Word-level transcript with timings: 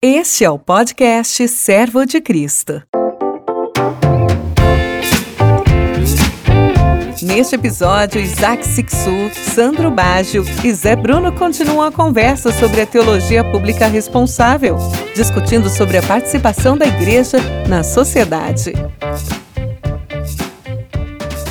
Este 0.00 0.44
é 0.44 0.50
o 0.50 0.56
podcast 0.56 1.48
Servo 1.48 2.06
de 2.06 2.20
Cristo. 2.20 2.80
Neste 7.20 7.56
episódio, 7.56 8.20
Isaac 8.20 8.64
Sixu, 8.64 9.28
Sandro 9.34 9.90
Baggio 9.90 10.44
e 10.64 10.72
Zé 10.72 10.94
Bruno 10.94 11.32
continuam 11.32 11.82
a 11.82 11.90
conversa 11.90 12.52
sobre 12.52 12.82
a 12.82 12.86
teologia 12.86 13.42
pública 13.50 13.88
responsável, 13.88 14.76
discutindo 15.16 15.68
sobre 15.68 15.98
a 15.98 16.02
participação 16.04 16.78
da 16.78 16.86
igreja 16.86 17.38
na 17.68 17.82
sociedade. 17.82 18.74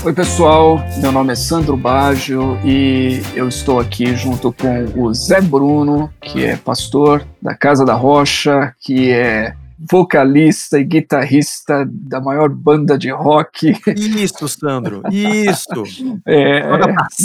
Oi, 0.08 0.14
pessoal. 0.14 0.80
Meu 1.02 1.12
nome 1.12 1.34
é 1.34 1.36
Sandro 1.36 1.76
Baggio 1.76 2.58
e 2.64 3.22
eu 3.36 3.50
estou 3.50 3.78
aqui 3.78 4.16
junto 4.16 4.54
com 4.54 4.86
o 4.96 5.14
Zé 5.14 5.42
Bruno, 5.42 6.10
que 6.22 6.46
é 6.46 6.56
pastor 6.56 7.28
da 7.42 7.54
Casa 7.54 7.84
da 7.84 7.94
Rocha, 7.94 8.74
que 8.80 9.12
é 9.12 9.54
vocalista 9.78 10.80
e 10.80 10.86
guitarrista 10.86 11.86
da 11.86 12.22
maior 12.22 12.48
banda 12.48 12.98
de 12.98 13.12
rock. 13.12 13.74
Isso, 13.98 14.48
Sandro, 14.48 15.04
isso. 15.12 15.84
é, 16.26 16.62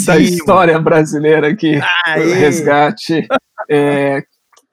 da 0.04 0.18
história 0.18 0.76
brasileira 0.80 1.50
aqui, 1.50 1.78
resgate. 2.16 3.28
É, 3.70 4.24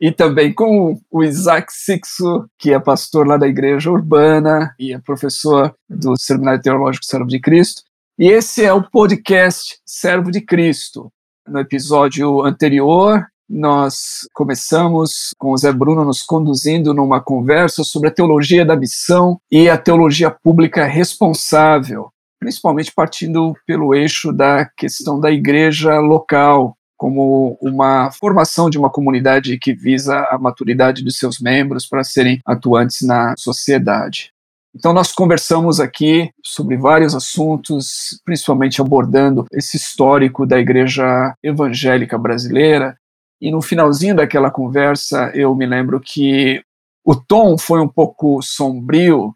e 0.02 0.12
também 0.12 0.52
com 0.52 1.00
o 1.12 1.24
Isaac 1.24 1.72
Sixo, 1.72 2.50
que 2.58 2.74
é 2.74 2.80
pastor 2.80 3.28
lá 3.28 3.38
da 3.38 3.48
Igreja 3.48 3.92
Urbana 3.92 4.74
e 4.80 4.94
é 4.94 4.98
professor 5.00 5.76
do 5.88 6.16
Seminário 6.18 6.60
Teológico 6.60 7.06
Servo 7.06 7.28
de 7.28 7.40
Cristo. 7.40 7.84
E 8.22 8.28
esse 8.28 8.66
é 8.66 8.74
o 8.74 8.84
podcast 8.84 9.80
Servo 9.86 10.30
de 10.30 10.42
Cristo. 10.42 11.10
No 11.48 11.58
episódio 11.58 12.44
anterior, 12.44 13.26
nós 13.50 14.28
começamos 14.34 15.34
com 15.38 15.54
o 15.54 15.58
Zé 15.58 15.72
Bruno 15.72 16.04
nos 16.04 16.22
conduzindo 16.22 16.94
numa 16.94 17.22
conversa 17.22 17.82
sobre 17.82 18.10
a 18.10 18.12
teologia 18.12 18.66
da 18.66 18.76
missão 18.76 19.40
e 19.50 19.70
a 19.70 19.78
teologia 19.78 20.30
pública 20.30 20.84
responsável, 20.84 22.12
principalmente 22.42 22.92
partindo 22.94 23.54
pelo 23.66 23.96
eixo 23.96 24.34
da 24.34 24.66
questão 24.66 25.18
da 25.18 25.32
igreja 25.32 25.98
local, 26.02 26.76
como 26.98 27.58
uma 27.62 28.12
formação 28.12 28.70
de 28.70 28.78
uma 28.78 28.90
comunidade 28.90 29.58
que 29.58 29.74
visa 29.74 30.28
a 30.30 30.38
maturidade 30.38 31.06
de 31.06 31.16
seus 31.16 31.40
membros 31.40 31.88
para 31.88 32.04
serem 32.04 32.42
atuantes 32.46 33.02
na 33.02 33.34
sociedade. 33.38 34.34
Então, 34.76 34.94
nós 34.94 35.12
conversamos 35.12 35.80
aqui 35.80 36.30
sobre 36.44 36.78
vários 36.78 37.16
assuntos, 37.16 38.20
principalmente 38.24 38.80
abordando 38.80 39.46
esse 39.52 39.78
histórico 39.78 40.46
da 40.46 40.60
igreja 40.60 41.34
evangélica 41.44 42.18
brasileira. 42.18 42.96
E 43.42 43.52
no 43.52 43.62
finalzinho 43.62 44.16
daquela 44.16 44.52
conversa, 44.52 45.32
eu 45.34 45.56
me 45.56 45.66
lembro 45.66 46.00
que 46.00 46.62
o 47.04 47.16
tom 47.16 47.58
foi 47.58 47.82
um 47.82 47.88
pouco 47.88 48.42
sombrio, 48.42 49.34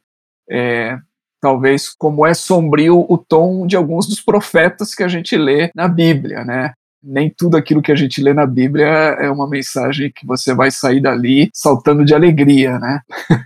é, 0.50 0.98
talvez 1.42 1.90
como 1.90 2.28
é 2.28 2.34
sombrio 2.34 3.06
o 3.10 3.18
tom 3.18 3.66
de 3.66 3.76
alguns 3.76 4.08
dos 4.08 4.22
profetas 4.22 4.94
que 4.94 5.04
a 5.04 5.08
gente 5.08 5.36
lê 5.36 5.72
na 5.74 5.88
Bíblia, 5.88 6.44
né? 6.46 6.74
Nem 7.02 7.30
tudo 7.30 7.58
aquilo 7.58 7.82
que 7.82 7.92
a 7.92 7.96
gente 7.96 8.22
lê 8.22 8.34
na 8.34 8.46
Bíblia 8.46 8.88
é 8.88 9.30
uma 9.30 9.50
mensagem 9.50 10.12
que 10.16 10.26
você 10.26 10.54
vai 10.54 10.70
sair 10.70 11.02
dali 11.02 11.50
saltando 11.54 12.06
de 12.06 12.14
alegria, 12.14 12.78
né? 12.78 13.02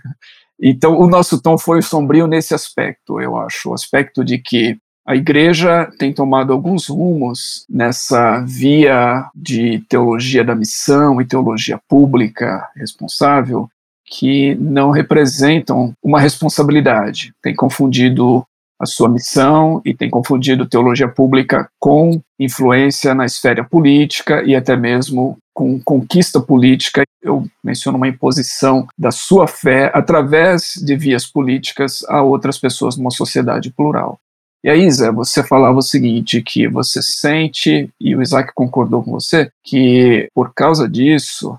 Então, 0.60 0.98
o 0.98 1.06
nosso 1.06 1.40
tom 1.40 1.56
foi 1.56 1.82
sombrio 1.82 2.26
nesse 2.26 2.54
aspecto, 2.54 3.20
eu 3.20 3.36
acho, 3.36 3.70
o 3.70 3.74
aspecto 3.74 4.24
de 4.24 4.38
que 4.38 4.76
a 5.06 5.16
igreja 5.16 5.90
tem 5.98 6.12
tomado 6.12 6.52
alguns 6.52 6.88
rumos 6.88 7.64
nessa 7.66 8.40
via 8.40 9.26
de 9.34 9.78
teologia 9.88 10.44
da 10.44 10.54
missão 10.54 11.18
e 11.18 11.24
teologia 11.24 11.80
pública 11.88 12.68
responsável 12.76 13.70
que 14.04 14.54
não 14.56 14.90
representam 14.90 15.94
uma 16.02 16.20
responsabilidade. 16.20 17.32
Tem 17.42 17.54
confundido 17.54 18.44
a 18.80 18.86
sua 18.86 19.08
missão 19.08 19.80
e 19.84 19.94
tem 19.94 20.08
confundido 20.10 20.68
teologia 20.68 21.08
pública 21.08 21.68
com 21.80 22.20
influência 22.38 23.14
na 23.14 23.24
esfera 23.24 23.64
política 23.64 24.42
e 24.44 24.54
até 24.54 24.76
mesmo 24.76 25.36
com 25.58 25.80
conquista 25.80 26.40
política. 26.40 27.02
Eu 27.20 27.44
menciono 27.64 27.98
uma 27.98 28.06
imposição 28.06 28.86
da 28.96 29.10
sua 29.10 29.48
fé 29.48 29.90
através 29.92 30.74
de 30.80 30.94
vias 30.94 31.26
políticas 31.26 32.04
a 32.08 32.22
outras 32.22 32.58
pessoas 32.58 32.96
numa 32.96 33.10
sociedade 33.10 33.68
plural. 33.72 34.20
E 34.62 34.70
aí, 34.70 34.88
Zé, 34.88 35.10
você 35.10 35.42
falava 35.42 35.76
o 35.76 35.82
seguinte, 35.82 36.40
que 36.42 36.68
você 36.68 37.02
sente, 37.02 37.90
e 38.00 38.14
o 38.14 38.22
Isaac 38.22 38.52
concordou 38.54 39.02
com 39.02 39.10
você, 39.10 39.50
que 39.64 40.28
por 40.32 40.54
causa 40.54 40.88
disso, 40.88 41.58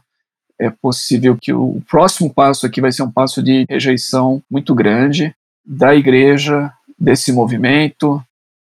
é 0.57 0.69
possível 0.69 1.37
que 1.37 1.51
o 1.51 1.81
próximo 1.89 2.33
passo 2.33 2.65
aqui 2.65 2.79
vai 2.79 2.93
ser 2.93 3.03
um 3.03 3.11
passo 3.11 3.43
de 3.43 3.65
rejeição 3.69 4.41
muito 4.49 4.73
grande 4.73 5.35
da 5.65 5.93
igreja, 5.93 6.71
desse 6.97 7.33
movimento, 7.33 8.23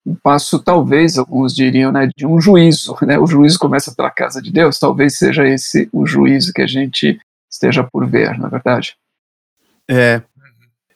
um 0.06 0.16
passo, 0.16 0.60
talvez, 0.60 1.18
alguns 1.18 1.54
diriam, 1.54 1.92
né, 1.92 2.10
de 2.16 2.26
um 2.26 2.40
juízo. 2.40 2.96
Né? 3.02 3.18
O 3.20 3.28
juízo 3.28 3.60
começa 3.60 3.94
pela 3.96 4.10
casa 4.10 4.42
de 4.42 4.52
Deus, 4.52 4.80
talvez 4.80 5.18
seja 5.18 5.48
esse 5.48 5.90
o 5.92 6.06
juízo 6.06 6.54
que 6.54 6.62
a 6.62 6.68
gente 6.68 7.20
esteja 7.52 7.84
por 7.84 8.08
ver, 8.08 8.38
na 8.38 8.48
é 8.48 8.50
verdade? 8.50 8.96
É, 9.90 10.22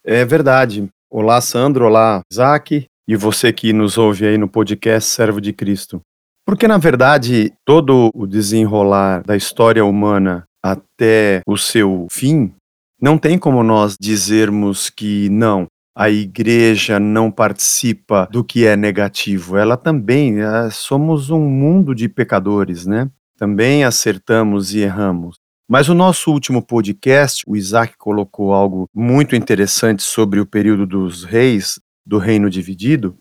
é 0.03 0.25
verdade. 0.25 0.87
Olá, 1.09 1.41
Sandro, 1.41 1.85
olá, 1.85 2.21
Isaac, 2.31 2.85
e 3.07 3.15
você 3.15 3.51
que 3.51 3.73
nos 3.73 3.97
ouve 3.97 4.25
aí 4.25 4.37
no 4.37 4.47
podcast 4.47 5.09
Servo 5.09 5.41
de 5.41 5.51
Cristo. 5.51 6.01
Porque, 6.45 6.67
na 6.67 6.77
verdade, 6.77 7.53
todo 7.65 8.09
o 8.13 8.27
desenrolar 8.27 9.23
da 9.23 9.35
história 9.35 9.83
humana 9.85 10.43
até 10.63 11.41
o 11.47 11.57
seu 11.57 12.07
fim, 12.09 12.53
não 13.01 13.17
tem 13.17 13.37
como 13.37 13.63
nós 13.63 13.95
dizermos 13.99 14.89
que 14.89 15.29
não, 15.29 15.67
a 15.95 16.09
igreja 16.09 16.99
não 16.99 17.29
participa 17.29 18.27
do 18.31 18.43
que 18.43 18.65
é 18.65 18.75
negativo. 18.75 19.57
Ela 19.57 19.77
também, 19.77 20.41
é, 20.41 20.69
somos 20.71 21.29
um 21.29 21.41
mundo 21.41 21.93
de 21.93 22.09
pecadores, 22.09 22.85
né? 22.85 23.09
Também 23.37 23.83
acertamos 23.83 24.73
e 24.73 24.79
erramos. 24.79 25.37
Mas 25.69 25.89
o 25.89 25.93
nosso 25.93 26.31
último 26.31 26.61
podcast, 26.61 27.43
o 27.47 27.55
Isaac 27.55 27.95
colocou 27.97 28.53
algo 28.53 28.87
muito 28.93 29.35
interessante 29.35 30.03
sobre 30.03 30.39
o 30.39 30.45
período 30.45 30.85
dos 30.85 31.23
reis, 31.23 31.79
do 32.05 32.17
reino 32.17 32.49
dividido, 32.49 33.15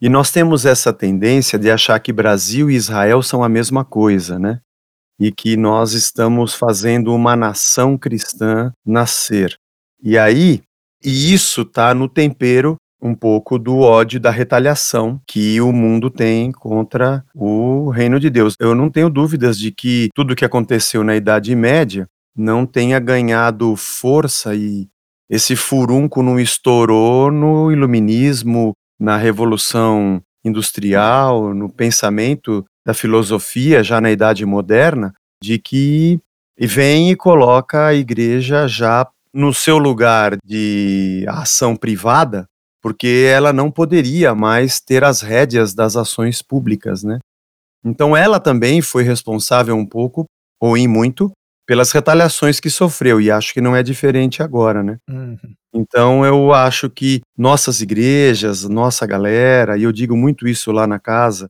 e 0.00 0.08
nós 0.08 0.30
temos 0.30 0.66
essa 0.66 0.92
tendência 0.92 1.58
de 1.58 1.70
achar 1.70 1.98
que 2.00 2.12
Brasil 2.12 2.70
e 2.70 2.74
Israel 2.74 3.22
são 3.22 3.42
a 3.42 3.48
mesma 3.48 3.82
coisa, 3.84 4.38
né? 4.38 4.60
E 5.18 5.32
que 5.32 5.56
nós 5.56 5.94
estamos 5.94 6.54
fazendo 6.54 7.14
uma 7.14 7.34
nação 7.34 7.96
cristã 7.96 8.70
nascer. 8.84 9.56
E 10.02 10.18
aí, 10.18 10.62
e 11.06 11.32
isso 11.32 11.62
está 11.62 11.94
no 11.94 12.08
tempero 12.08 12.76
um 13.00 13.14
pouco 13.14 13.60
do 13.60 13.78
ódio 13.78 14.18
da 14.18 14.32
retaliação 14.32 15.20
que 15.24 15.60
o 15.60 15.70
mundo 15.70 16.10
tem 16.10 16.50
contra 16.50 17.24
o 17.32 17.90
reino 17.90 18.18
de 18.18 18.28
Deus. 18.28 18.56
Eu 18.58 18.74
não 18.74 18.90
tenho 18.90 19.08
dúvidas 19.08 19.56
de 19.56 19.70
que 19.70 20.08
tudo 20.12 20.32
o 20.32 20.36
que 20.36 20.44
aconteceu 20.44 21.04
na 21.04 21.14
Idade 21.14 21.54
Média 21.54 22.08
não 22.36 22.66
tenha 22.66 22.98
ganhado 22.98 23.76
força 23.76 24.56
e 24.56 24.88
esse 25.30 25.54
furunco 25.54 26.24
não 26.24 26.40
estourou 26.40 27.30
no 27.30 27.70
iluminismo, 27.70 28.72
na 28.98 29.16
revolução 29.16 30.20
industrial, 30.44 31.54
no 31.54 31.68
pensamento 31.68 32.64
da 32.84 32.92
filosofia 32.92 33.80
já 33.84 34.00
na 34.00 34.10
Idade 34.10 34.44
Moderna, 34.44 35.12
de 35.40 35.56
que 35.58 36.18
vem 36.58 37.12
e 37.12 37.16
coloca 37.16 37.86
a 37.86 37.94
igreja 37.94 38.66
já 38.66 39.06
no 39.36 39.52
seu 39.52 39.76
lugar 39.76 40.38
de 40.42 41.26
ação 41.28 41.76
privada, 41.76 42.46
porque 42.82 43.28
ela 43.30 43.52
não 43.52 43.70
poderia 43.70 44.34
mais 44.34 44.80
ter 44.80 45.04
as 45.04 45.20
rédeas 45.20 45.74
das 45.74 45.94
ações 45.94 46.40
públicas, 46.40 47.04
né? 47.04 47.18
Então 47.84 48.16
ela 48.16 48.40
também 48.40 48.80
foi 48.80 49.02
responsável 49.02 49.76
um 49.76 49.84
pouco, 49.84 50.24
ou 50.58 50.74
em 50.74 50.88
muito, 50.88 51.30
pelas 51.66 51.92
retaliações 51.92 52.58
que 52.58 52.70
sofreu, 52.70 53.20
e 53.20 53.30
acho 53.30 53.52
que 53.52 53.60
não 53.60 53.76
é 53.76 53.82
diferente 53.82 54.42
agora, 54.42 54.82
né? 54.82 54.96
Uhum. 55.06 55.36
Então 55.74 56.24
eu 56.24 56.54
acho 56.54 56.88
que 56.88 57.20
nossas 57.36 57.82
igrejas, 57.82 58.64
nossa 58.64 59.06
galera, 59.06 59.76
e 59.76 59.82
eu 59.82 59.92
digo 59.92 60.16
muito 60.16 60.48
isso 60.48 60.72
lá 60.72 60.86
na 60.86 60.98
casa, 60.98 61.46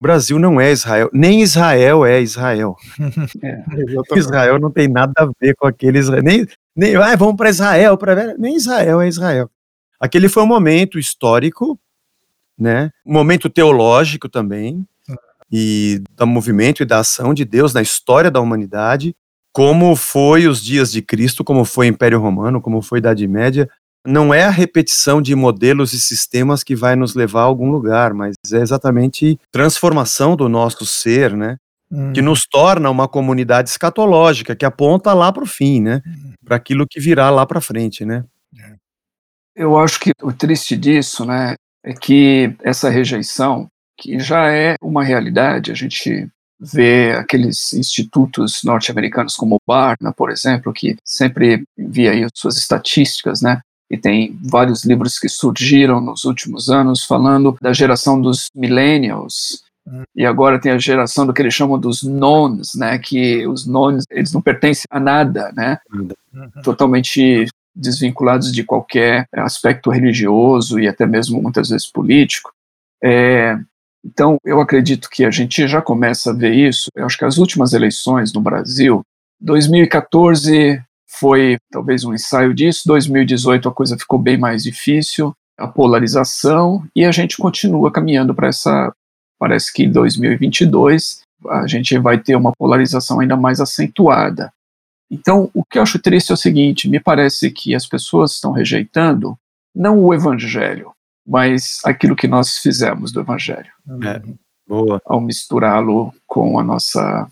Brasil 0.00 0.38
não 0.38 0.60
é 0.60 0.72
Israel, 0.72 1.10
nem 1.12 1.42
Israel 1.42 2.06
é 2.06 2.20
Israel. 2.20 2.76
É, 3.42 4.18
Israel 4.18 4.58
não 4.58 4.70
tem 4.70 4.88
nada 4.88 5.12
a 5.16 5.28
ver 5.40 5.54
com 5.54 5.66
aqueles. 5.66 6.08
Nem, 6.08 6.46
nem 6.74 6.96
ah, 6.96 7.16
vamos 7.16 7.36
para 7.36 7.50
Israel, 7.50 7.96
para 7.96 8.34
nem 8.38 8.56
Israel 8.56 9.00
é 9.00 9.08
Israel. 9.08 9.50
Aquele 9.98 10.28
foi 10.28 10.42
um 10.42 10.46
momento 10.46 10.98
histórico, 10.98 11.78
né? 12.58 12.90
Um 13.04 13.12
momento 13.12 13.50
teológico 13.50 14.28
também 14.28 14.86
e 15.52 16.02
do 16.16 16.26
movimento 16.26 16.82
e 16.82 16.86
da 16.86 17.00
ação 17.00 17.34
de 17.34 17.44
Deus 17.44 17.74
na 17.74 17.82
história 17.82 18.30
da 18.30 18.40
humanidade, 18.40 19.16
como 19.52 19.96
foi 19.96 20.46
os 20.46 20.62
dias 20.62 20.92
de 20.92 21.02
Cristo, 21.02 21.42
como 21.42 21.64
foi 21.64 21.88
o 21.88 21.90
Império 21.90 22.20
Romano, 22.20 22.60
como 22.60 22.80
foi 22.80 22.98
a 22.98 23.00
Idade 23.00 23.26
Média. 23.26 23.68
Não 24.06 24.32
é 24.32 24.44
a 24.44 24.50
repetição 24.50 25.20
de 25.20 25.34
modelos 25.34 25.92
e 25.92 26.00
sistemas 26.00 26.62
que 26.62 26.74
vai 26.74 26.96
nos 26.96 27.14
levar 27.14 27.42
a 27.42 27.44
algum 27.44 27.70
lugar, 27.70 28.14
mas 28.14 28.34
é 28.52 28.58
exatamente 28.58 29.38
transformação 29.52 30.34
do 30.34 30.48
nosso 30.48 30.86
ser, 30.86 31.36
né? 31.36 31.56
hum. 31.90 32.12
que 32.12 32.22
nos 32.22 32.46
torna 32.46 32.88
uma 32.88 33.08
comunidade 33.08 33.68
escatológica, 33.68 34.54
que 34.54 34.64
aponta 34.64 35.12
lá 35.12 35.32
para 35.32 35.42
o 35.42 35.46
fim, 35.46 35.80
né? 35.80 36.02
Hum. 36.06 36.34
Para 36.44 36.56
aquilo 36.56 36.86
que 36.88 37.00
virá 37.00 37.30
lá 37.30 37.44
para 37.44 37.60
frente, 37.60 38.04
né? 38.04 38.24
É. 38.58 38.74
Eu 39.56 39.78
acho 39.78 39.98
que 39.98 40.12
o 40.22 40.32
triste 40.32 40.76
disso, 40.76 41.24
né, 41.24 41.54
é 41.84 41.92
que 41.92 42.54
essa 42.62 42.88
rejeição, 42.88 43.68
que 43.98 44.18
já 44.18 44.50
é 44.52 44.76
uma 44.80 45.04
realidade, 45.04 45.70
a 45.70 45.74
gente 45.74 46.28
vê 46.58 47.12
aqueles 47.12 47.72
institutos 47.72 48.62
norte-americanos 48.62 49.34
como 49.34 49.56
o 49.56 49.60
Barna, 49.66 50.12
por 50.12 50.30
exemplo, 50.30 50.72
que 50.72 50.96
sempre 51.04 51.64
envia 51.78 52.12
aí 52.12 52.26
suas 52.34 52.56
estatísticas, 52.56 53.40
né? 53.40 53.60
E 53.90 53.98
tem 53.98 54.38
vários 54.42 54.84
livros 54.84 55.18
que 55.18 55.28
surgiram 55.28 56.00
nos 56.00 56.24
últimos 56.24 56.70
anos 56.70 57.04
falando 57.04 57.56
da 57.60 57.72
geração 57.72 58.20
dos 58.20 58.46
millennials, 58.54 59.64
hum. 59.86 60.04
e 60.14 60.24
agora 60.24 60.60
tem 60.60 60.70
a 60.70 60.78
geração 60.78 61.26
do 61.26 61.34
que 61.34 61.42
eles 61.42 61.54
chamam 61.54 61.78
dos 61.78 62.02
nons, 62.02 62.74
né? 62.76 62.98
Que 62.98 63.46
os 63.46 63.66
nons 63.66 64.04
eles 64.10 64.32
não 64.32 64.40
pertencem 64.40 64.84
a 64.90 65.00
nada, 65.00 65.52
né? 65.56 65.78
Uhum. 65.92 66.62
Totalmente 66.62 67.46
desvinculados 67.74 68.52
de 68.52 68.62
qualquer 68.62 69.26
aspecto 69.32 69.90
religioso 69.90 70.78
e 70.78 70.86
até 70.86 71.06
mesmo 71.06 71.42
muitas 71.42 71.70
vezes 71.70 71.90
político. 71.90 72.52
É, 73.02 73.58
então, 74.04 74.38
eu 74.44 74.60
acredito 74.60 75.08
que 75.10 75.24
a 75.24 75.30
gente 75.30 75.66
já 75.66 75.82
começa 75.82 76.30
a 76.30 76.34
ver 76.34 76.54
isso. 76.54 76.88
Eu 76.94 77.06
acho 77.06 77.18
que 77.18 77.24
as 77.24 77.38
últimas 77.38 77.72
eleições 77.72 78.32
no 78.32 78.40
Brasil, 78.40 79.02
2014 79.40 80.82
foi 81.10 81.58
talvez 81.70 82.04
um 82.04 82.14
ensaio 82.14 82.54
disso, 82.54 82.82
2018 82.86 83.68
a 83.68 83.72
coisa 83.72 83.98
ficou 83.98 84.18
bem 84.18 84.38
mais 84.38 84.62
difícil, 84.62 85.34
a 85.58 85.66
polarização, 85.66 86.86
e 86.94 87.04
a 87.04 87.12
gente 87.12 87.36
continua 87.36 87.90
caminhando 87.90 88.34
para 88.34 88.48
essa. 88.48 88.92
Parece 89.38 89.72
que 89.72 89.84
em 89.84 89.90
2022 89.90 91.22
a 91.48 91.66
gente 91.66 91.98
vai 91.98 92.18
ter 92.18 92.36
uma 92.36 92.52
polarização 92.52 93.20
ainda 93.20 93.36
mais 93.36 93.60
acentuada. 93.60 94.52
Então, 95.10 95.50
o 95.52 95.64
que 95.64 95.78
eu 95.78 95.82
acho 95.82 95.98
triste 95.98 96.30
é 96.30 96.34
o 96.34 96.36
seguinte: 96.36 96.88
me 96.88 97.00
parece 97.00 97.50
que 97.50 97.74
as 97.74 97.86
pessoas 97.86 98.32
estão 98.32 98.52
rejeitando 98.52 99.36
não 99.74 99.98
o 100.02 100.14
evangelho, 100.14 100.92
mas 101.26 101.78
aquilo 101.84 102.16
que 102.16 102.28
nós 102.28 102.58
fizemos 102.58 103.12
do 103.12 103.20
Evangelho. 103.20 103.70
É, 104.04 104.22
boa. 104.66 105.00
Ao 105.04 105.20
misturá-lo 105.20 106.12
com 106.26 106.58
a 106.58 106.62
nossa 106.64 107.28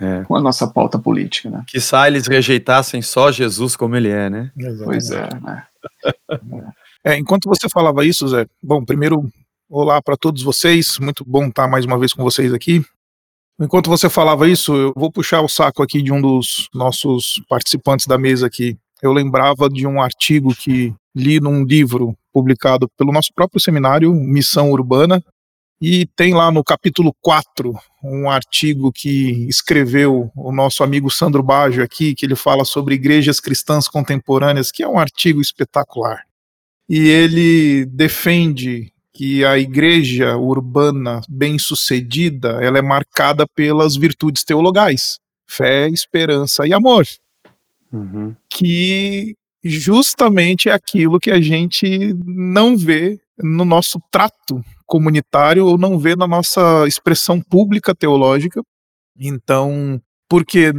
é. 0.00 0.24
com 0.24 0.34
a 0.34 0.40
nossa 0.40 0.66
pauta 0.66 0.98
política, 0.98 1.50
né? 1.50 1.64
Que 1.66 1.78
eles 2.06 2.26
rejeitassem 2.26 3.02
só 3.02 3.30
Jesus 3.30 3.76
como 3.76 3.94
ele 3.96 4.08
é, 4.08 4.30
né? 4.30 4.50
Exatamente. 4.56 4.84
Pois 4.84 5.10
é, 5.10 5.28
né? 5.40 5.66
é, 7.04 7.18
enquanto 7.18 7.48
você 7.48 7.68
falava 7.68 8.04
isso, 8.04 8.26
Zé, 8.28 8.46
bom, 8.62 8.84
primeiro, 8.84 9.30
olá 9.68 10.00
para 10.00 10.16
todos 10.16 10.42
vocês, 10.42 10.98
muito 10.98 11.24
bom 11.24 11.46
estar 11.46 11.68
mais 11.68 11.84
uma 11.84 11.98
vez 11.98 12.12
com 12.12 12.22
vocês 12.22 12.52
aqui. 12.52 12.84
Enquanto 13.60 13.90
você 13.90 14.08
falava 14.08 14.48
isso, 14.48 14.74
eu 14.74 14.92
vou 14.96 15.12
puxar 15.12 15.42
o 15.42 15.48
saco 15.48 15.82
aqui 15.82 16.00
de 16.00 16.10
um 16.10 16.20
dos 16.20 16.68
nossos 16.74 17.42
participantes 17.46 18.06
da 18.06 18.16
mesa 18.16 18.46
aqui. 18.46 18.78
Eu 19.02 19.12
lembrava 19.12 19.68
de 19.68 19.86
um 19.86 20.00
artigo 20.00 20.54
que 20.54 20.94
li 21.14 21.40
num 21.40 21.62
livro 21.64 22.16
publicado 22.32 22.88
pelo 22.96 23.12
nosso 23.12 23.30
próprio 23.34 23.60
seminário, 23.60 24.14
Missão 24.14 24.70
Urbana, 24.70 25.22
e 25.80 26.04
tem 26.14 26.34
lá 26.34 26.50
no 26.50 26.62
capítulo 26.62 27.14
4 27.22 27.74
um 28.04 28.28
artigo 28.28 28.92
que 28.92 29.46
escreveu 29.48 30.30
o 30.36 30.52
nosso 30.52 30.84
amigo 30.84 31.10
Sandro 31.10 31.42
Baggio 31.42 31.82
aqui, 31.82 32.14
que 32.14 32.26
ele 32.26 32.36
fala 32.36 32.64
sobre 32.64 32.94
igrejas 32.94 33.40
cristãs 33.40 33.88
contemporâneas, 33.88 34.70
que 34.70 34.82
é 34.82 34.88
um 34.88 34.98
artigo 34.98 35.40
espetacular. 35.40 36.24
E 36.88 37.08
ele 37.08 37.86
defende 37.86 38.92
que 39.12 39.44
a 39.44 39.58
igreja 39.58 40.36
urbana 40.36 41.20
bem-sucedida, 41.28 42.58
ela 42.62 42.78
é 42.78 42.82
marcada 42.82 43.46
pelas 43.46 43.96
virtudes 43.96 44.44
teologais, 44.44 45.18
fé, 45.46 45.88
esperança 45.88 46.66
e 46.66 46.74
amor. 46.74 47.06
Uhum. 47.92 48.34
Que 48.48 49.34
justamente 49.62 50.68
é 50.68 50.72
aquilo 50.72 51.20
que 51.20 51.30
a 51.30 51.40
gente 51.40 52.14
não 52.24 52.76
vê 52.76 53.18
no 53.38 53.64
nosso 53.64 54.00
trato 54.10 54.62
comunitário 54.90 55.64
ou 55.64 55.78
não 55.78 55.96
vê 55.96 56.16
na 56.16 56.26
nossa 56.26 56.84
expressão 56.86 57.40
pública 57.40 57.94
teológica. 57.94 58.60
Então, 59.16 60.02
porque 60.28 60.72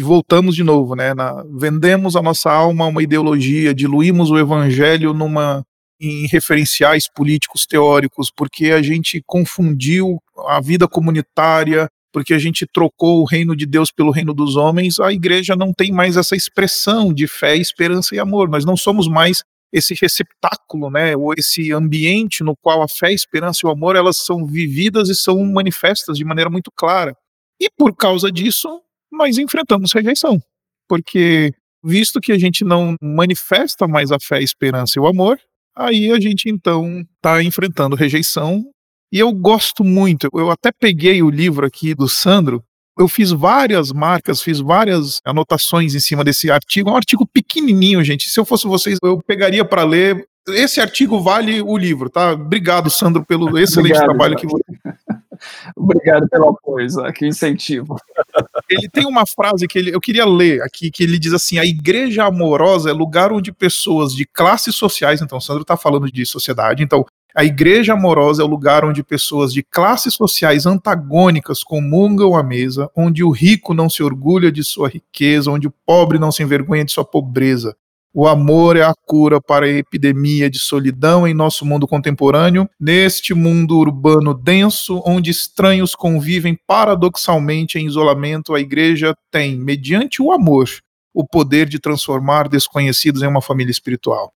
voltamos 0.00 0.54
de 0.54 0.62
novo, 0.62 0.94
né? 0.94 1.12
Na, 1.12 1.44
vendemos 1.50 2.14
a 2.14 2.22
nossa 2.22 2.52
alma 2.52 2.84
a 2.84 2.88
uma 2.88 3.02
ideologia, 3.02 3.74
diluímos 3.74 4.30
o 4.30 4.38
evangelho 4.38 5.12
numa 5.12 5.64
em 6.00 6.28
referenciais 6.28 7.08
políticos 7.12 7.66
teóricos, 7.66 8.30
porque 8.30 8.66
a 8.66 8.80
gente 8.80 9.20
confundiu 9.26 10.22
a 10.46 10.60
vida 10.60 10.86
comunitária 10.86 11.88
porque 12.12 12.32
a 12.32 12.38
gente 12.38 12.66
trocou 12.66 13.20
o 13.20 13.24
reino 13.24 13.54
de 13.54 13.66
Deus 13.66 13.90
pelo 13.90 14.10
reino 14.10 14.32
dos 14.32 14.56
homens, 14.56 14.98
a 14.98 15.12
igreja 15.12 15.54
não 15.54 15.72
tem 15.72 15.92
mais 15.92 16.16
essa 16.16 16.34
expressão 16.34 17.12
de 17.12 17.26
fé, 17.26 17.56
esperança 17.56 18.14
e 18.14 18.18
amor. 18.18 18.48
Nós 18.48 18.64
não 18.64 18.76
somos 18.76 19.06
mais 19.08 19.44
esse 19.72 19.94
receptáculo, 20.00 20.90
né, 20.90 21.16
ou 21.16 21.34
esse 21.36 21.72
ambiente 21.72 22.42
no 22.42 22.56
qual 22.56 22.82
a 22.82 22.88
fé, 22.88 23.08
a 23.08 23.12
esperança 23.12 23.60
e 23.62 23.66
o 23.66 23.70
amor 23.70 23.96
elas 23.96 24.16
são 24.18 24.46
vividas 24.46 25.08
e 25.08 25.14
são 25.14 25.44
manifestas 25.44 26.16
de 26.16 26.24
maneira 26.24 26.50
muito 26.50 26.70
clara. 26.74 27.16
E 27.60 27.68
por 27.70 27.94
causa 27.94 28.30
disso, 28.30 28.68
nós 29.10 29.36
enfrentamos 29.38 29.92
rejeição, 29.92 30.40
porque 30.88 31.52
visto 31.82 32.20
que 32.20 32.32
a 32.32 32.38
gente 32.38 32.64
não 32.64 32.96
manifesta 33.00 33.86
mais 33.86 34.10
a 34.10 34.18
fé, 34.18 34.36
a 34.36 34.42
esperança 34.42 34.94
e 34.96 35.00
o 35.00 35.06
amor, 35.06 35.38
aí 35.76 36.10
a 36.10 36.20
gente 36.20 36.48
então 36.48 37.04
está 37.16 37.42
enfrentando 37.42 37.96
rejeição 37.96 38.64
e 39.12 39.18
eu 39.18 39.32
gosto 39.32 39.82
muito, 39.82 40.28
eu 40.34 40.50
até 40.50 40.70
peguei 40.70 41.22
o 41.22 41.30
livro 41.30 41.66
aqui 41.66 41.94
do 41.94 42.08
Sandro, 42.08 42.62
eu 42.98 43.06
fiz 43.06 43.30
várias 43.30 43.92
marcas, 43.92 44.42
fiz 44.42 44.58
várias 44.58 45.20
anotações 45.24 45.94
em 45.94 46.00
cima 46.00 46.24
desse 46.24 46.50
artigo. 46.50 46.90
É 46.90 46.92
um 46.92 46.96
artigo 46.96 47.26
pequenininho, 47.26 48.02
gente. 48.02 48.28
Se 48.28 48.38
eu 48.38 48.44
fosse 48.44 48.66
vocês, 48.66 48.98
eu 49.02 49.22
pegaria 49.22 49.64
para 49.64 49.84
ler. 49.84 50.26
Esse 50.48 50.80
artigo 50.80 51.20
vale 51.20 51.62
o 51.62 51.76
livro, 51.76 52.10
tá? 52.10 52.32
Obrigado, 52.32 52.90
Sandro, 52.90 53.24
pelo 53.24 53.56
excelente 53.58 53.92
Obrigado, 53.92 54.08
trabalho 54.08 54.36
que 54.36 54.46
você. 54.46 54.64
Obrigado 55.76 56.28
pelo 56.28 56.48
apoio, 56.48 56.88
que 57.14 57.26
incentivo. 57.26 57.96
Ele 58.68 58.88
tem 58.88 59.06
uma 59.06 59.24
frase 59.24 59.68
que 59.68 59.78
ele, 59.78 59.94
eu 59.94 60.00
queria 60.00 60.26
ler 60.26 60.60
aqui, 60.62 60.90
que 60.90 61.02
ele 61.02 61.18
diz 61.18 61.32
assim: 61.32 61.58
a 61.58 61.64
igreja 61.64 62.24
amorosa 62.24 62.90
é 62.90 62.92
lugar 62.92 63.32
onde 63.32 63.50
pessoas 63.50 64.12
de 64.14 64.26
classes 64.26 64.74
sociais, 64.74 65.22
então 65.22 65.38
o 65.38 65.40
Sandro 65.40 65.62
está 65.62 65.74
falando 65.74 66.10
de 66.10 66.26
sociedade, 66.26 66.82
então 66.82 67.06
a 67.34 67.44
igreja 67.44 67.92
amorosa 67.92 68.42
é 68.42 68.44
o 68.44 68.48
lugar 68.48 68.84
onde 68.84 69.02
pessoas 69.02 69.52
de 69.52 69.62
classes 69.62 70.14
sociais 70.14 70.66
antagônicas 70.66 71.62
comungam 71.62 72.36
à 72.36 72.42
mesa, 72.42 72.90
onde 72.96 73.22
o 73.22 73.30
rico 73.30 73.74
não 73.74 73.88
se 73.88 74.02
orgulha 74.02 74.50
de 74.50 74.64
sua 74.64 74.88
riqueza, 74.88 75.50
onde 75.50 75.68
o 75.68 75.74
pobre 75.86 76.18
não 76.18 76.32
se 76.32 76.42
envergonha 76.42 76.84
de 76.84 76.92
sua 76.92 77.04
pobreza. 77.04 77.76
O 78.12 78.26
amor 78.26 78.76
é 78.76 78.82
a 78.82 78.94
cura 79.06 79.40
para 79.40 79.66
a 79.66 79.68
epidemia 79.68 80.50
de 80.50 80.58
solidão 80.58 81.28
em 81.28 81.34
nosso 81.34 81.64
mundo 81.64 81.86
contemporâneo, 81.86 82.68
neste 82.80 83.34
mundo 83.34 83.78
urbano 83.78 84.34
denso, 84.34 85.02
onde 85.06 85.30
estranhos 85.30 85.94
convivem 85.94 86.58
paradoxalmente 86.66 87.78
em 87.78 87.86
isolamento, 87.86 88.54
a 88.54 88.60
igreja 88.60 89.14
tem, 89.30 89.56
mediante 89.56 90.22
o 90.22 90.32
amor, 90.32 90.68
o 91.14 91.24
poder 91.24 91.68
de 91.68 91.78
transformar 91.78 92.48
desconhecidos 92.48 93.22
em 93.22 93.26
uma 93.26 93.42
família 93.42 93.70
espiritual. 93.70 94.32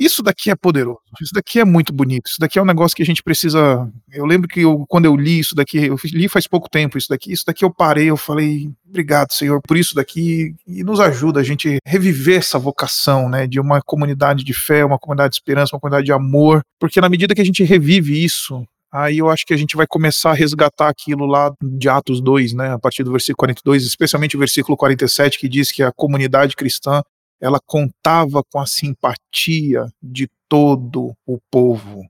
Isso 0.00 0.22
daqui 0.22 0.50
é 0.50 0.56
poderoso, 0.56 1.00
isso 1.20 1.34
daqui 1.34 1.60
é 1.60 1.64
muito 1.64 1.92
bonito, 1.92 2.30
isso 2.30 2.40
daqui 2.40 2.58
é 2.58 2.62
um 2.62 2.64
negócio 2.64 2.96
que 2.96 3.02
a 3.02 3.06
gente 3.06 3.22
precisa. 3.22 3.86
Eu 4.10 4.24
lembro 4.24 4.48
que 4.48 4.62
eu, 4.62 4.86
quando 4.88 5.04
eu 5.04 5.14
li 5.14 5.38
isso 5.38 5.54
daqui, 5.54 5.76
eu 5.76 5.96
li 6.06 6.26
faz 6.26 6.46
pouco 6.46 6.70
tempo 6.70 6.96
isso 6.96 7.08
daqui, 7.10 7.30
isso 7.30 7.44
daqui 7.44 7.66
eu 7.66 7.70
parei, 7.70 8.06
eu 8.08 8.16
falei, 8.16 8.70
obrigado, 8.88 9.30
Senhor, 9.32 9.60
por 9.60 9.76
isso 9.76 9.94
daqui, 9.94 10.54
e 10.66 10.82
nos 10.82 11.00
ajuda 11.00 11.40
a 11.40 11.42
gente 11.42 11.76
reviver 11.84 12.38
essa 12.38 12.58
vocação, 12.58 13.28
né, 13.28 13.46
de 13.46 13.60
uma 13.60 13.82
comunidade 13.82 14.42
de 14.42 14.54
fé, 14.54 14.82
uma 14.82 14.98
comunidade 14.98 15.32
de 15.32 15.36
esperança, 15.36 15.76
uma 15.76 15.80
comunidade 15.80 16.06
de 16.06 16.12
amor, 16.12 16.62
porque 16.78 16.98
na 16.98 17.10
medida 17.10 17.34
que 17.34 17.42
a 17.42 17.44
gente 17.44 17.62
revive 17.62 18.24
isso, 18.24 18.64
aí 18.90 19.18
eu 19.18 19.28
acho 19.28 19.44
que 19.44 19.52
a 19.52 19.56
gente 19.58 19.76
vai 19.76 19.86
começar 19.86 20.30
a 20.30 20.34
resgatar 20.34 20.88
aquilo 20.88 21.26
lá 21.26 21.52
de 21.62 21.90
Atos 21.90 22.22
2, 22.22 22.54
né, 22.54 22.72
a 22.72 22.78
partir 22.78 23.04
do 23.04 23.12
versículo 23.12 23.36
42, 23.36 23.84
especialmente 23.84 24.34
o 24.34 24.38
versículo 24.38 24.78
47, 24.78 25.38
que 25.38 25.46
diz 25.46 25.70
que 25.70 25.82
a 25.82 25.92
comunidade 25.92 26.56
cristã 26.56 27.02
ela 27.40 27.60
contava 27.64 28.42
com 28.44 28.60
a 28.60 28.66
simpatia 28.66 29.86
de 30.02 30.28
todo 30.48 31.14
o 31.26 31.38
povo. 31.50 32.02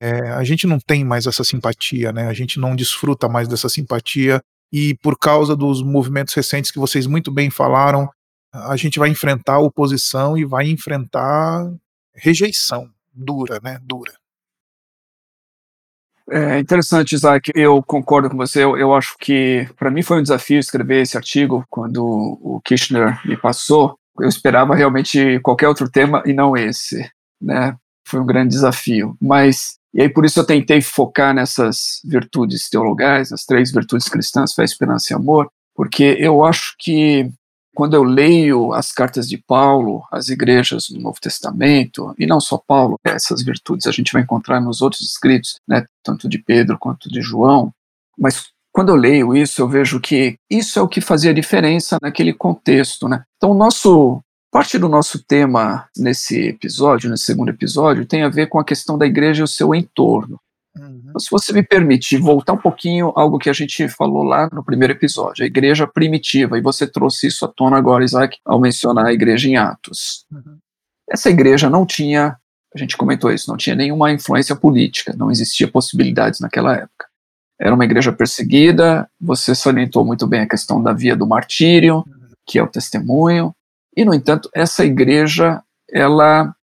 É, 0.00 0.30
a 0.30 0.44
gente 0.44 0.66
não 0.66 0.78
tem 0.78 1.04
mais 1.04 1.26
essa 1.26 1.44
simpatia, 1.44 2.12
né? 2.12 2.26
A 2.26 2.32
gente 2.32 2.58
não 2.58 2.74
desfruta 2.74 3.28
mais 3.28 3.48
dessa 3.48 3.68
simpatia 3.68 4.40
e 4.72 4.94
por 4.96 5.18
causa 5.18 5.54
dos 5.54 5.82
movimentos 5.82 6.34
recentes 6.34 6.70
que 6.70 6.78
vocês 6.78 7.06
muito 7.06 7.30
bem 7.30 7.48
falaram, 7.50 8.08
a 8.52 8.76
gente 8.76 8.98
vai 8.98 9.08
enfrentar 9.08 9.58
oposição 9.58 10.36
e 10.36 10.44
vai 10.44 10.68
enfrentar 10.68 11.72
rejeição 12.14 12.88
dura, 13.14 13.60
né? 13.62 13.78
Dura. 13.82 14.12
É 16.30 16.58
interessante, 16.58 17.14
Isaac. 17.14 17.52
Eu 17.54 17.82
concordo 17.82 18.30
com 18.30 18.36
você. 18.36 18.64
Eu, 18.64 18.76
eu 18.78 18.94
acho 18.94 19.16
que 19.18 19.68
para 19.76 19.90
mim 19.90 20.02
foi 20.02 20.18
um 20.18 20.22
desafio 20.22 20.58
escrever 20.58 21.02
esse 21.02 21.16
artigo 21.16 21.64
quando 21.68 22.02
o 22.02 22.60
Kirchner 22.64 23.20
me 23.26 23.36
passou, 23.36 23.98
eu 24.20 24.28
esperava 24.28 24.74
realmente 24.74 25.40
qualquer 25.40 25.68
outro 25.68 25.90
tema 25.90 26.22
e 26.26 26.32
não 26.32 26.56
esse, 26.56 27.08
né? 27.40 27.76
Foi 28.06 28.20
um 28.20 28.26
grande 28.26 28.50
desafio. 28.50 29.16
Mas 29.20 29.76
E 29.92 30.02
aí 30.02 30.08
por 30.08 30.24
isso 30.24 30.40
eu 30.40 30.46
tentei 30.46 30.82
focar 30.82 31.32
nessas 31.34 32.00
virtudes 32.04 32.68
teologais, 32.68 33.32
as 33.32 33.44
três 33.44 33.70
virtudes 33.72 34.08
cristãs, 34.08 34.52
fé, 34.52 34.64
esperança 34.64 35.12
e 35.12 35.16
amor, 35.16 35.48
porque 35.74 36.16
eu 36.18 36.44
acho 36.44 36.74
que 36.78 37.30
quando 37.74 37.94
eu 37.94 38.04
leio 38.04 38.72
as 38.72 38.92
cartas 38.92 39.28
de 39.28 39.36
Paulo, 39.36 40.02
as 40.12 40.28
igrejas 40.28 40.88
no 40.90 41.00
Novo 41.00 41.20
Testamento, 41.20 42.14
e 42.18 42.26
não 42.26 42.40
só 42.40 42.56
Paulo, 42.56 42.98
essas 43.04 43.42
virtudes 43.42 43.86
a 43.86 43.90
gente 43.92 44.12
vai 44.12 44.22
encontrar 44.22 44.60
nos 44.60 44.80
outros 44.80 45.02
escritos, 45.02 45.56
né, 45.66 45.84
tanto 46.02 46.28
de 46.28 46.38
Pedro 46.38 46.78
quanto 46.78 47.08
de 47.08 47.20
João, 47.20 47.72
mas 48.16 48.52
quando 48.72 48.88
eu 48.88 48.96
leio 48.96 49.36
isso, 49.36 49.60
eu 49.60 49.68
vejo 49.68 50.00
que 50.00 50.36
isso 50.50 50.80
é 50.80 50.82
o 50.82 50.88
que 50.88 51.00
fazia 51.00 51.32
diferença 51.32 51.96
naquele 52.02 52.32
contexto, 52.32 53.08
né? 53.08 53.22
Então, 53.44 53.52
nosso 53.52 54.22
Parte 54.50 54.78
do 54.78 54.88
nosso 54.88 55.22
tema 55.22 55.86
nesse 55.98 56.46
episódio, 56.46 57.10
nesse 57.10 57.24
segundo 57.24 57.50
episódio, 57.50 58.06
tem 58.06 58.22
a 58.22 58.28
ver 58.28 58.46
com 58.46 58.58
a 58.58 58.64
questão 58.64 58.96
da 58.96 59.04
igreja 59.04 59.40
e 59.40 59.44
o 59.44 59.48
seu 59.48 59.74
entorno. 59.74 60.40
Uhum. 60.78 61.02
Então, 61.08 61.18
se 61.18 61.28
você 61.30 61.52
me 61.52 61.62
permitir 61.62 62.18
voltar 62.18 62.52
um 62.52 62.58
pouquinho 62.58 63.12
algo 63.16 63.36
que 63.36 63.50
a 63.50 63.52
gente 63.52 63.86
falou 63.88 64.22
lá 64.22 64.48
no 64.52 64.64
primeiro 64.64 64.94
episódio, 64.94 65.42
a 65.42 65.46
igreja 65.46 65.88
primitiva, 65.88 66.56
e 66.56 66.62
você 66.62 66.86
trouxe 66.86 67.26
isso 67.26 67.44
à 67.44 67.48
tona 67.48 67.76
agora, 67.76 68.04
Isaac, 68.04 68.38
ao 68.46 68.60
mencionar 68.60 69.06
a 69.06 69.12
igreja 69.12 69.48
em 69.48 69.56
Atos. 69.56 70.24
Uhum. 70.30 70.56
Essa 71.10 71.28
igreja 71.28 71.68
não 71.68 71.84
tinha, 71.84 72.38
a 72.74 72.78
gente 72.78 72.96
comentou 72.96 73.32
isso, 73.32 73.50
não 73.50 73.56
tinha 73.56 73.74
nenhuma 73.74 74.12
influência 74.12 74.54
política, 74.54 75.14
não 75.18 75.32
existia 75.32 75.66
possibilidades 75.66 76.38
naquela 76.38 76.74
época. 76.76 77.08
Era 77.60 77.74
uma 77.74 77.84
igreja 77.84 78.12
perseguida, 78.12 79.08
você 79.20 79.54
salientou 79.54 80.04
muito 80.04 80.28
bem 80.28 80.40
a 80.40 80.48
questão 80.48 80.80
da 80.80 80.92
via 80.92 81.16
do 81.16 81.26
martírio, 81.26 81.96
uhum. 81.96 82.13
Que 82.46 82.58
é 82.58 82.62
o 82.62 82.68
testemunho, 82.68 83.54
e, 83.96 84.04
no 84.04 84.14
entanto, 84.14 84.48
essa 84.52 84.84
igreja, 84.84 85.62
ela, 85.90 86.54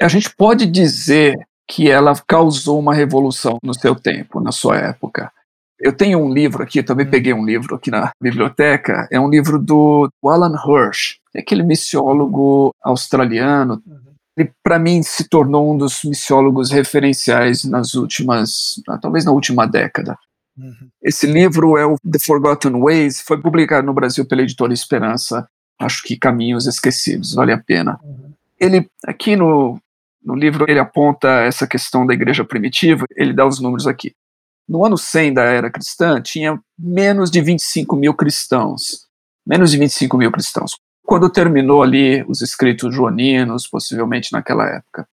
a 0.00 0.08
gente 0.08 0.34
pode 0.34 0.66
dizer 0.66 1.36
que 1.68 1.88
ela 1.88 2.14
causou 2.26 2.78
uma 2.78 2.94
revolução 2.94 3.58
no 3.62 3.74
seu 3.74 3.94
tempo, 3.94 4.40
na 4.40 4.52
sua 4.52 4.76
época. 4.76 5.32
Eu 5.80 5.92
tenho 5.92 6.18
um 6.18 6.32
livro 6.32 6.62
aqui, 6.62 6.82
também 6.82 7.06
hum. 7.06 7.10
peguei 7.10 7.32
um 7.32 7.44
livro 7.44 7.74
aqui 7.74 7.90
na 7.90 8.10
biblioteca, 8.20 9.08
é 9.10 9.18
um 9.18 9.28
livro 9.28 9.58
do 9.58 10.08
Alan 10.24 10.54
Hirsch, 10.54 11.18
é 11.34 11.40
aquele 11.40 11.62
missiólogo 11.62 12.70
australiano. 12.82 13.82
Uhum. 13.86 14.14
Ele, 14.36 14.52
para 14.62 14.78
mim, 14.78 15.02
se 15.02 15.28
tornou 15.28 15.72
um 15.72 15.78
dos 15.78 16.02
missiólogos 16.04 16.70
referenciais 16.70 17.64
nas 17.64 17.94
últimas, 17.94 18.80
talvez 19.00 19.24
na 19.24 19.30
última 19.30 19.66
década. 19.66 20.18
Uhum. 20.56 20.88
Esse 21.02 21.26
livro 21.26 21.76
é 21.76 21.84
o 21.84 21.96
The 21.98 22.18
Forgotten 22.24 22.80
Ways, 22.80 23.20
foi 23.20 23.40
publicado 23.40 23.86
no 23.86 23.94
Brasil 23.94 24.24
pela 24.26 24.42
editora 24.42 24.72
Esperança 24.72 25.48
acho 25.78 26.02
que 26.02 26.16
Caminhos 26.16 26.66
Esquecidos, 26.66 27.34
vale 27.34 27.52
a 27.52 27.58
pena. 27.58 27.98
Uhum. 28.02 28.32
Ele, 28.58 28.88
aqui 29.06 29.36
no, 29.36 29.80
no 30.24 30.34
livro, 30.34 30.64
ele 30.68 30.78
aponta 30.78 31.28
essa 31.40 31.66
questão 31.66 32.06
da 32.06 32.14
igreja 32.14 32.44
primitiva, 32.44 33.04
ele 33.16 33.32
dá 33.32 33.46
os 33.46 33.60
números 33.60 33.86
aqui. 33.86 34.14
No 34.68 34.84
ano 34.84 34.96
100 34.96 35.34
da 35.34 35.42
era 35.42 35.70
cristã, 35.70 36.20
tinha 36.20 36.58
menos 36.78 37.30
de 37.30 37.40
25 37.40 37.96
mil 37.96 38.14
cristãos. 38.14 39.06
Menos 39.46 39.70
de 39.70 39.78
25 39.78 40.16
mil 40.16 40.32
cristãos. 40.32 40.78
Quando 41.04 41.28
terminou 41.28 41.82
ali 41.82 42.24
os 42.26 42.40
escritos 42.40 42.94
joaninos, 42.94 43.66
possivelmente 43.66 44.32
naquela 44.32 44.66
época. 44.66 45.06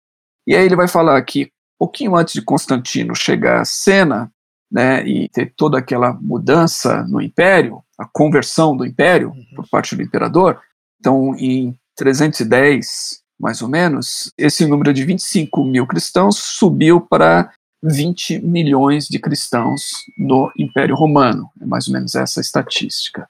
E 0.45 0.55
aí 0.55 0.63
ele 0.63 0.75
vai 0.75 0.87
falar 0.87 1.19
que, 1.23 1.51
pouquinho 1.79 2.15
antes 2.15 2.33
de 2.33 2.43
Constantino 2.43 3.15
chegar 3.15 3.61
à 3.61 3.65
cena, 3.65 4.31
né, 4.71 5.05
e 5.07 5.29
ter 5.29 5.53
toda 5.55 5.79
aquela 5.79 6.13
mudança 6.13 7.03
no 7.03 7.21
império, 7.21 7.83
a 7.97 8.05
conversão 8.05 8.75
do 8.75 8.85
império 8.85 9.29
uhum. 9.29 9.45
por 9.55 9.67
parte 9.69 9.95
do 9.95 10.01
imperador. 10.01 10.59
Então, 10.99 11.35
em 11.35 11.77
310, 11.95 13.21
mais 13.39 13.61
ou 13.61 13.67
menos, 13.67 14.31
esse 14.37 14.65
número 14.65 14.93
de 14.93 15.03
25 15.03 15.63
mil 15.63 15.87
cristãos 15.87 16.37
subiu 16.37 17.01
para 17.01 17.51
20 17.81 18.39
milhões 18.39 19.07
de 19.07 19.19
cristãos 19.19 19.81
no 20.17 20.51
Império 20.57 20.95
Romano. 20.95 21.49
É 21.61 21.65
mais 21.65 21.87
ou 21.87 21.93
menos 21.93 22.15
essa 22.15 22.41
estatística. 22.41 23.27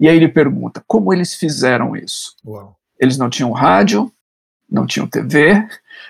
E 0.00 0.08
aí 0.08 0.16
ele 0.16 0.28
pergunta: 0.28 0.82
como 0.86 1.12
eles 1.12 1.34
fizeram 1.34 1.96
isso? 1.96 2.34
Uau. 2.44 2.76
Eles 2.98 3.16
não 3.16 3.30
tinham 3.30 3.52
rádio, 3.52 4.12
não 4.68 4.86
tinham 4.86 5.06
TV, 5.06 5.66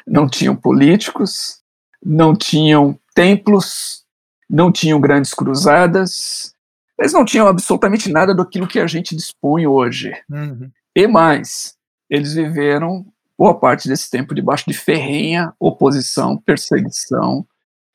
não 0.06 0.26
tinham 0.26 0.56
políticos, 0.56 1.60
não 2.02 2.34
tinham 2.34 2.98
templos, 3.14 4.04
não 4.48 4.72
tinham 4.72 5.00
grandes 5.00 5.34
cruzadas, 5.34 6.54
eles 6.98 7.12
não 7.12 7.24
tinham 7.24 7.46
absolutamente 7.46 8.10
nada 8.10 8.34
daquilo 8.34 8.66
que 8.66 8.80
a 8.80 8.86
gente 8.86 9.14
dispõe 9.14 9.66
hoje. 9.66 10.12
Uhum. 10.28 10.70
E 10.96 11.06
mais, 11.06 11.76
eles 12.10 12.34
viveram 12.34 13.06
boa 13.38 13.58
parte 13.58 13.88
desse 13.88 14.10
tempo 14.10 14.34
debaixo 14.34 14.64
de 14.66 14.74
ferrenha 14.74 15.54
oposição, 15.60 16.36
perseguição, 16.36 17.46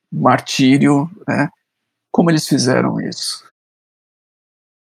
martírio. 0.10 1.10
Né? 1.28 1.50
Como 2.10 2.32
eles 2.32 2.48
fizeram 2.48 3.02
isso? 3.02 3.44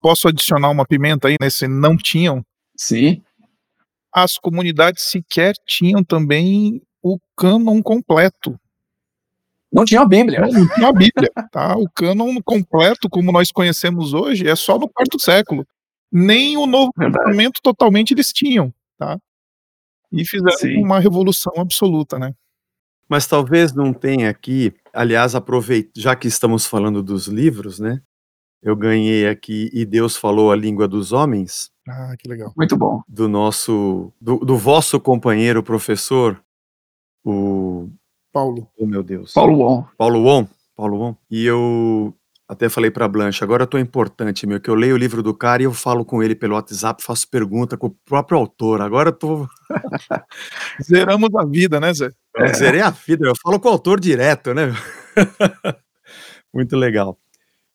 Posso 0.03 0.29
adicionar 0.29 0.69
uma 0.71 0.85
pimenta 0.85 1.29
aí 1.29 1.37
nesse 1.41 1.67
não 1.67 1.97
tinham? 1.97 2.45
Sim. 2.77 3.23
As 4.13 4.37
comunidades 4.37 5.05
sequer 5.05 5.55
tinham 5.67 6.05
também 6.05 6.83
o 7.03 7.19
cânon 7.37 7.83
completo 7.83 8.60
não 9.73 9.85
tinha 9.85 10.01
a 10.01 10.07
Bíblia. 10.07 10.41
Não, 10.41 10.51
não 10.51 10.69
tinha 10.69 10.89
a 10.89 10.93
Bíblia. 10.93 11.31
Tá? 11.51 11.77
O 11.77 11.89
cânon 11.89 12.41
completo, 12.45 13.09
como 13.09 13.31
nós 13.31 13.53
conhecemos 13.53 14.13
hoje, 14.13 14.49
é 14.49 14.57
só 14.57 14.79
no 14.79 14.89
quarto 14.89 15.19
século. 15.19 15.67
Nem 16.11 16.57
o 16.57 16.67
Novo 16.67 16.93
Testamento 16.93 17.61
totalmente 17.63 18.13
eles 18.13 18.33
tinham. 18.33 18.75
Tá? 18.99 19.19
E 20.13 20.27
fizeram 20.27 20.59
Sim. 20.59 20.83
uma 20.83 20.99
revolução 20.99 21.53
absoluta, 21.57 22.19
né? 22.19 22.35
Mas 23.09 23.27
talvez 23.27 23.73
não 23.73 23.93
tenha 23.93 24.29
aqui, 24.29 24.73
aliás, 24.93 25.35
aproveito, 25.35 25.91
já 25.97 26.15
que 26.15 26.29
estamos 26.29 26.67
falando 26.67 27.03
dos 27.03 27.27
livros, 27.27 27.79
né? 27.79 28.01
Eu 28.63 28.77
ganhei 28.77 29.27
aqui 29.27 29.71
E 29.73 29.87
Deus 29.87 30.17
Falou 30.17 30.53
a 30.53 30.57
Língua 30.57 30.87
dos 30.87 31.13
Homens. 31.13 31.71
Ah, 31.89 32.15
que 32.19 32.29
legal. 32.29 32.53
Muito 32.57 32.77
bom. 32.77 33.03
Do 33.09 33.27
nosso, 33.27 34.13
do, 34.21 34.39
do 34.39 34.57
vosso 34.57 35.01
companheiro 35.01 35.63
professor, 35.63 36.43
o 37.25 37.89
Paulo. 38.33 38.69
Oh, 38.79 38.87
meu 38.87 39.03
Deus. 39.03 39.33
Paulo 39.33 39.59
Won. 39.59 39.85
Paulo 39.97 40.23
Won. 40.23 40.47
Paulo 40.77 40.99
Won. 40.99 41.17
E 41.31 41.45
eu 41.45 42.15
até 42.51 42.69
falei 42.69 42.91
para 42.91 43.07
Blanche, 43.07 43.45
agora 43.45 43.63
eu 43.63 43.67
tô 43.67 43.79
importante, 43.79 44.45
meu, 44.45 44.61
que 44.61 44.69
eu 44.69 44.75
leio 44.75 44.97
o 44.97 44.99
livro 44.99 45.23
do 45.23 45.33
cara 45.33 45.63
e 45.63 45.67
eu 45.67 45.73
falo 45.73 46.05
com 46.05 46.21
ele 46.21 46.35
pelo 46.35 46.57
WhatsApp, 46.57 47.01
faço 47.01 47.29
pergunta 47.29 47.77
com 47.77 47.87
o 47.87 47.97
próprio 48.05 48.37
autor. 48.39 48.81
Agora 48.81 49.11
eu 49.11 49.13
tô. 49.13 49.49
Zeramos 50.83 51.31
a 51.37 51.45
vida, 51.45 51.79
né, 51.79 51.95
Zé? 51.95 52.11
É, 52.37 52.53
zerei 52.53 52.81
a 52.81 52.91
vida, 52.91 53.29
eu 53.29 53.35
falo 53.41 53.61
com 53.61 53.69
o 53.69 53.73
autor 53.73 54.01
direto, 54.01 54.53
né? 54.53 54.75
Muito 56.53 56.77
legal. 56.77 57.17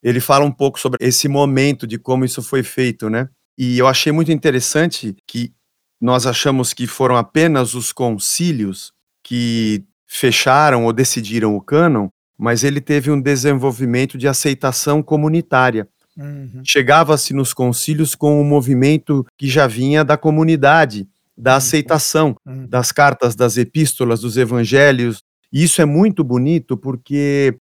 Ele 0.04 0.20
fala 0.20 0.44
um 0.44 0.52
pouco 0.52 0.78
sobre 0.78 0.98
esse 1.06 1.30
momento 1.30 1.88
de 1.88 1.98
como 1.98 2.26
isso 2.26 2.44
foi 2.44 2.62
feito, 2.62 3.10
né? 3.10 3.30
E 3.58 3.78
eu 3.78 3.88
achei 3.88 4.12
muito 4.12 4.32
interessante 4.32 5.16
que 5.26 5.54
nós 6.02 6.28
achamos 6.28 6.74
que 6.74 6.86
foram 6.86 7.16
apenas 7.16 7.74
os 7.74 7.94
concílios 7.94 8.92
que 9.24 9.86
fecharam 10.08 10.86
ou 10.86 10.94
decidiram 10.94 11.56
o 11.56 11.62
cânon, 11.62 12.10
mas 12.38 12.64
ele 12.64 12.82
teve 12.82 13.10
um 13.12 13.20
desenvolvimento 13.20 14.18
de 14.18 14.28
aceitação 14.28 15.02
comunitária. 15.02 15.88
Uhum. 16.18 16.62
Chegava-se 16.64 17.34
nos 17.34 17.54
concílios 17.54 18.16
com 18.16 18.40
um 18.40 18.44
movimento 18.44 19.26
que 19.38 19.48
já 19.48 19.68
vinha 19.68 20.04
da 20.04 20.18
comunidade, 20.18 21.08
da 21.38 21.52
uhum. 21.52 21.58
aceitação 21.58 22.36
uhum. 22.46 22.68
das 22.68 22.92
cartas, 22.92 23.36
das 23.36 23.58
epístolas, 23.58 24.22
dos 24.22 24.38
evangelhos. 24.38 25.24
E 25.52 25.64
isso 25.64 25.82
é 25.82 25.86
muito 25.86 26.24
bonito 26.24 26.78
porque 26.78 27.58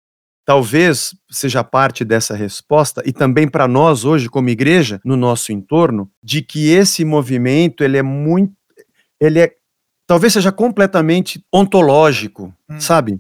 talvez 0.44 1.14
seja 1.30 1.62
parte 1.62 2.04
dessa 2.04 2.34
resposta 2.34 3.02
e 3.06 3.12
também 3.12 3.48
para 3.48 3.68
nós 3.68 4.04
hoje 4.04 4.28
como 4.28 4.50
igreja 4.50 5.00
no 5.04 5.16
nosso 5.16 5.52
entorno 5.52 6.10
de 6.22 6.42
que 6.42 6.70
esse 6.70 7.04
movimento 7.04 7.84
ele 7.84 7.96
é 7.96 8.02
muito 8.02 8.52
ele 9.20 9.38
é 9.38 9.54
talvez 10.12 10.34
seja 10.34 10.52
completamente 10.52 11.42
ontológico, 11.50 12.54
hum. 12.68 12.78
sabe? 12.78 13.18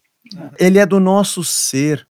Ele 0.58 0.78
é 0.78 0.84
do 0.84 1.00
nosso 1.00 1.42
ser. 1.42 2.06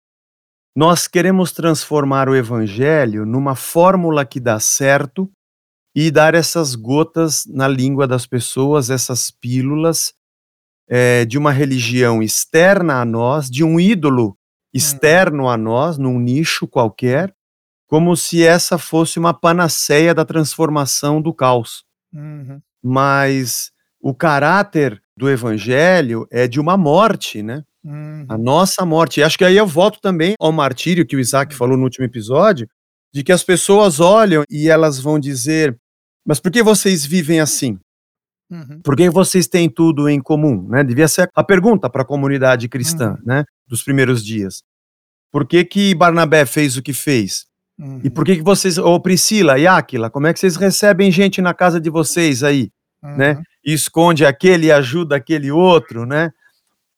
Nós 0.73 1.09
queremos 1.09 1.51
transformar 1.51 2.29
o 2.29 2.37
evangelho 2.37 3.27
numa 3.27 3.57
fórmula 3.57 4.25
que 4.25 4.39
dá 4.39 4.61
certo 4.61 5.29
e 5.97 6.13
dar 6.13 6.33
essas 6.33 6.77
gotas 6.77 7.45
na 7.49 7.67
língua 7.67 8.07
das 8.07 8.25
pessoas, 8.25 8.89
essas 8.89 9.33
pílulas 9.33 10.15
é, 10.89 11.25
de 11.25 11.37
uma 11.37 11.51
religião 11.51 12.23
externa 12.23 13.01
a 13.01 13.05
nós, 13.05 13.51
de 13.51 13.65
um 13.65 13.81
ídolo 13.81 14.39
externo 14.73 15.47
hum. 15.47 15.49
a 15.49 15.57
nós, 15.57 15.99
num 15.99 16.21
nicho 16.21 16.69
qualquer, 16.69 17.35
como 17.89 18.17
se 18.17 18.47
essa 18.47 18.79
fosse 18.79 19.19
uma 19.19 19.35
panaceia 19.35 20.15
da 20.15 20.25
transformação 20.25 21.21
do 21.21 21.35
caos. 21.35 21.85
Uhum. 22.15 22.61
Mas 22.81 23.73
o 24.01 24.15
caráter 24.15 25.01
do 25.17 25.29
evangelho 25.29 26.27
é 26.31 26.47
de 26.47 26.61
uma 26.61 26.77
morte, 26.77 27.43
né? 27.43 27.65
Uhum. 27.85 28.27
A 28.29 28.37
nossa 28.37 28.85
morte. 28.85 29.21
E 29.21 29.23
acho 29.23 29.39
que 29.39 29.45
aí 29.45 29.57
eu 29.57 29.67
volto 29.67 30.01
também 30.01 30.35
ao 30.39 30.53
martírio 30.53 31.07
que 31.07 31.17
o 31.17 31.21
Isaac 31.21 31.55
falou 31.55 31.77
no 31.77 31.85
último 31.85 32.05
episódio, 32.05 32.69
de 33.13 33.23
que 33.23 33.33
as 33.33 33.43
pessoas 33.43 34.01
olham 34.01 34.45
e 34.51 34.69
elas 34.69 34.99
vão 34.99 35.19
dizer: 35.19 35.79
Mas 36.25 36.39
por 36.41 36.51
que 36.51 36.63
vocês 36.63 37.05
vivem 37.05 37.41
assim? 37.41 37.79
Uhum. 38.51 38.81
Por 38.83 38.97
que 38.97 39.11
vocês 39.11 39.47
têm 39.47 39.69
tudo 39.69 40.09
em 40.09 40.21
comum? 40.21 40.67
Né? 40.69 40.83
Devia 40.83 41.09
ser 41.09 41.29
a 41.35 41.45
pergunta 41.45 41.91
para 41.91 42.03
a 42.03 42.07
comunidade 42.07 42.69
cristã. 42.69 43.11
Uhum. 43.11 43.23
Né? 43.25 43.45
dos 43.69 43.83
primeiros 43.83 44.25
dias? 44.25 44.63
Por 45.31 45.47
que, 45.47 45.65
que 45.65 45.95
Barnabé 45.95 46.47
fez 46.47 46.77
o 46.77 46.83
que 46.83 46.95
fez? 46.95 47.47
Uhum. 47.79 48.01
E 48.03 48.11
por 48.11 48.25
que, 48.25 48.37
que 48.37 48.43
vocês, 48.43 48.79
ô 48.79 48.99
Priscila 48.99 49.59
e 49.59 49.67
Áquila, 49.67 50.11
como 50.11 50.27
é 50.27 50.33
que 50.33 50.41
vocês 50.41 50.57
recebem 50.57 51.13
gente 51.13 51.43
na 51.43 51.53
casa 51.53 51.79
de 51.79 51.91
vocês 51.91 52.43
aí? 52.43 52.71
Uhum. 53.03 53.17
né? 53.17 53.43
E 53.65 53.73
esconde 53.73 54.25
aquele 54.25 54.67
e 54.67 54.73
ajuda 54.73 55.17
aquele 55.17 55.51
outro, 55.51 56.07
né? 56.07 56.33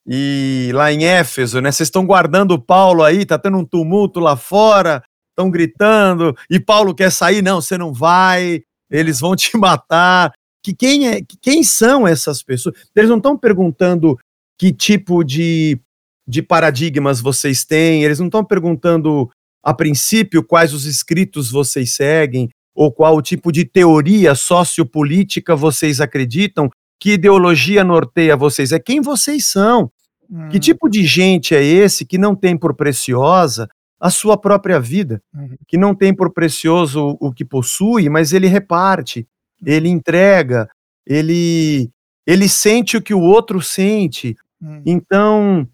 E 0.07 0.71
lá 0.75 0.93
em 0.93 1.05
Éfeso, 1.05 1.61
né? 1.61 1.71
Vocês 1.71 1.89
estão 1.89 2.07
guardando 2.07 2.61
Paulo 2.61 3.03
aí, 3.03 3.25
tá 3.25 3.39
tendo 3.39 3.59
um 3.59 3.65
tumulto 3.65 4.19
lá 4.19 4.37
fora, 4.37 5.03
estão 5.31 5.51
gritando, 5.51 6.37
e 6.49 6.59
Paulo 6.61 6.95
quer 6.95 7.11
sair, 7.11 7.43
não, 7.43 7.61
você 7.61 7.79
não 7.79 7.93
vai, 7.93 8.63
eles 8.91 9.21
vão 9.21 9.35
te 9.35 9.57
matar. 9.59 10.33
Que 10.63 10.75
quem 10.75 11.09
é, 11.09 11.21
quem 11.41 11.63
são 11.63 12.07
essas 12.07 12.43
pessoas? 12.43 12.75
Eles 12.95 13.09
não 13.09 13.17
estão 13.17 13.37
perguntando 13.37 14.19
que 14.59 14.73
tipo 14.73 15.25
de, 15.25 15.81
de 16.29 16.43
paradigmas 16.43 17.21
vocês 17.21 17.65
têm, 17.65 18.05
eles 18.05 18.19
não 18.19 18.27
estão 18.27 18.45
perguntando 18.45 19.31
a 19.63 19.73
princípio 19.73 20.45
quais 20.45 20.75
os 20.75 20.85
escritos 20.85 21.51
vocês 21.51 21.95
seguem, 21.95 22.51
ou 22.81 22.91
qual 22.91 23.21
tipo 23.21 23.53
de 23.53 23.67
teoria 23.67 24.35
sociopolítica 24.35 25.55
vocês 25.55 26.01
acreditam, 26.01 26.71
que 26.99 27.13
ideologia 27.13 27.85
norteia 27.85 28.35
vocês, 28.35 28.73
é 28.73 28.79
quem 28.79 29.03
vocês 29.03 29.45
são. 29.49 29.93
Hum. 30.31 30.49
Que 30.49 30.59
tipo 30.59 30.89
de 30.89 31.05
gente 31.05 31.55
é 31.55 31.63
esse 31.63 32.07
que 32.07 32.17
não 32.17 32.35
tem 32.35 32.57
por 32.57 32.75
preciosa 32.75 33.69
a 34.01 34.09
sua 34.09 34.35
própria 34.35 34.81
vida, 34.81 35.23
uhum. 35.35 35.57
que 35.69 35.77
não 35.77 35.95
tem 35.95 36.15
por 36.15 36.33
precioso 36.33 37.19
o 37.21 37.31
que 37.31 37.45
possui, 37.45 38.09
mas 38.09 38.33
ele 38.33 38.47
reparte, 38.47 39.29
ele 39.63 39.91
entrega, 39.91 40.67
ele 41.07 41.91
ele 42.27 42.49
sente 42.49 42.97
o 42.97 43.03
que 43.03 43.13
o 43.13 43.21
outro 43.21 43.61
sente. 43.61 44.35
Hum. 44.63 44.81
Então, 44.87 45.69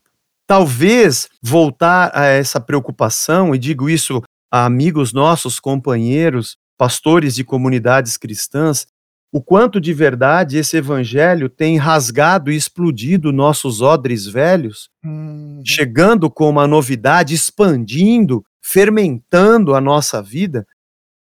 talvez 0.44 1.28
voltar 1.40 2.10
a 2.12 2.24
essa 2.24 2.60
preocupação, 2.60 3.54
e 3.54 3.58
digo 3.58 3.88
isso 3.88 4.20
a 4.50 4.64
amigos 4.64 5.12
nossos, 5.12 5.60
companheiros, 5.60 6.56
pastores 6.78 7.34
de 7.34 7.44
comunidades 7.44 8.16
cristãs, 8.16 8.86
o 9.32 9.42
quanto 9.42 9.80
de 9.80 9.92
verdade 9.92 10.56
esse 10.56 10.76
evangelho 10.76 11.48
tem 11.48 11.76
rasgado 11.76 12.50
e 12.50 12.56
explodido 12.56 13.32
nossos 13.32 13.82
odres 13.82 14.26
velhos, 14.26 14.88
uhum. 15.04 15.60
chegando 15.64 16.30
com 16.30 16.48
uma 16.48 16.66
novidade, 16.66 17.34
expandindo, 17.34 18.44
fermentando 18.62 19.74
a 19.74 19.80
nossa 19.80 20.22
vida, 20.22 20.66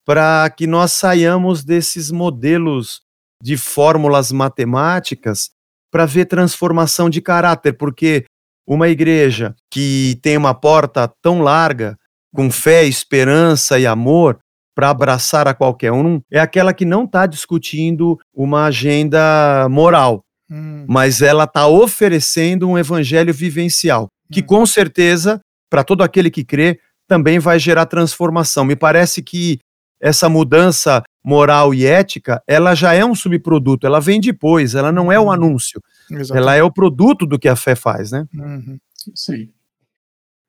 para 0.06 0.50
que 0.50 0.65
nós 0.65 0.94
saiamos 0.94 1.63
desses 1.63 2.10
modelos 2.10 3.01
de 3.44 3.56
fórmulas 3.56 4.32
matemáticas 4.32 5.51
para 5.91 6.06
ver 6.06 6.25
transformação 6.25 7.10
de 7.10 7.22
caráter, 7.22 7.74
porque 7.74 8.25
uma 8.68 8.89
igreja 8.89 9.56
que 9.72 10.20
tem 10.22 10.38
uma 10.38 10.53
porta 10.53 11.12
tão 11.22 11.41
larga, 11.41 11.98
com 12.34 12.51
fé, 12.51 12.86
esperança 12.86 13.79
e 13.79 13.88
amor, 13.88 14.39
para 14.79 14.91
abraçar 14.91 15.45
a 15.45 15.53
qualquer 15.53 15.91
um, 15.91 16.21
é 16.31 16.39
aquela 16.39 16.74
que 16.74 16.86
não 16.86 17.03
está 17.03 17.25
discutindo 17.25 18.17
uma 18.33 18.63
agenda 18.63 19.67
moral, 19.69 20.24
hum. 20.50 20.86
mas 20.88 21.21
ela 21.21 21.43
está 21.43 21.67
oferecendo 21.67 22.65
um 22.65 22.77
evangelho 22.77 23.33
vivencial, 23.33 24.07
que 24.31 24.39
hum. 24.39 24.45
com 24.45 24.65
certeza, 24.65 25.41
para 25.69 25.83
todo 25.83 26.01
aquele 26.01 26.31
que 26.31 26.45
crê, 26.45 26.79
também 27.09 27.39
vai 27.39 27.59
gerar 27.59 27.88
transformação. 27.88 28.63
Me 28.63 28.74
parece 28.74 29.21
que 29.21 29.59
essa 30.00 30.29
mudança 30.29 31.03
moral 31.21 31.74
e 31.74 31.86
ética, 31.86 32.41
ela 32.48 32.74
já 32.74 32.93
é 32.93 33.03
um 33.03 33.13
subproduto, 33.13 33.86
ela 33.86 34.00
vem 34.00 34.21
depois, 34.21 34.75
ela 34.75 34.93
não 34.93 35.12
é 35.12 35.19
o 35.19 35.24
uhum. 35.24 35.31
anúncio. 35.33 35.81
Exatamente. 36.09 36.38
Ela 36.38 36.55
é 36.55 36.63
o 36.63 36.71
produto 36.71 37.25
do 37.25 37.38
que 37.38 37.50
a 37.50 37.55
fé 37.57 37.75
faz, 37.75 38.13
né? 38.13 38.25
Uhum. 38.33 38.79
Sim. 39.13 39.50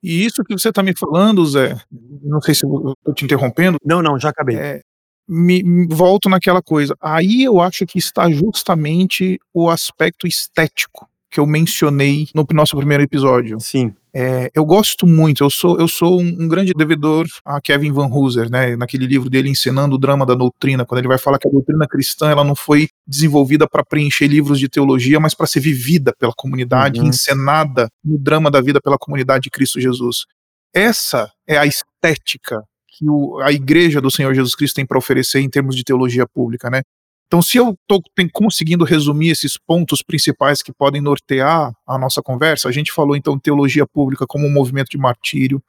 E 0.03 0.25
isso 0.25 0.43
que 0.43 0.57
você 0.57 0.71
está 0.71 0.83
me 0.83 0.95
falando, 0.97 1.45
Zé, 1.47 1.79
não 2.23 2.41
sei 2.41 2.55
se 2.55 2.65
eu 2.65 2.95
estou 2.99 3.15
te 3.15 3.25
interrompendo. 3.25 3.79
Não, 3.85 4.03
não, 4.03 4.19
já 4.19 4.31
acabei. 4.31 4.57
É, 4.57 4.81
me, 5.29 5.63
me, 5.63 5.87
volto 5.89 6.29
naquela 6.29 6.63
coisa. 6.63 6.97
Aí 7.01 7.45
eu 7.45 7.61
acho 7.61 7.87
que 7.87 7.99
está 7.99 8.31
justamente 8.31 9.39
o 9.53 9.69
aspecto 9.69 10.27
estético 10.27 11.09
que 11.31 11.39
eu 11.39 11.47
mencionei 11.47 12.29
no 12.35 12.45
nosso 12.53 12.77
primeiro 12.77 13.03
episódio. 13.03 13.61
Sim. 13.61 13.95
É, 14.13 14.51
eu 14.55 14.65
gosto 14.65 15.07
muito, 15.07 15.45
eu 15.45 15.51
sou, 15.51 15.79
eu 15.79 15.87
sou 15.87 16.21
um, 16.21 16.27
um, 16.27 16.49
grande 16.49 16.73
devedor 16.75 17.27
a 17.45 17.61
Kevin 17.61 17.93
Van 17.93 18.07
Hooser, 18.07 18.51
né, 18.51 18.75
naquele 18.75 19.07
livro 19.07 19.31
dele 19.31 19.49
ensinando 19.49 19.95
o 19.95 19.99
drama 19.99 20.27
da 20.27 20.35
doutrina, 20.35 20.85
quando 20.85 20.99
ele 20.99 21.09
vai 21.09 21.19
falar 21.19 21.39
que 21.39 21.47
a 21.47 21.51
doutrina 21.51 21.87
cristã 21.87 22.29
ela 22.29 22.43
não 22.43 22.57
foi 22.57 22.89
desenvolvida 23.07 23.69
para 23.69 23.85
preencher 23.85 24.27
livros 24.27 24.59
de 24.59 24.69
teologia, 24.69 25.21
mas 25.21 25.35
para 25.35 25.47
ser 25.47 25.61
vivida 25.61 26.13
pela 26.19 26.33
comunidade, 26.37 27.01
uhum. 27.01 27.07
encenada 27.07 27.89
no 28.05 28.19
drama 28.19 28.51
da 28.51 28.61
vida 28.61 28.81
pela 28.81 28.99
comunidade 28.99 29.45
de 29.45 29.51
Cristo 29.51 29.81
Jesus. 29.81 30.27
Essa 30.75 31.31
é 31.47 31.57
a 31.57 31.67
estética 31.67 32.63
que 32.89 33.09
o, 33.09 33.39
a 33.41 33.53
igreja 33.53 34.01
do 34.01 34.11
Senhor 34.11 34.35
Jesus 34.35 34.55
Cristo 34.55 34.77
tem 34.77 34.87
para 34.87 34.99
oferecer 34.99 35.41
em 35.41 35.49
termos 35.49 35.77
de 35.77 35.85
teologia 35.85 36.27
pública, 36.27 36.69
né? 36.69 36.83
Então, 37.31 37.41
se 37.41 37.59
eu 37.59 37.79
estou 37.81 38.03
conseguindo 38.33 38.85
resumir 38.85 39.31
esses 39.31 39.57
pontos 39.57 40.03
principais 40.03 40.65
que 40.65 40.73
podem 40.73 41.01
nortear 41.01 41.73
a 41.87 41.97
nossa 41.97 42.21
conversa, 42.21 42.69
a 42.69 42.73
gente 42.73 42.91
falou 42.91 43.15
então 43.15 43.37
de 43.37 43.43
teologia 43.43 43.87
pública 43.87 44.27
como 44.27 44.49
um 44.49 44.53
movimento 44.53 44.89
de 44.91 44.99
martírio, 44.99 45.63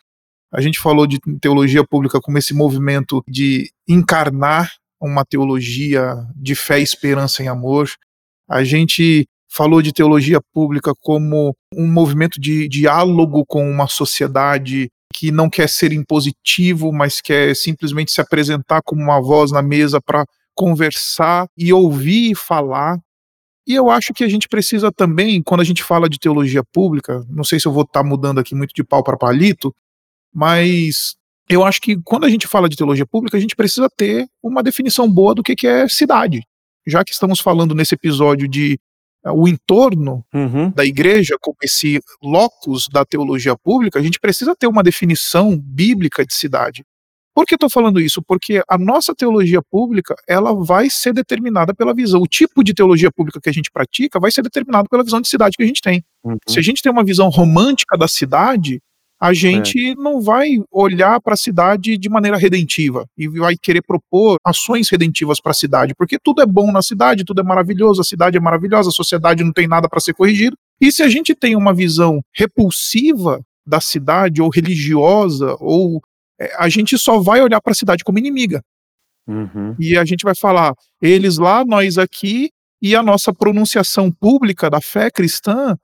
a 0.52 0.60
gente 0.60 0.80
falou 0.80 1.06
de 1.06 1.19
teologia 1.39 1.86
pública 1.86 2.19
como 2.19 2.39
esse 2.39 2.52
movimento 2.52 3.24
de 3.28 3.71
encarnar 3.88 4.71
uma 5.00 5.24
teologia 5.24 6.15
de 6.36 6.56
fé, 6.56 6.80
esperança 6.80 7.43
e 7.43 7.47
amor, 7.47 7.91
a 8.50 8.63
gente 8.63 9.28
falou 9.47 9.84
de 9.84 9.93
teologia 9.93 10.39
pública 10.52 10.93
como 11.00 11.56
um 11.76 11.86
movimento 11.86 12.41
de 12.41 12.67
diálogo 12.67 13.45
com 13.45 13.69
uma 13.69 13.88
sociedade 13.88 14.89
que 15.13 15.32
não 15.32 15.47
quer 15.47 15.69
ser 15.69 15.93
impositivo, 15.93 16.91
mas 16.91 17.21
quer 17.21 17.56
simplesmente 17.56 18.12
se 18.12 18.19
apresentar 18.19 18.82
como 18.84 19.04
uma 19.04 19.21
voz 19.21 19.52
na 19.52 19.62
mesa 19.62 20.02
para 20.02 20.26
conversar 20.62 21.47
e 21.58 21.74
ouvir 21.74 22.34
e 22.34 22.36
falar. 22.36 23.00
E 23.65 23.74
eu 23.74 23.89
acho 23.89 24.13
que 24.13 24.24
a 24.24 24.28
gente 24.28 24.47
precisa 24.47 24.91
também, 24.91 25.41
quando 25.41 25.62
a 25.62 25.63
gente 25.63 25.84
fala 25.84 26.08
de 26.08 26.19
teologia 26.19 26.63
pública, 26.63 27.26
não 27.28 27.43
sei 27.43 27.60
se 27.60 27.67
eu 27.67 27.71
vou 27.71 27.82
estar 27.82 28.04
tá 28.04 28.08
mudando 28.08 28.39
aqui 28.39 28.54
muito 28.54 28.71
de 28.71 28.84
pau 28.84 29.04
para 29.04 29.17
palito, 29.17 29.74
mas 30.32 31.15
eu 31.50 31.63
acho 31.63 31.82
que 31.82 32.00
quando 32.04 32.26
a 32.26 32.30
gente 32.30 32.47
fala 32.47 32.69
de 32.69 32.76
teologia 32.76 33.08
pública, 33.08 33.38
a 33.38 33.39
gente 33.39 33.56
precisa 33.56 33.89
ter 33.89 34.28
uma 34.43 34.62
definição 34.62 35.12
boa 35.12 35.34
do 35.34 35.41
que, 35.41 35.56
que 35.56 35.65
é 35.65 35.88
cidade. 35.88 36.43
Já 36.86 37.04
que 37.04 37.12
estamos 37.12 37.39
falando 37.39 37.74
nesse 37.74 37.95
episódio 37.95 38.47
de 38.47 38.80
uh, 39.26 39.32
o 39.32 39.47
entorno 39.47 40.24
uhum. 40.32 40.69
da 40.69 40.86
igreja 40.86 41.38
como 41.41 41.58
esse 41.63 42.00
locus 42.21 42.88
da 42.88 43.04
teologia 43.04 43.58
pública, 43.58 43.97
a 43.97 44.04
gente 44.04 44.19
precisa 44.19 44.56
ter 44.56 44.67
uma 44.67 44.84
definição 44.84 45.58
bíblica 45.58 46.24
de 46.24 46.36
cidade. 46.36 46.86
Por 47.34 47.46
que 47.46 47.56
estou 47.56 47.70
falando 47.70 48.00
isso? 48.00 48.22
Porque 48.22 48.62
a 48.67 48.78
nossa 48.78 49.15
teologia 49.15 49.62
pública 49.62 50.15
ela 50.28 50.54
vai 50.54 50.89
ser 50.89 51.13
determinada 51.13 51.74
pela 51.74 51.94
visão. 51.94 52.22
O 52.22 52.28
tipo 52.28 52.63
de 52.63 52.74
teologia 52.74 53.12
pública 53.12 53.39
que 53.41 53.50
a 53.50 53.54
gente 53.54 53.72
pratica 53.72 54.20
vai 54.20 54.32
ser 54.32 54.41
determinado 54.41 54.89
pela 54.89 55.04
visão 55.04 55.22
de 55.22 55.30
cidade 55.30 55.56
que 55.58 55.63
a 55.63 55.67
gente 55.67 55.82
tem. 55.82 56.04
Uhum. 56.24 56.38
Se 56.48 56.60
a 56.60 56.62
gente 56.62 56.82
tem 56.82 56.91
uma 56.91 57.04
visão 57.04 57.30
romântica 57.30 57.98
da 57.98 58.08
cidade, 58.08 58.82
a 59.22 59.34
gente 59.34 59.91
é. 59.91 59.96
não 59.96 60.20
vai 60.20 60.58
olhar 60.72 61.22
para 61.22 61.36
a 61.36 61.38
cidade 61.38 61.96
de 61.96 62.10
maneira 62.10 62.38
redentiva 62.38 63.06
e 63.15 63.28
vai 63.28 63.56
querer 63.56 63.84
propor 63.84 64.38
ações 64.44 64.89
redentivas 64.89 65.39
para 65.39 65.52
a 65.52 65.56
cidade, 65.56 65.94
porque 65.96 66.17
tudo 66.22 66.41
é 66.41 66.46
bom 66.46 66.72
na 66.72 66.82
cidade, 66.82 67.24
tudo 67.24 67.39
é 67.39 67.44
maravilhoso, 67.44 68.02
a 68.02 68.04
cidade 68.04 68.36
é 68.36 68.39
maravilhosa, 68.39 68.89
a 68.89 68.91
sociedade 68.91 69.44
não 69.44 69.54
tem 69.54 69.67
nada 69.67 69.88
para 69.88 70.00
ser 70.00 70.15
corrigido. 70.15 70.58
E 70.82 70.91
se 70.91 71.04
a 71.04 71.08
gente 71.08 71.36
tem 71.36 71.56
uma 71.56 71.72
visão 71.72 72.20
repulsiva 72.34 73.39
da 73.63 73.80
cidade 73.80 74.41
ou 74.41 74.50
religiosa 74.50 75.56
ou 75.60 76.02
é, 76.02 76.11
a 76.58 76.69
gente 76.69 76.97
só 76.97 77.19
vai 77.19 77.41
olhar 77.41 77.62
para 77.62 77.71
a 77.71 77.75
cidade 77.75 78.04
como 78.04 78.19
inimiga. 78.19 78.62
Uhum. 79.27 79.75
E 79.80 79.97
a 79.97 80.06
gente 80.06 80.23
vai 80.23 80.36
falar, 80.36 80.73
eles 81.01 81.38
lá, 81.38 81.63
nós 81.65 81.97
aqui, 81.97 82.49
e 82.82 82.95
a 82.95 83.04
nossa 83.04 83.34
pronunciação 83.34 84.12
pública 84.12 84.69
da 84.69 84.82
fé 84.82 85.12
cristã, 85.12 85.77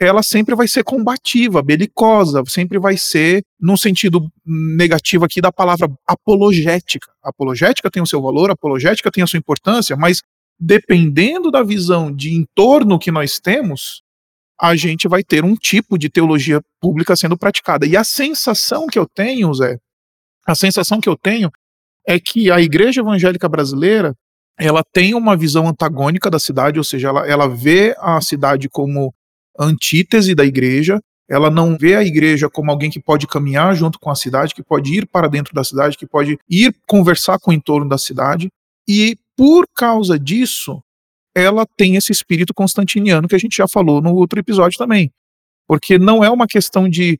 ela 0.00 0.22
sempre 0.22 0.54
vai 0.54 0.68
ser 0.68 0.84
combativa, 0.84 1.62
belicosa, 1.62 2.42
sempre 2.46 2.78
vai 2.78 2.96
ser, 2.96 3.42
num 3.60 3.76
sentido 3.76 4.28
negativo 4.44 5.24
aqui 5.24 5.40
da 5.40 5.52
palavra 5.52 5.88
apologética. 6.06 7.12
apologética 7.22 7.90
tem 7.90 8.02
o 8.02 8.06
seu 8.06 8.20
valor, 8.20 8.50
apologética 8.50 9.10
tem 9.10 9.22
a 9.22 9.26
sua 9.26 9.38
importância, 9.38 9.96
mas 9.96 10.20
dependendo 10.58 11.50
da 11.50 11.62
visão 11.62 12.14
de 12.14 12.34
entorno 12.34 12.98
que 12.98 13.10
nós 13.10 13.40
temos, 13.40 14.02
a 14.60 14.76
gente 14.76 15.08
vai 15.08 15.22
ter 15.22 15.44
um 15.44 15.56
tipo 15.56 15.98
de 15.98 16.08
teologia 16.08 16.60
pública 16.80 17.16
sendo 17.16 17.36
praticada. 17.36 17.86
E 17.86 17.96
a 17.96 18.04
sensação 18.04 18.86
que 18.86 18.98
eu 18.98 19.06
tenho, 19.06 19.52
Zé, 19.54 19.78
a 20.46 20.54
sensação 20.54 21.00
que 21.00 21.08
eu 21.08 21.16
tenho 21.16 21.50
é 22.06 22.18
que 22.20 22.50
a 22.50 22.60
igreja 22.60 23.00
evangélica 23.00 23.48
brasileira 23.48 24.14
ela 24.58 24.84
tem 24.92 25.14
uma 25.14 25.36
visão 25.36 25.66
antagônica 25.66 26.30
da 26.30 26.38
cidade, 26.38 26.78
ou 26.78 26.84
seja, 26.84 27.08
ela, 27.08 27.26
ela 27.26 27.48
vê 27.48 27.94
a 27.98 28.20
cidade 28.20 28.68
como 28.68 29.12
antítese 29.58 30.34
da 30.34 30.44
igreja, 30.44 31.00
ela 31.28 31.50
não 31.50 31.76
vê 31.76 31.96
a 31.96 32.04
igreja 32.04 32.48
como 32.48 32.70
alguém 32.70 32.90
que 32.90 33.00
pode 33.00 33.26
caminhar 33.26 33.74
junto 33.74 33.98
com 33.98 34.10
a 34.10 34.14
cidade, 34.14 34.54
que 34.54 34.62
pode 34.62 34.92
ir 34.92 35.06
para 35.06 35.28
dentro 35.28 35.54
da 35.54 35.64
cidade, 35.64 35.96
que 35.96 36.06
pode 36.06 36.38
ir 36.48 36.74
conversar 36.86 37.38
com 37.40 37.50
o 37.50 37.54
entorno 37.54 37.88
da 37.88 37.98
cidade, 37.98 38.48
e 38.86 39.16
por 39.36 39.66
causa 39.74 40.18
disso, 40.18 40.80
ela 41.34 41.66
tem 41.76 41.96
esse 41.96 42.12
espírito 42.12 42.54
constantiniano 42.54 43.26
que 43.26 43.34
a 43.34 43.38
gente 43.38 43.56
já 43.56 43.66
falou 43.66 44.00
no 44.00 44.14
outro 44.14 44.38
episódio 44.38 44.78
também. 44.78 45.10
porque 45.66 45.98
não 45.98 46.22
é 46.22 46.30
uma 46.30 46.46
questão 46.46 46.88
de 46.88 47.18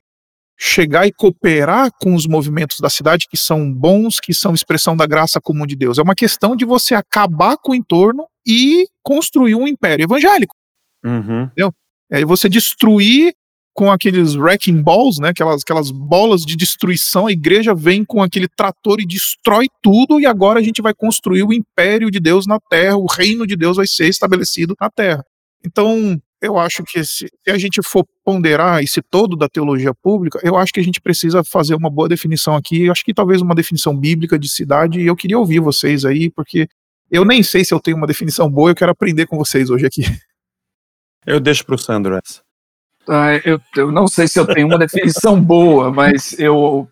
chegar 0.56 1.06
e 1.06 1.12
cooperar 1.12 1.90
com 2.00 2.14
os 2.14 2.26
movimentos 2.26 2.78
da 2.80 2.88
cidade 2.88 3.26
que 3.28 3.36
são 3.36 3.72
bons, 3.72 4.20
que 4.20 4.32
são 4.32 4.54
expressão 4.54 4.96
da 4.96 5.06
graça 5.06 5.40
comum 5.40 5.66
de 5.66 5.76
Deus. 5.76 5.98
É 5.98 6.02
uma 6.02 6.14
questão 6.14 6.54
de 6.54 6.64
você 6.64 6.94
acabar 6.94 7.56
com 7.56 7.72
o 7.72 7.74
entorno 7.74 8.26
e 8.46 8.86
construir 9.02 9.54
um 9.54 9.66
império 9.66 10.04
evangélico. 10.04 10.54
Uhum. 11.04 11.44
Entendeu? 11.44 11.72
É 12.10 12.24
você 12.24 12.48
destruir 12.48 13.34
com 13.74 13.90
aqueles 13.90 14.36
wrecking 14.36 14.80
balls, 14.80 15.18
né, 15.18 15.30
aquelas, 15.30 15.62
aquelas 15.62 15.90
bolas 15.90 16.42
de 16.42 16.54
destruição, 16.54 17.26
a 17.26 17.32
igreja 17.32 17.74
vem 17.74 18.04
com 18.04 18.22
aquele 18.22 18.46
trator 18.46 19.00
e 19.00 19.06
destrói 19.06 19.66
tudo, 19.82 20.20
e 20.20 20.26
agora 20.26 20.60
a 20.60 20.62
gente 20.62 20.80
vai 20.80 20.94
construir 20.94 21.42
o 21.42 21.52
império 21.52 22.08
de 22.08 22.20
Deus 22.20 22.46
na 22.46 22.60
terra, 22.70 22.96
o 22.96 23.06
reino 23.06 23.44
de 23.44 23.56
Deus 23.56 23.76
vai 23.76 23.86
ser 23.86 24.08
estabelecido 24.08 24.76
na 24.80 24.88
terra. 24.88 25.24
Então, 25.66 26.20
eu 26.44 26.58
acho 26.58 26.82
que 26.84 27.04
se, 27.04 27.26
se 27.26 27.50
a 27.50 27.58
gente 27.58 27.80
for 27.82 28.06
ponderar 28.24 28.82
esse 28.82 29.00
todo 29.00 29.36
da 29.36 29.48
teologia 29.48 29.94
pública, 29.94 30.38
eu 30.42 30.56
acho 30.56 30.72
que 30.72 30.80
a 30.80 30.82
gente 30.82 31.00
precisa 31.00 31.42
fazer 31.42 31.74
uma 31.74 31.90
boa 31.90 32.08
definição 32.08 32.54
aqui, 32.54 32.84
eu 32.84 32.92
acho 32.92 33.04
que 33.04 33.14
talvez 33.14 33.40
uma 33.40 33.54
definição 33.54 33.96
bíblica 33.96 34.38
de 34.38 34.48
cidade, 34.48 35.00
e 35.00 35.06
eu 35.06 35.16
queria 35.16 35.38
ouvir 35.38 35.60
vocês 35.60 36.04
aí, 36.04 36.30
porque 36.30 36.68
eu 37.10 37.24
nem 37.24 37.42
sei 37.42 37.64
se 37.64 37.72
eu 37.72 37.80
tenho 37.80 37.96
uma 37.96 38.06
definição 38.06 38.50
boa, 38.50 38.70
eu 38.70 38.74
quero 38.74 38.92
aprender 38.92 39.26
com 39.26 39.36
vocês 39.36 39.70
hoje 39.70 39.86
aqui. 39.86 40.02
Eu 41.26 41.40
deixo 41.40 41.64
para 41.64 41.74
o 41.74 41.78
Sandro 41.78 42.20
essa. 42.22 42.42
Ah, 43.08 43.34
eu, 43.42 43.58
eu 43.76 43.90
não 43.90 44.06
sei 44.06 44.28
se 44.28 44.38
eu 44.38 44.46
tenho 44.46 44.66
uma 44.66 44.76
definição 44.76 45.40
boa, 45.40 45.90
mas 45.90 46.38
eu 46.38 46.86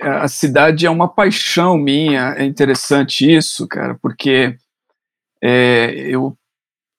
a 0.00 0.26
cidade 0.26 0.84
é 0.84 0.90
uma 0.90 1.08
paixão 1.08 1.78
minha. 1.78 2.34
É 2.36 2.44
interessante 2.44 3.30
isso, 3.30 3.68
cara, 3.68 3.96
porque 4.02 4.56
é, 5.40 5.92
eu 6.08 6.36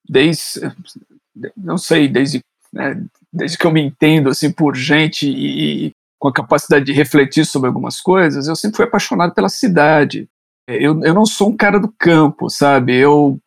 desde 0.08 0.60
não 1.56 1.76
sei 1.76 2.08
desde 2.08 2.40
né, 2.72 3.00
desde 3.32 3.56
que 3.56 3.66
eu 3.66 3.70
me 3.70 3.80
entendo 3.80 4.28
assim 4.28 4.50
por 4.50 4.74
gente 4.74 5.28
e, 5.28 5.86
e, 5.86 5.90
com 6.18 6.28
a 6.28 6.32
capacidade 6.32 6.84
de 6.84 6.92
refletir 6.92 7.44
sobre 7.44 7.68
algumas 7.68 8.00
coisas, 8.00 8.48
eu 8.48 8.56
sempre 8.56 8.76
fui 8.76 8.86
apaixonado 8.86 9.34
pela 9.34 9.48
cidade. 9.48 10.28
Eu, 10.66 11.02
eu 11.02 11.12
não 11.12 11.26
sou 11.26 11.50
um 11.50 11.56
cara 11.56 11.78
do 11.78 11.92
campo, 11.98 12.48
sabe? 12.48 12.94
Eu 12.96 13.38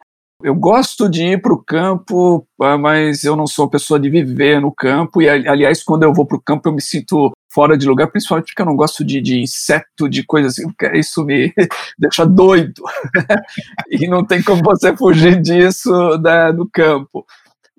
eu 0.43 0.53
gosto 0.53 1.09
de 1.09 1.23
ir 1.23 1.41
para 1.41 1.53
o 1.53 1.63
campo, 1.63 2.47
ah, 2.61 2.77
mas 2.77 3.23
eu 3.23 3.35
não 3.35 3.47
sou 3.47 3.65
uma 3.65 3.71
pessoa 3.71 3.99
de 3.99 4.07
viver 4.07 4.61
no 4.61 4.71
campo. 4.71 5.19
E, 5.19 5.27
aliás, 5.27 5.83
quando 5.83 6.03
eu 6.03 6.13
vou 6.13 6.27
para 6.27 6.37
o 6.37 6.41
campo, 6.41 6.69
eu 6.69 6.73
me 6.73 6.81
sinto 6.81 7.31
fora 7.51 7.75
de 7.75 7.87
lugar, 7.87 8.07
principalmente 8.07 8.47
porque 8.47 8.61
eu 8.61 8.67
não 8.67 8.75
gosto 8.75 9.03
de, 9.03 9.19
de 9.19 9.39
inseto, 9.39 10.07
de 10.07 10.23
coisas 10.23 10.53
assim, 10.53 10.67
porque 10.67 10.95
isso 10.95 11.25
me 11.25 11.51
deixa 11.97 12.23
doido. 12.23 12.83
e 13.89 14.07
não 14.07 14.23
tem 14.23 14.43
como 14.43 14.61
você 14.61 14.95
fugir 14.95 15.41
disso 15.41 15.89
da, 16.19 16.53
no 16.53 16.69
campo. 16.69 17.25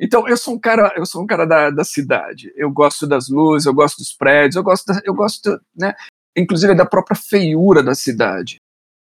Então, 0.01 0.29
eu 0.29 0.37
sou 0.37 0.55
um 0.55 0.59
cara, 0.59 0.93
eu 0.97 1.05
sou 1.05 1.23
um 1.23 1.27
cara 1.27 1.45
da, 1.45 1.71
da 1.71 1.85
cidade. 1.85 2.53
Eu 2.57 2.71
gosto 2.71 3.07
das 3.07 3.29
luzes, 3.29 3.67
eu 3.67 3.75
gosto 3.75 3.99
dos 3.99 4.13
prédios, 4.13 4.57
eu 4.57 4.63
gosto, 4.63 4.87
da, 4.87 5.01
eu 5.05 5.15
gosto, 5.15 5.61
né, 5.77 5.95
inclusive 6.37 6.75
da 6.75 6.87
própria 6.87 7.17
feiura 7.17 7.83
da 7.83 7.95
cidade. 7.95 8.61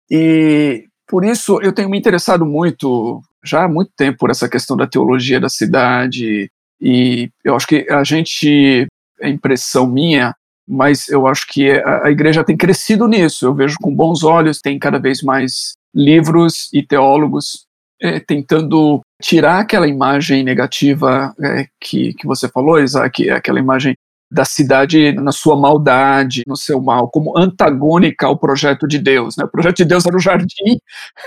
E 0.10 0.88
por 1.08 1.26
isso 1.26 1.60
eu 1.62 1.74
tenho 1.74 1.90
me 1.90 1.98
interessado 1.98 2.46
muito 2.46 3.22
já 3.44 3.66
há 3.66 3.68
muito 3.68 3.92
tempo 3.98 4.20
por 4.20 4.30
essa 4.30 4.48
questão 4.48 4.78
da 4.78 4.88
teologia 4.88 5.40
da 5.40 5.50
cidade, 5.50 6.50
e 6.80 7.30
eu 7.44 7.56
acho 7.56 7.68
que 7.68 7.86
a 7.90 8.04
gente, 8.04 8.88
é 9.20 9.30
impressão 9.30 9.86
minha, 9.86 10.34
mas 10.68 11.10
eu 11.10 11.28
acho 11.28 11.46
que 11.48 11.72
a, 11.72 12.08
a 12.08 12.12
igreja 12.12 12.44
tem 12.44 12.56
crescido 12.56 13.08
nisso, 13.08 13.46
eu 13.46 13.54
vejo 13.54 13.76
com 13.82 13.94
bons 13.94 14.24
olhos, 14.24 14.62
tem 14.62 14.80
cada 14.80 14.98
vez 14.98 15.22
mais 15.22 15.74
livros 15.94 16.70
e 16.74 16.82
teólogos 16.82 17.66
é, 18.02 18.20
tentando 18.20 19.02
tirar 19.24 19.60
aquela 19.60 19.88
imagem 19.88 20.44
negativa 20.44 21.34
é, 21.42 21.66
que, 21.80 22.14
que 22.14 22.28
você 22.28 22.50
falou, 22.50 22.78
Isaac, 22.78 23.30
aquela 23.30 23.58
imagem 23.58 23.96
da 24.30 24.44
cidade 24.44 25.14
na 25.14 25.32
sua 25.32 25.56
maldade, 25.56 26.42
no 26.46 26.58
seu 26.58 26.82
mal, 26.82 27.08
como 27.08 27.38
antagônica 27.38 28.26
ao 28.26 28.38
projeto 28.38 28.88
de 28.88 28.98
Deus. 28.98 29.38
Né? 29.38 29.46
O 29.46 29.48
projeto 29.48 29.78
de 29.78 29.86
Deus 29.86 30.06
era 30.06 30.18
o 30.18 30.20
jardim, 30.20 30.78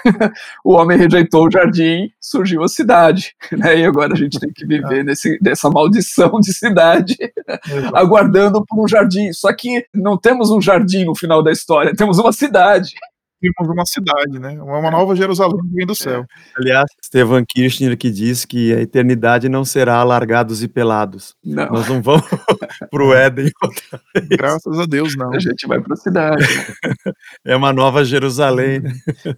o 0.65 0.75
homem 0.75 0.99
rejeitou 0.99 1.47
o 1.47 1.51
jardim, 1.51 2.11
surgiu 2.21 2.63
a 2.63 2.69
cidade. 2.69 3.33
Né? 3.57 3.79
E 3.79 3.85
agora 3.87 4.13
a 4.13 4.17
gente 4.17 4.39
tem 4.39 4.53
que 4.53 4.67
viver 4.67 5.03
nesse, 5.03 5.39
nessa 5.41 5.71
maldição 5.71 6.41
de 6.41 6.53
cidade, 6.53 7.17
aguardando 7.95 8.63
por 8.67 8.85
um 8.85 8.89
jardim. 8.89 9.33
Só 9.33 9.51
que 9.55 9.87
não 9.95 10.19
temos 10.19 10.51
um 10.51 10.61
jardim 10.61 11.05
no 11.05 11.15
final 11.15 11.43
da 11.43 11.53
história, 11.53 11.95
temos 11.95 12.19
uma 12.19 12.33
cidade 12.33 12.91
vimos 13.41 13.69
uma 13.69 13.85
cidade, 13.85 14.39
né? 14.39 14.61
Uma 14.63 14.91
nova 14.91 15.15
Jerusalém 15.15 15.61
que 15.61 15.75
vem 15.75 15.87
do 15.87 15.95
céu. 15.95 16.25
Aliás, 16.57 16.87
Stefan 17.05 17.45
Kirchner 17.45 17.97
que 17.97 18.11
diz 18.11 18.45
que 18.45 18.73
a 18.75 18.81
eternidade 18.81 19.49
não 19.49 19.65
será 19.65 20.03
largados 20.03 20.63
e 20.63 20.69
pelados. 20.69 21.35
Não. 21.45 21.67
Nós 21.67 21.89
não 21.89 22.03
vamos 22.03 22.25
para 22.91 23.05
o 23.05 23.15
Éden. 23.15 23.51
Graças 24.31 24.79
a 24.79 24.87
Deus, 24.87 25.17
não. 25.17 25.33
A 25.35 25.39
gente 25.39 25.67
vai 25.67 25.81
para 25.81 25.95
a 25.95 25.97
cidade. 25.97 26.45
É 27.45 27.55
uma 27.55 27.73
nova 27.73 28.05
Jerusalém. 28.05 28.83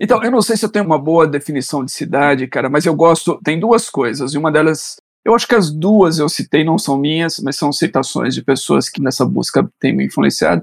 Então, 0.01 0.23
eu 0.23 0.31
não 0.31 0.43
sei 0.43 0.57
se 0.57 0.65
eu 0.65 0.71
tenho 0.71 0.85
uma 0.85 0.99
boa 0.99 1.27
definição 1.27 1.85
de 1.85 1.93
cidade, 1.93 2.47
cara, 2.47 2.69
mas 2.69 2.87
eu 2.87 2.95
gosto. 2.95 3.39
Tem 3.43 3.59
duas 3.59 3.91
coisas, 3.91 4.35
e 4.35 4.39
uma 4.39 4.51
delas 4.51 4.97
eu 5.25 5.35
acho 5.35 5.47
que 5.47 5.55
as 5.55 5.71
duas 5.71 6.19
eu 6.19 6.27
citei 6.27 6.65
não 6.65 6.79
são 6.79 6.97
minhas, 6.97 7.39
mas 7.41 7.57
são 7.57 7.71
citações 7.71 8.35
de 8.35 8.43
pessoas 8.43 8.89
que 8.89 9.03
nessa 9.03 9.27
busca 9.27 9.69
têm 9.79 9.95
me 9.95 10.07
influenciado. 10.07 10.63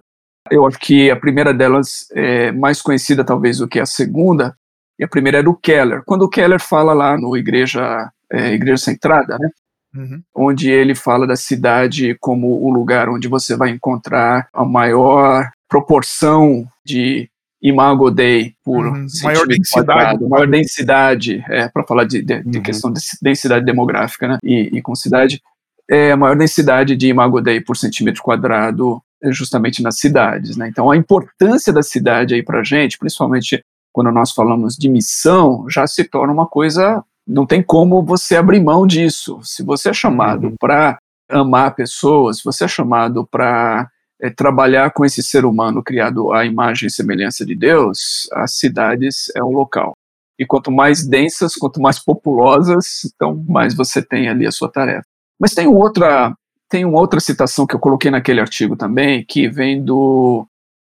Eu 0.52 0.66
acho 0.66 0.80
que 0.80 1.10
a 1.10 1.16
primeira 1.16 1.54
delas 1.54 2.08
é 2.12 2.52
mais 2.52 2.82
conhecida 2.82 3.24
talvez 3.24 3.58
do 3.58 3.68
que 3.68 3.80
a 3.80 3.86
segunda, 3.86 4.56
e 4.98 5.04
a 5.04 5.08
primeira 5.08 5.40
é 5.40 5.44
do 5.44 5.56
Keller. 5.56 6.04
Quando 6.06 6.24
o 6.24 6.30
Keller 6.30 6.60
fala 6.60 6.94
lá 6.94 7.18
no 7.18 7.36
Igreja, 7.36 8.10
é, 8.32 8.54
Igreja 8.54 8.78
Centrada, 8.78 9.38
né? 9.40 9.50
Uhum. 9.96 10.22
Onde 10.36 10.70
ele 10.70 10.94
fala 10.94 11.26
da 11.26 11.38
cidade 11.38 12.18
como 12.20 12.62
o 12.62 12.70
lugar 12.70 13.08
onde 13.08 13.30
você 13.30 13.56
vai 13.56 13.70
encontrar 13.70 14.50
a 14.54 14.66
maior 14.66 15.50
proporção 15.70 16.68
de 16.86 17.30
imago 17.62 18.12
Dei 18.12 18.54
por 18.64 18.86
uhum. 18.86 19.08
maior 19.24 19.48
densidade, 19.48 19.88
quadrado, 19.88 20.30
maior 20.30 20.48
densidade, 20.48 21.44
é, 21.50 21.70
para 21.70 21.84
falar 21.84 22.04
de, 22.04 22.22
de, 22.22 22.44
de 22.44 22.58
uhum. 22.58 22.64
questão 22.64 22.92
de 22.92 23.00
densidade 23.22 23.66
demográfica, 23.66 24.28
né? 24.28 24.38
E, 24.44 24.70
e 24.78 24.82
com 24.82 24.94
cidade, 24.96 25.42
é 25.90 26.12
a 26.12 26.18
maior 26.18 26.36
densidade 26.36 26.96
de 26.96 27.08
imago 27.08 27.42
Dei 27.42 27.62
por 27.62 27.78
centímetro 27.78 28.22
quadrado 28.22 29.02
justamente 29.26 29.82
nas 29.82 29.98
cidades. 29.98 30.58
Né? 30.58 30.68
Então, 30.68 30.90
a 30.90 30.98
importância 30.98 31.72
da 31.72 31.82
cidade 31.82 32.34
aí 32.34 32.44
para 32.44 32.60
a 32.60 32.64
gente, 32.64 32.98
principalmente 32.98 33.62
quando 33.94 34.12
nós 34.12 34.32
falamos 34.32 34.76
de 34.76 34.90
missão, 34.90 35.66
já 35.70 35.88
se 35.88 36.04
torna 36.04 36.34
uma 36.34 36.48
coisa. 36.48 37.04
Não 37.26 37.46
tem 37.46 37.64
como 37.64 38.04
você 38.04 38.36
abrir 38.36 38.60
mão 38.60 38.86
disso. 38.86 39.40
Se 39.42 39.64
você 39.64 39.90
é 39.90 39.94
chamado 39.94 40.48
uhum. 40.48 40.56
para 40.60 40.98
amar 41.30 41.74
pessoas, 41.74 42.38
se 42.38 42.44
você 42.44 42.66
é 42.66 42.68
chamado 42.68 43.26
para 43.26 43.90
é, 44.22 44.30
trabalhar 44.30 44.92
com 44.92 45.06
esse 45.06 45.24
ser 45.24 45.46
humano 45.46 45.82
criado 45.82 46.34
à 46.34 46.46
imagem 46.46 46.88
e 46.88 46.92
semelhança 46.92 47.46
de 47.46 47.56
Deus, 47.56 48.28
as 48.34 48.56
cidades 48.56 49.32
é 49.36 49.42
o 49.42 49.50
local. 49.50 49.94
E 50.38 50.46
quanto 50.46 50.72
mais 50.72 51.08
densas, 51.08 51.56
quanto 51.56 51.82
mais 51.82 51.98
populosas, 51.98 53.10
então 53.16 53.44
mais 53.48 53.74
você 53.74 54.02
tem 54.02 54.28
ali 54.28 54.46
a 54.46 54.52
sua 54.52 54.70
tarefa. 54.70 55.06
Mas 55.40 55.54
tem 55.54 55.68
outra 55.68 56.36
tem 56.70 56.86
uma 56.86 57.00
outra 57.00 57.20
citação 57.20 57.66
que 57.66 57.76
eu 57.76 57.80
coloquei 57.80 58.10
naquele 58.12 58.42
artigo 58.42 58.76
também, 58.76 59.24
que 59.24 59.48
vem 59.48 59.84
do, 59.84 60.48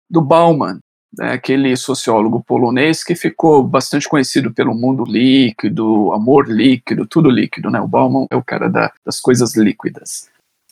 do 0.09 0.21
Bauman, 0.21 0.81
né, 1.17 1.33
aquele 1.33 1.77
sociólogo 1.77 2.43
polonês 2.45 3.03
que 3.03 3.15
ficou 3.15 3.63
bastante 3.63 4.09
conhecido 4.09 4.53
pelo 4.53 4.75
mundo 4.75 5.05
líquido, 5.05 6.13
amor 6.13 6.49
líquido, 6.49 7.07
tudo 7.07 7.31
líquido, 7.31 7.71
né? 7.71 7.81
O 7.81 7.89
Bauman 7.89 8.27
é 8.31 8.37
o 8.37 8.45
cara 8.45 8.69
da, 8.69 8.93
das 9.05 9.21
coisas 9.21 9.57
líquidas. 9.57 10.29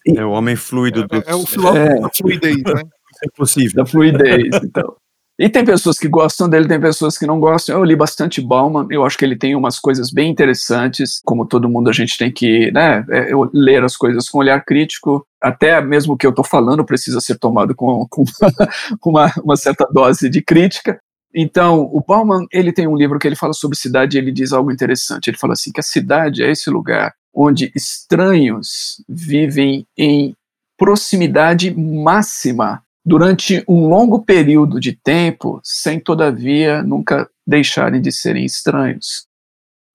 E, 0.07 0.19
é 0.19 0.25
o 0.25 0.31
homem 0.31 0.57
fluido. 0.57 1.07
Do... 1.07 1.17
É, 1.17 1.23
é 1.27 1.35
o 1.35 1.47
filósofo 1.47 1.79
é, 1.79 2.01
da 2.01 2.11
fluidez, 2.11 2.63
né? 2.63 2.83
É 3.25 3.29
possível. 3.37 3.77
Da 3.77 3.87
fluidez, 3.87 4.63
então. 4.63 4.97
E 5.39 5.49
tem 5.49 5.65
pessoas 5.65 5.97
que 5.99 6.09
gostam 6.09 6.49
dele, 6.49 6.67
tem 6.67 6.81
pessoas 6.81 7.17
que 7.17 7.25
não 7.25 7.39
gostam. 7.39 7.77
Eu 7.77 7.85
li 7.85 7.95
bastante 7.95 8.41
Bauman, 8.41 8.89
eu 8.91 9.05
acho 9.07 9.17
que 9.17 9.25
ele 9.25 9.37
tem 9.37 9.55
umas 9.55 9.79
coisas 9.79 10.11
bem 10.11 10.29
interessantes. 10.29 11.21
Como 11.25 11.47
todo 11.47 11.69
mundo, 11.69 11.89
a 11.89 11.93
gente 11.93 12.19
tem 12.19 12.33
que 12.33 12.73
né, 12.73 13.07
é, 13.09 13.31
ler 13.53 13.85
as 13.85 13.97
coisas 13.97 14.29
com 14.29 14.39
olhar 14.39 14.65
crítico. 14.65 15.25
Até 15.41 15.81
mesmo 15.81 16.15
o 16.15 16.17
que 16.17 16.27
eu 16.27 16.31
estou 16.31 16.45
falando 16.45 16.85
precisa 16.85 17.21
ser 17.21 17.39
tomado 17.39 17.73
com, 17.73 18.05
com 18.99 19.11
uma, 19.11 19.33
uma 19.45 19.57
certa 19.57 19.89
dose 19.93 20.29
de 20.29 20.43
crítica. 20.43 20.99
Então, 21.33 21.83
o 21.93 22.03
Bauman, 22.05 22.45
ele 22.53 22.73
tem 22.73 22.89
um 22.89 22.97
livro 22.97 23.19
que 23.19 23.29
ele 23.29 23.37
fala 23.37 23.53
sobre 23.53 23.79
cidade 23.79 24.17
e 24.17 24.21
ele 24.21 24.33
diz 24.33 24.53
algo 24.53 24.73
interessante. 24.73 25.31
Ele 25.31 25.39
fala 25.39 25.53
assim 25.53 25.71
que 25.71 25.79
a 25.79 25.85
cidade 25.85 26.43
é 26.43 26.51
esse 26.51 26.69
lugar 26.69 27.15
onde 27.33 27.71
estranhos 27.77 29.05
vivem 29.09 29.87
em 29.97 30.35
proximidade 30.77 31.73
máxima 31.73 32.83
durante 33.09 33.65
um 33.67 33.89
longo 33.89 34.23
período 34.23 34.79
de 34.79 34.93
tempo, 34.93 35.61
sem 35.65 35.99
todavia 35.99 36.83
nunca 36.83 37.27
deixarem 37.47 38.03
de 38.03 38.13
serem 38.13 38.45
estranhos. 38.45 39.27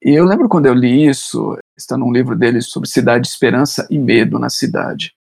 E 0.03 0.09
eu 0.09 0.25
lembro 0.25 0.49
quando 0.49 0.65
eu 0.65 0.73
li 0.73 1.07
isso, 1.07 1.55
está 1.77 1.95
num 1.95 2.11
livro 2.11 2.35
dele 2.35 2.59
sobre 2.59 2.89
cidade, 2.89 3.27
esperança 3.27 3.85
e 3.87 3.99
medo 3.99 4.39
na 4.39 4.49
cidade. 4.49 5.13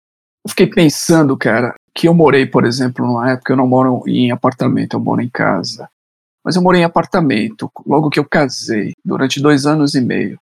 Eu 0.45 0.51
fiquei 0.51 0.69
pensando, 0.69 1.37
cara, 1.37 1.75
que 1.93 2.07
eu 2.07 2.15
morei, 2.15 2.47
por 2.47 2.65
exemplo, 2.65 3.05
numa 3.05 3.33
época 3.33 3.53
eu 3.53 3.57
não 3.57 3.67
moro 3.67 4.05
em 4.07 4.31
apartamento, 4.31 4.95
eu 4.95 5.01
moro 5.01 5.21
em 5.21 5.29
casa. 5.29 5.91
Mas 6.45 6.55
eu 6.55 6.63
morei 6.63 6.83
em 6.83 6.85
apartamento 6.85 7.69
logo 7.85 8.09
que 8.09 8.21
eu 8.21 8.25
casei, 8.25 8.93
durante 9.05 9.43
dois 9.43 9.67
anos 9.67 9.97
e 9.97 10.01
meio. 10.01 10.39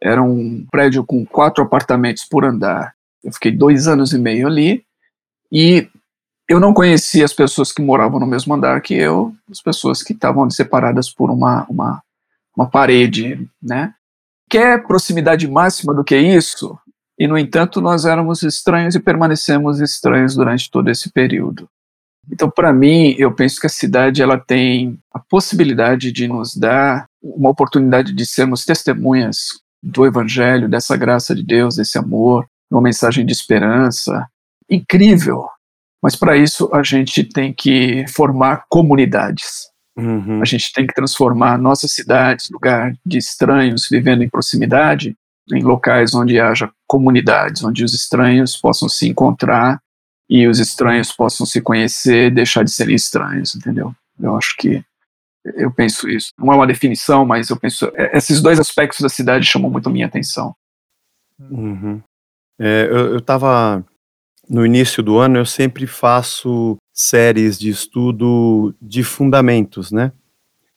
Era 0.00 0.22
um 0.22 0.64
prédio 0.70 1.04
com 1.04 1.26
quatro 1.26 1.64
apartamentos 1.64 2.24
por 2.24 2.44
andar. 2.44 2.94
Eu 3.24 3.32
fiquei 3.32 3.50
dois 3.50 3.88
anos 3.88 4.12
e 4.12 4.18
meio 4.18 4.46
ali 4.46 4.84
e 5.50 5.88
eu 6.48 6.60
não 6.60 6.74
conhecia 6.74 7.24
as 7.24 7.32
pessoas 7.32 7.72
que 7.72 7.82
moravam 7.82 8.20
no 8.20 8.26
mesmo 8.26 8.52
andar 8.54 8.80
que 8.80 8.94
eu, 8.94 9.34
as 9.50 9.60
pessoas 9.60 10.02
que 10.02 10.12
estavam 10.12 10.48
separadas 10.50 11.10
por 11.10 11.30
uma, 11.30 11.66
uma, 11.68 12.02
uma 12.56 12.68
parede, 12.68 13.48
né? 13.62 13.94
Quer 14.50 14.86
proximidade 14.86 15.48
máxima 15.48 15.94
do 15.94 16.04
que 16.04 16.16
isso? 16.16 16.78
E, 17.18 17.26
no 17.26 17.38
entanto, 17.38 17.80
nós 17.80 18.04
éramos 18.04 18.42
estranhos 18.42 18.94
e 18.94 19.00
permanecemos 19.00 19.80
estranhos 19.80 20.34
durante 20.34 20.70
todo 20.70 20.90
esse 20.90 21.10
período. 21.10 21.68
Então, 22.30 22.50
para 22.50 22.72
mim, 22.72 23.14
eu 23.18 23.34
penso 23.34 23.60
que 23.60 23.66
a 23.66 23.70
cidade 23.70 24.22
ela 24.22 24.38
tem 24.38 24.98
a 25.12 25.18
possibilidade 25.18 26.12
de 26.12 26.28
nos 26.28 26.54
dar 26.56 27.06
uma 27.22 27.50
oportunidade 27.50 28.12
de 28.12 28.26
sermos 28.26 28.64
testemunhas 28.64 29.60
do 29.82 30.06
Evangelho, 30.06 30.68
dessa 30.68 30.96
graça 30.96 31.34
de 31.34 31.42
Deus, 31.42 31.76
desse 31.76 31.98
amor, 31.98 32.46
uma 32.70 32.80
mensagem 32.80 33.26
de 33.26 33.32
esperança 33.32 34.26
incrível. 34.68 35.46
Mas 36.02 36.16
para 36.16 36.36
isso 36.36 36.68
a 36.72 36.82
gente 36.82 37.22
tem 37.22 37.52
que 37.52 38.04
formar 38.08 38.64
comunidades. 38.68 39.70
Uhum. 39.96 40.40
A 40.40 40.44
gente 40.44 40.72
tem 40.72 40.86
que 40.86 40.94
transformar 40.94 41.58
nossas 41.58 41.92
cidades, 41.92 42.50
lugar 42.50 42.94
de 43.04 43.18
estranhos 43.18 43.88
vivendo 43.88 44.22
em 44.22 44.28
proximidade, 44.28 45.16
em 45.52 45.62
locais 45.62 46.14
onde 46.14 46.40
haja 46.40 46.70
comunidades, 46.86 47.62
onde 47.62 47.84
os 47.84 47.94
estranhos 47.94 48.56
possam 48.56 48.88
se 48.88 49.08
encontrar 49.08 49.80
e 50.28 50.46
os 50.46 50.58
estranhos 50.58 51.12
possam 51.12 51.44
se 51.44 51.60
conhecer, 51.60 52.32
deixar 52.32 52.64
de 52.64 52.70
serem 52.70 52.94
estranhos, 52.94 53.54
entendeu? 53.54 53.94
Eu 54.18 54.36
acho 54.36 54.56
que 54.58 54.82
eu 55.44 55.70
penso 55.72 56.08
isso. 56.08 56.32
Não 56.38 56.52
é 56.52 56.56
uma 56.56 56.66
definição, 56.66 57.26
mas 57.26 57.50
eu 57.50 57.56
penso 57.58 57.92
é, 57.94 58.16
esses 58.16 58.40
dois 58.40 58.58
aspectos 58.58 59.00
da 59.00 59.08
cidade 59.08 59.44
chamam 59.44 59.70
muito 59.70 59.88
a 59.88 59.92
minha 59.92 60.06
atenção. 60.06 60.54
Uhum. 61.38 62.00
É, 62.58 62.88
eu 62.90 63.18
estava 63.18 63.84
no 64.52 64.66
início 64.66 65.02
do 65.02 65.16
ano, 65.16 65.38
eu 65.38 65.46
sempre 65.46 65.86
faço 65.86 66.76
séries 66.92 67.58
de 67.58 67.70
estudo 67.70 68.74
de 68.82 69.02
fundamentos, 69.02 69.90
né? 69.90 70.12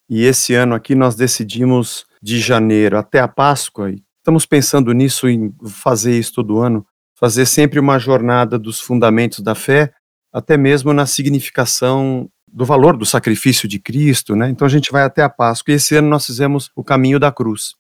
E 0.09 0.23
esse 0.23 0.53
ano 0.53 0.73
aqui 0.73 0.95
nós 0.95 1.13
decidimos 1.13 2.05
de 2.21 2.39
janeiro 2.39 2.97
até 2.97 3.19
a 3.19 3.27
Páscoa, 3.27 3.91
e 3.91 4.01
estamos 4.19 4.45
pensando 4.45 4.93
nisso 4.93 5.27
em 5.27 5.53
fazer 5.67 6.17
isso 6.17 6.35
todo 6.35 6.59
ano, 6.59 6.87
fazer 7.15 7.45
sempre 7.45 7.77
uma 7.77 7.99
jornada 7.99 8.57
dos 8.57 8.79
fundamentos 8.79 9.41
da 9.41 9.53
fé, 9.53 9.91
até 10.31 10.55
mesmo 10.55 10.93
na 10.93 11.05
significação 11.05 12.29
do 12.47 12.63
valor 12.63 12.95
do 12.95 13.05
sacrifício 13.05 13.67
de 13.67 13.77
Cristo, 13.77 14.37
né? 14.37 14.49
Então 14.49 14.65
a 14.65 14.69
gente 14.69 14.89
vai 14.89 15.03
até 15.03 15.21
a 15.21 15.29
Páscoa. 15.29 15.73
E 15.73 15.75
esse 15.75 15.97
ano 15.97 16.07
nós 16.07 16.25
fizemos 16.25 16.71
o 16.77 16.83
caminho 16.83 17.19
da 17.19 17.29
cruz. 17.29 17.75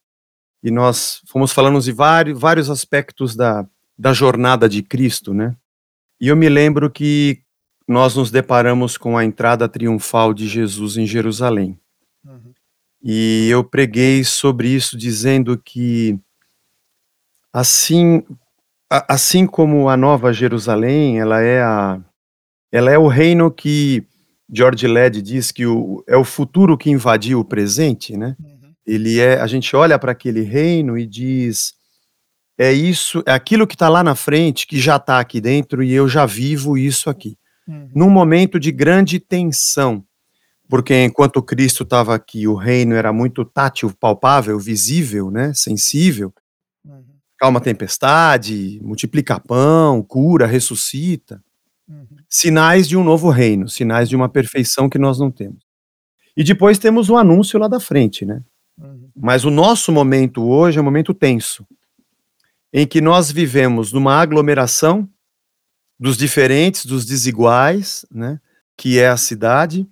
E 0.61 0.69
nós 0.69 1.21
fomos 1.25 1.53
falando 1.53 1.79
de 1.79 1.93
vários, 1.93 2.37
vários 2.37 2.69
aspectos 2.69 3.33
da, 3.33 3.65
da 3.97 4.11
jornada 4.11 4.67
de 4.67 4.83
Cristo, 4.83 5.33
né? 5.33 5.55
E 6.19 6.27
eu 6.27 6.35
me 6.35 6.49
lembro 6.49 6.89
que 6.89 7.41
nós 7.87 8.15
nos 8.15 8.31
deparamos 8.31 8.97
com 8.97 9.17
a 9.17 9.23
entrada 9.23 9.69
triunfal 9.69 10.33
de 10.33 10.47
Jesus 10.47 10.97
em 10.97 11.05
Jerusalém. 11.05 11.79
Uhum. 12.23 12.53
E 13.03 13.47
eu 13.49 13.63
preguei 13.63 14.23
sobre 14.23 14.69
isso 14.69 14.97
dizendo 14.97 15.57
que 15.57 16.19
assim 17.53 18.23
assim 18.89 19.45
como 19.45 19.89
a 19.89 19.97
Nova 19.97 20.31
Jerusalém, 20.31 21.19
ela 21.19 21.41
é 21.41 21.61
a 21.61 22.01
ela 22.71 22.91
é 22.91 22.97
o 22.97 23.07
reino 23.07 23.51
que 23.51 24.05
George 24.51 24.87
Led 24.87 25.21
diz 25.21 25.51
que 25.51 25.65
o, 25.65 26.03
é 26.07 26.17
o 26.17 26.23
futuro 26.23 26.77
que 26.77 26.89
invadiu 26.89 27.39
o 27.39 27.45
presente, 27.45 28.17
né? 28.17 28.35
Uhum. 28.39 28.73
Ele 28.85 29.19
é, 29.19 29.39
a 29.39 29.47
gente 29.47 29.75
olha 29.75 29.97
para 29.97 30.11
aquele 30.11 30.41
reino 30.41 30.97
e 30.97 31.05
diz 31.05 31.73
é 32.57 32.71
isso, 32.71 33.21
é 33.25 33.33
aquilo 33.33 33.67
que 33.67 33.75
está 33.75 33.89
lá 33.89 34.03
na 34.03 34.15
frente 34.15 34.65
que 34.65 34.79
já 34.79 34.95
está 34.95 35.19
aqui 35.19 35.41
dentro 35.41 35.83
e 35.83 35.91
eu 35.91 36.07
já 36.07 36.25
vivo 36.25 36.77
isso 36.77 37.09
aqui. 37.09 37.37
Uhum. 37.67 37.89
Num 37.93 38.09
momento 38.09 38.59
de 38.59 38.71
grande 38.71 39.19
tensão, 39.19 40.05
porque 40.69 41.03
enquanto 41.03 41.43
Cristo 41.43 41.83
estava 41.83 42.15
aqui, 42.15 42.47
o 42.47 42.55
reino 42.55 42.95
era 42.95 43.11
muito 43.11 43.43
tátil, 43.43 43.91
palpável, 43.99 44.57
visível, 44.57 45.29
né, 45.29 45.53
sensível. 45.53 46.33
Uhum. 46.85 47.03
Calma 47.37 47.59
tempestade, 47.59 48.79
multiplica 48.81 49.39
pão, 49.39 50.01
cura, 50.01 50.45
ressuscita. 50.45 51.43
Uhum. 51.87 52.07
Sinais 52.29 52.87
de 52.87 52.95
um 52.95 53.03
novo 53.03 53.29
reino, 53.29 53.67
sinais 53.67 54.07
de 54.07 54.15
uma 54.15 54.29
perfeição 54.29 54.89
que 54.89 54.97
nós 54.97 55.19
não 55.19 55.29
temos. 55.29 55.63
E 56.37 56.43
depois 56.43 56.79
temos 56.79 57.09
o 57.09 57.17
anúncio 57.17 57.59
lá 57.59 57.67
da 57.67 57.79
frente, 57.81 58.25
né? 58.25 58.41
Uhum. 58.77 59.09
Mas 59.15 59.43
o 59.43 59.51
nosso 59.51 59.91
momento 59.91 60.43
hoje 60.43 60.77
é 60.77 60.81
um 60.81 60.85
momento 60.85 61.13
tenso 61.13 61.65
em 62.77 62.85
que 62.85 62.99
nós 62.99 63.31
vivemos 63.31 63.93
numa 63.93 64.15
aglomeração 64.15 65.09
dos 65.97 66.17
diferentes, 66.17 66.85
dos 66.85 67.05
desiguais, 67.05 68.05
né, 68.11 68.37
que 68.77 68.99
é 68.99 69.07
a 69.07 69.15
cidade, 69.15 69.87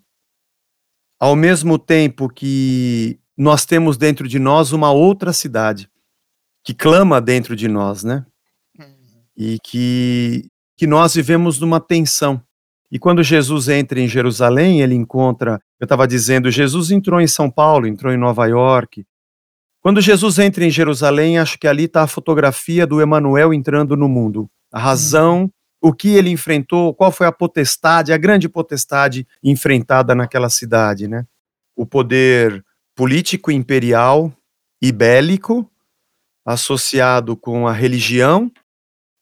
ao 1.17 1.33
mesmo 1.33 1.79
tempo 1.79 2.27
que 2.27 3.17
nós 3.37 3.65
temos 3.65 3.95
dentro 3.95 4.27
de 4.27 4.37
nós 4.37 4.73
uma 4.73 4.91
outra 4.91 5.31
cidade 5.31 5.89
que 6.61 6.73
clama 6.73 7.21
dentro 7.21 7.55
de 7.55 7.69
nós, 7.69 8.03
né? 8.03 8.25
E 9.37 9.57
que 9.63 10.49
que 10.75 10.85
nós 10.85 11.13
vivemos 11.13 11.59
numa 11.59 11.79
tensão. 11.79 12.43
E 12.91 12.99
quando 12.99 13.23
Jesus 13.23 13.69
entra 13.69 14.01
em 14.01 14.07
Jerusalém, 14.07 14.81
ele 14.81 14.95
encontra, 14.95 15.61
eu 15.79 15.85
estava 15.85 16.05
dizendo, 16.05 16.51
Jesus 16.51 16.91
entrou 16.91 17.21
em 17.21 17.27
São 17.27 17.49
Paulo, 17.49 17.87
entrou 17.87 18.11
em 18.11 18.17
Nova 18.17 18.45
York, 18.47 19.05
quando 19.83 19.99
Jesus 19.99 20.39
entra 20.39 20.63
em 20.63 20.69
Jerusalém, 20.69 21.37
acho 21.37 21.59
que 21.59 21.67
ali 21.67 21.83
está 21.83 22.03
a 22.03 22.07
fotografia 22.07 22.87
do 22.87 23.01
Emanuel 23.01 23.53
entrando 23.53 23.97
no 23.97 24.07
mundo. 24.07 24.49
A 24.71 24.79
razão, 24.79 25.51
o 25.81 25.91
que 25.91 26.15
ele 26.15 26.29
enfrentou, 26.29 26.93
qual 26.93 27.11
foi 27.11 27.27
a 27.27 27.33
potestade, 27.33 28.13
a 28.13 28.17
grande 28.17 28.47
potestade 28.47 29.27
enfrentada 29.43 30.15
naquela 30.15 30.49
cidade, 30.49 31.05
né? 31.09 31.25
O 31.75 31.85
poder 31.85 32.63
político 32.95 33.51
imperial 33.51 34.31
e 34.81 34.89
bélico 34.89 35.69
associado 36.45 37.35
com 37.35 37.67
a 37.67 37.73
religião 37.73 38.49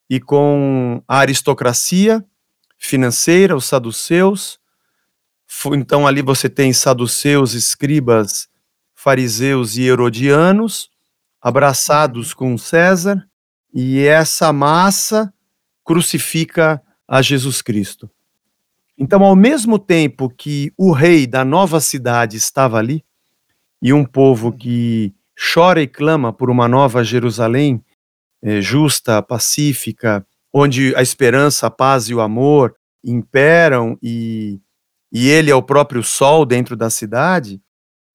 e 0.08 0.20
com 0.20 1.02
a 1.08 1.18
aristocracia 1.18 2.24
financeira, 2.78 3.56
os 3.56 3.64
saduceus. 3.64 4.60
Então 5.72 6.06
ali 6.06 6.22
você 6.22 6.48
tem 6.48 6.72
saduceus, 6.72 7.52
escribas 7.52 8.51
fariseus 9.02 9.76
e 9.76 9.82
herodianos, 9.82 10.88
abraçados 11.40 12.32
com 12.32 12.56
César, 12.56 13.26
e 13.74 13.98
essa 13.98 14.52
massa 14.52 15.34
crucifica 15.84 16.80
a 17.08 17.20
Jesus 17.20 17.60
Cristo. 17.60 18.08
Então, 18.96 19.24
ao 19.24 19.34
mesmo 19.34 19.76
tempo 19.76 20.30
que 20.30 20.72
o 20.78 20.92
rei 20.92 21.26
da 21.26 21.44
nova 21.44 21.80
cidade 21.80 22.36
estava 22.36 22.78
ali, 22.78 23.04
e 23.82 23.92
um 23.92 24.04
povo 24.04 24.52
que 24.52 25.12
chora 25.52 25.82
e 25.82 25.88
clama 25.88 26.32
por 26.32 26.48
uma 26.48 26.68
nova 26.68 27.02
Jerusalém, 27.02 27.84
é, 28.40 28.60
justa, 28.60 29.20
pacífica, 29.20 30.24
onde 30.52 30.94
a 30.94 31.02
esperança, 31.02 31.66
a 31.66 31.70
paz 31.70 32.08
e 32.08 32.14
o 32.14 32.20
amor 32.20 32.76
imperam 33.02 33.98
e, 34.00 34.60
e 35.10 35.28
ele 35.28 35.50
é 35.50 35.54
o 35.56 35.62
próprio 35.62 36.04
sol 36.04 36.46
dentro 36.46 36.76
da 36.76 36.88
cidade, 36.88 37.60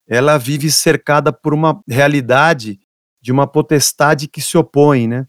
ela 0.08 0.38
vive 0.38 0.70
cercada 0.70 1.32
por 1.32 1.52
uma 1.52 1.82
realidade 1.88 2.80
de 3.20 3.30
uma 3.30 3.46
potestade 3.46 4.26
que 4.26 4.40
se 4.40 4.56
opõe, 4.56 5.06
né? 5.06 5.26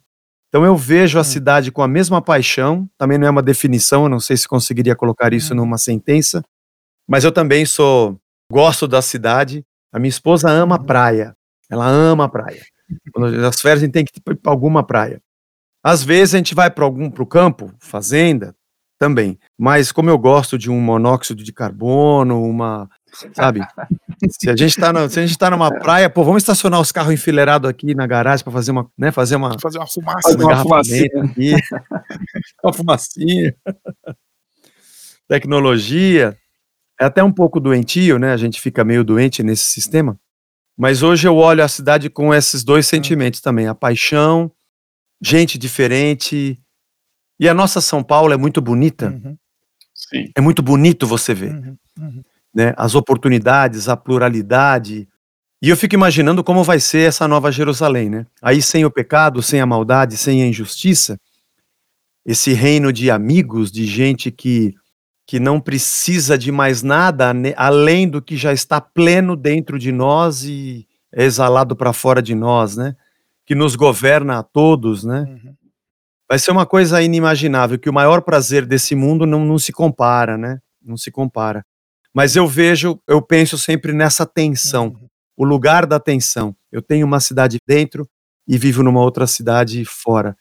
Então 0.48 0.66
eu 0.66 0.76
vejo 0.76 1.18
a 1.18 1.22
hum. 1.22 1.26
cidade 1.26 1.72
com 1.72 1.82
a 1.82 1.88
mesma 1.88 2.22
paixão, 2.22 2.90
também 2.98 3.18
não 3.18 3.28
é 3.28 3.30
uma 3.30 3.42
definição, 3.42 4.04
eu 4.04 4.10
não 4.10 4.20
sei 4.20 4.38
se 4.38 4.48
conseguiria 4.48 4.96
colocar 4.96 5.34
isso 5.34 5.54
hum. 5.54 5.58
numa 5.58 5.78
sentença, 5.78 6.44
mas 7.08 7.24
eu 7.24 7.32
também 7.32 7.66
sou 7.66 8.20
gosto 8.52 8.88
da 8.88 9.02
cidade. 9.02 9.66
A 9.92 10.00
minha 10.00 10.10
esposa 10.10 10.50
ama 10.50 10.76
a 10.76 10.80
uhum. 10.80 10.86
praia. 10.86 11.36
Ela 11.70 11.88
ama 11.88 12.26
a 12.26 12.30
praia. 12.30 12.62
Quando 13.12 13.26
as 13.46 13.60
férias 13.60 13.82
a 13.82 13.86
gente 13.86 13.94
tem 13.94 14.06
que 14.06 14.20
ir 14.20 14.36
para 14.36 14.52
alguma 14.52 14.84
praia. 14.86 15.22
Às 15.84 16.04
vezes 16.04 16.36
a 16.36 16.38
gente 16.38 16.54
vai 16.54 16.70
para 16.70 16.84
algum 16.84 17.10
para 17.10 17.24
o 17.24 17.28
campo, 17.28 17.74
fazenda, 17.80 18.56
também. 19.00 19.40
Mas 19.58 19.92
como 19.92 20.10
eu 20.10 20.18
gosto 20.18 20.58
de 20.58 20.70
um 20.70 20.80
monóxido 20.80 21.44
de 21.44 21.54
carbono, 21.54 22.44
uma 22.44 22.90
sabe? 23.34 23.62
Se 24.30 24.50
a 24.50 24.56
gente 24.56 24.72
está 24.72 25.10
se 25.10 25.20
a 25.20 25.26
gente 25.26 25.38
tá 25.38 25.50
numa 25.50 25.72
praia, 25.72 26.10
pô, 26.10 26.24
vamos 26.24 26.44
estacionar 26.44 26.80
os 26.80 26.92
carros 26.92 27.14
enfileirados 27.14 27.70
aqui 27.70 27.96
na 27.96 28.06
garagem 28.06 28.44
para 28.44 28.54
fazer 28.54 28.72
uma, 28.72 28.90
né, 28.98 29.12
fazer 29.12 29.36
uma 29.36 29.58
fazer 29.60 29.78
uma 29.78 29.88
fumaça, 29.88 30.32
fazer 30.32 30.44
uma 30.44 30.62
fumacinha 30.62 31.24
aqui. 31.24 31.54
uma 32.64 32.74
fumacinha. 32.74 33.56
Tecnologia 35.28 36.38
é 37.00 37.06
até 37.06 37.24
um 37.24 37.32
pouco 37.32 37.60
doentio, 37.60 38.20
né? 38.20 38.34
A 38.34 38.38
gente 38.38 38.60
fica 38.60 38.84
meio 38.84 39.04
doente 39.04 39.42
nesse 39.42 39.64
sistema. 39.64 40.20
Mas 40.78 41.04
hoje 41.04 41.28
eu 41.28 41.36
olho 41.36 41.64
a 41.64 41.68
cidade 41.68 42.10
com 42.10 42.34
esses 42.34 42.64
dois 42.64 42.86
hum. 42.88 42.90
sentimentos 42.90 43.42
também, 43.42 43.68
a 43.68 43.76
paixão, 43.76 44.52
gente 45.22 45.58
diferente. 45.58 46.60
E 47.40 47.48
a 47.48 47.54
nossa 47.54 47.80
São 47.80 48.04
Paulo 48.04 48.34
é 48.34 48.38
muito 48.38 48.62
bonita. 48.62 49.08
Uhum. 49.08 49.38
É 50.36 50.42
muito 50.42 50.62
bonito 50.62 51.06
você 51.06 51.34
ver. 51.34 51.52
Uhum. 51.52 51.78
Uhum 52.00 52.24
né, 52.54 52.74
as 52.78 52.96
oportunidades, 52.96 53.88
a 53.88 53.96
pluralidade. 53.96 55.08
E 55.62 55.70
eu 55.70 55.78
fico 55.78 55.96
imaginando 55.96 56.44
como 56.44 56.64
vai 56.64 56.80
ser 56.80 57.08
essa 57.08 57.28
nova 57.28 57.52
Jerusalém, 57.52 58.10
né? 58.10 58.26
Aí 58.42 58.62
sem 58.62 58.86
o 58.86 58.92
pecado, 58.92 59.42
sem 59.42 59.60
a 59.60 59.66
maldade, 59.66 60.18
sem 60.18 60.42
a 60.42 60.48
injustiça. 60.48 61.20
esse 62.26 62.54
reino 62.54 62.94
de 62.94 63.10
amigos, 63.10 63.72
de 63.72 63.86
gente 63.86 64.32
que, 64.32 64.76
que 65.26 65.40
não 65.40 65.60
precisa 65.60 66.38
de 66.38 66.52
mais 66.52 66.84
nada 66.84 67.34
além 67.56 68.08
do 68.08 68.22
que 68.22 68.38
já 68.38 68.54
está 68.54 68.80
pleno 68.80 69.36
dentro 69.36 69.80
de 69.80 69.92
nós 69.92 70.44
e 70.44 70.88
é 71.12 71.24
exalado 71.24 71.76
para 71.76 71.92
fora 71.94 72.22
de 72.22 72.36
nós, 72.36 72.78
né? 72.78 72.96
Que 73.46 73.56
nos 73.56 73.76
governa 73.76 74.40
a 74.40 74.44
todos, 74.44 75.04
né? 75.04 75.26
Uhum. 75.28 75.56
Vai 76.28 76.38
ser 76.38 76.52
uma 76.52 76.66
coisa 76.66 77.02
inimaginável, 77.02 77.80
que 77.80 77.90
o 77.90 77.94
maior 77.94 78.22
prazer 78.22 78.66
desse 78.66 78.94
mundo 78.94 79.26
não, 79.26 79.44
não 79.44 79.58
se 79.58 79.72
compara, 79.72 80.38
né? 80.38 80.60
Não 80.80 80.96
se 80.96 81.10
compara. 81.10 81.66
Mas 82.14 82.36
eu 82.36 82.48
vejo, 82.48 83.00
eu 83.08 83.22
penso 83.22 83.58
sempre 83.58 83.94
nessa 83.94 84.26
tensão, 84.26 84.88
uhum. 84.88 85.08
o 85.38 85.46
lugar 85.46 85.86
da 85.86 86.00
tensão. 86.00 86.56
Eu 86.72 86.82
tenho 86.82 87.06
uma 87.06 87.20
cidade 87.20 87.60
dentro 87.68 88.08
e 88.48 88.58
vivo 88.58 88.84
numa 88.84 89.00
outra 89.00 89.28
cidade 89.28 89.86
fora. 89.86 90.36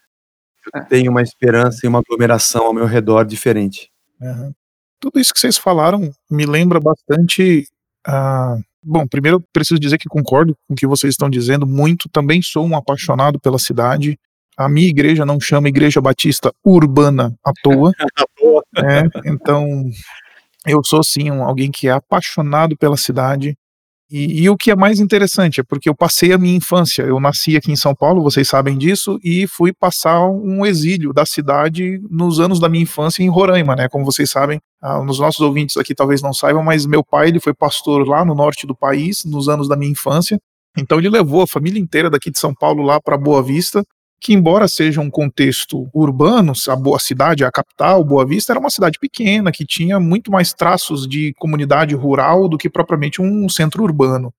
Eu 0.74 0.81
é. 0.81 0.85
tenho 0.85 1.11
uma 1.11 1.22
esperança 1.22 1.81
e 1.85 1.88
uma 1.88 2.00
aglomeração 2.00 2.66
ao 2.66 2.74
meu 2.74 2.87
redor 2.87 3.24
diferente. 3.24 3.90
Uhum. 4.20 4.52
Tudo 5.00 5.20
isso 5.20 5.33
que 5.33 5.40
vocês 5.40 5.57
falaram 5.57 6.11
me 6.31 6.44
lembra 6.44 6.81
bastante. 6.81 7.64
Uh, 8.07 8.62
bom, 8.83 9.07
primeiro 9.07 9.42
preciso 9.52 9.78
dizer 9.78 9.98
que 9.98 10.09
concordo 10.09 10.57
com 10.66 10.74
o 10.74 10.76
que 10.76 10.87
vocês 10.87 11.14
estão 11.14 11.31
dizendo 11.31 11.66
muito. 11.66 12.09
Também 12.09 12.42
sou 12.42 12.66
um 12.66 12.76
apaixonado 12.76 13.38
pela 13.38 13.59
cidade. 13.59 14.18
A 14.57 14.68
minha 14.68 14.88
igreja 14.88 15.24
não 15.24 15.38
chama 15.38 15.68
Igreja 15.68 16.00
Batista 16.00 16.52
Urbana 16.64 17.33
à 17.44 17.52
toa. 17.62 17.92
é, 18.76 19.31
então, 19.31 19.85
eu 20.66 20.83
sou 20.85 21.03
sim 21.03 21.31
um, 21.31 21.42
alguém 21.42 21.71
que 21.71 21.88
é 21.88 21.92
apaixonado 21.92 22.77
pela 22.77 22.97
cidade. 22.97 23.57
E, 24.11 24.42
e, 24.42 24.49
o 24.49 24.57
que 24.57 24.71
é 24.71 24.77
mais 24.77 25.01
interessante 25.01 25.61
é 25.61 25.62
porque 25.62 25.87
eu 25.87 25.94
passei 25.94 26.33
a 26.33 26.38
minha 26.38 26.57
infância. 26.57 27.03
Eu 27.03 27.21
nasci 27.21 27.57
aqui 27.59 27.71
em 27.71 27.77
São 27.77 27.94
Paulo, 27.94 28.23
vocês 28.23 28.49
sabem 28.49 28.79
disso, 28.79 29.18
e 29.23 29.47
fui 29.47 29.71
passar 29.71 30.27
um 30.27 30.64
exílio 30.64 31.12
da 31.12 31.27
cidade 31.27 32.01
nos 32.11 32.40
anos 32.40 32.59
da 32.59 32.71
minha 32.71 32.85
infância 32.85 33.23
em 33.23 33.29
Roraima, 33.29 33.77
né? 33.77 33.87
Como 33.87 34.07
vocês 34.07 34.31
sabem, 34.31 34.61
ah, 34.81 35.03
nos 35.05 35.18
nossos 35.18 35.40
ouvintes 35.40 35.77
aqui 35.77 35.94
talvez 35.94 36.23
não 36.23 36.33
saibam, 36.33 36.62
mas 36.62 36.87
meu 36.87 37.05
pai 37.05 37.29
ele 37.29 37.38
foi 37.38 37.53
pastor 37.53 38.09
lá 38.09 38.25
no 38.25 38.35
norte 38.35 38.66
do 38.66 38.75
país 38.75 39.27
nos 39.27 39.47
anos 39.47 39.68
da 39.68 39.77
minha 39.77 39.92
infância. 39.92 40.40
Então 40.77 40.99
ele 40.99 41.11
levou 41.11 41.42
a 41.42 41.47
família 41.47 41.79
inteira 41.79 42.09
daqui 42.09 42.31
de 42.31 42.38
São 42.38 42.55
Paulo 42.55 42.83
lá 42.83 42.99
para 42.99 43.18
Boa 43.18 43.42
Vista 43.42 43.85
que 44.20 44.33
embora 44.33 44.66
seja 44.66 45.00
um 45.00 45.11
contexto 45.11 45.88
urbano, 45.94 46.52
a 46.68 46.76
boa 46.76 46.98
cidade, 46.98 47.44
a 47.44 47.50
capital, 47.52 48.02
Boa 48.04 48.26
Vista, 48.26 48.52
era 48.52 48.61
uma 48.61 48.70
cidade 48.70 48.98
pequena 48.98 49.52
que 49.52 49.64
tinha 49.64 50.00
muito 50.00 50.31
mais 50.31 50.52
traços 50.52 51.07
de 51.07 51.33
comunidade 51.38 51.94
rural 51.94 52.48
do 52.48 52.59
que 52.59 52.68
propriamente 52.68 53.22
um 53.22 53.48
centro 53.48 53.83
urbano. 53.83 54.33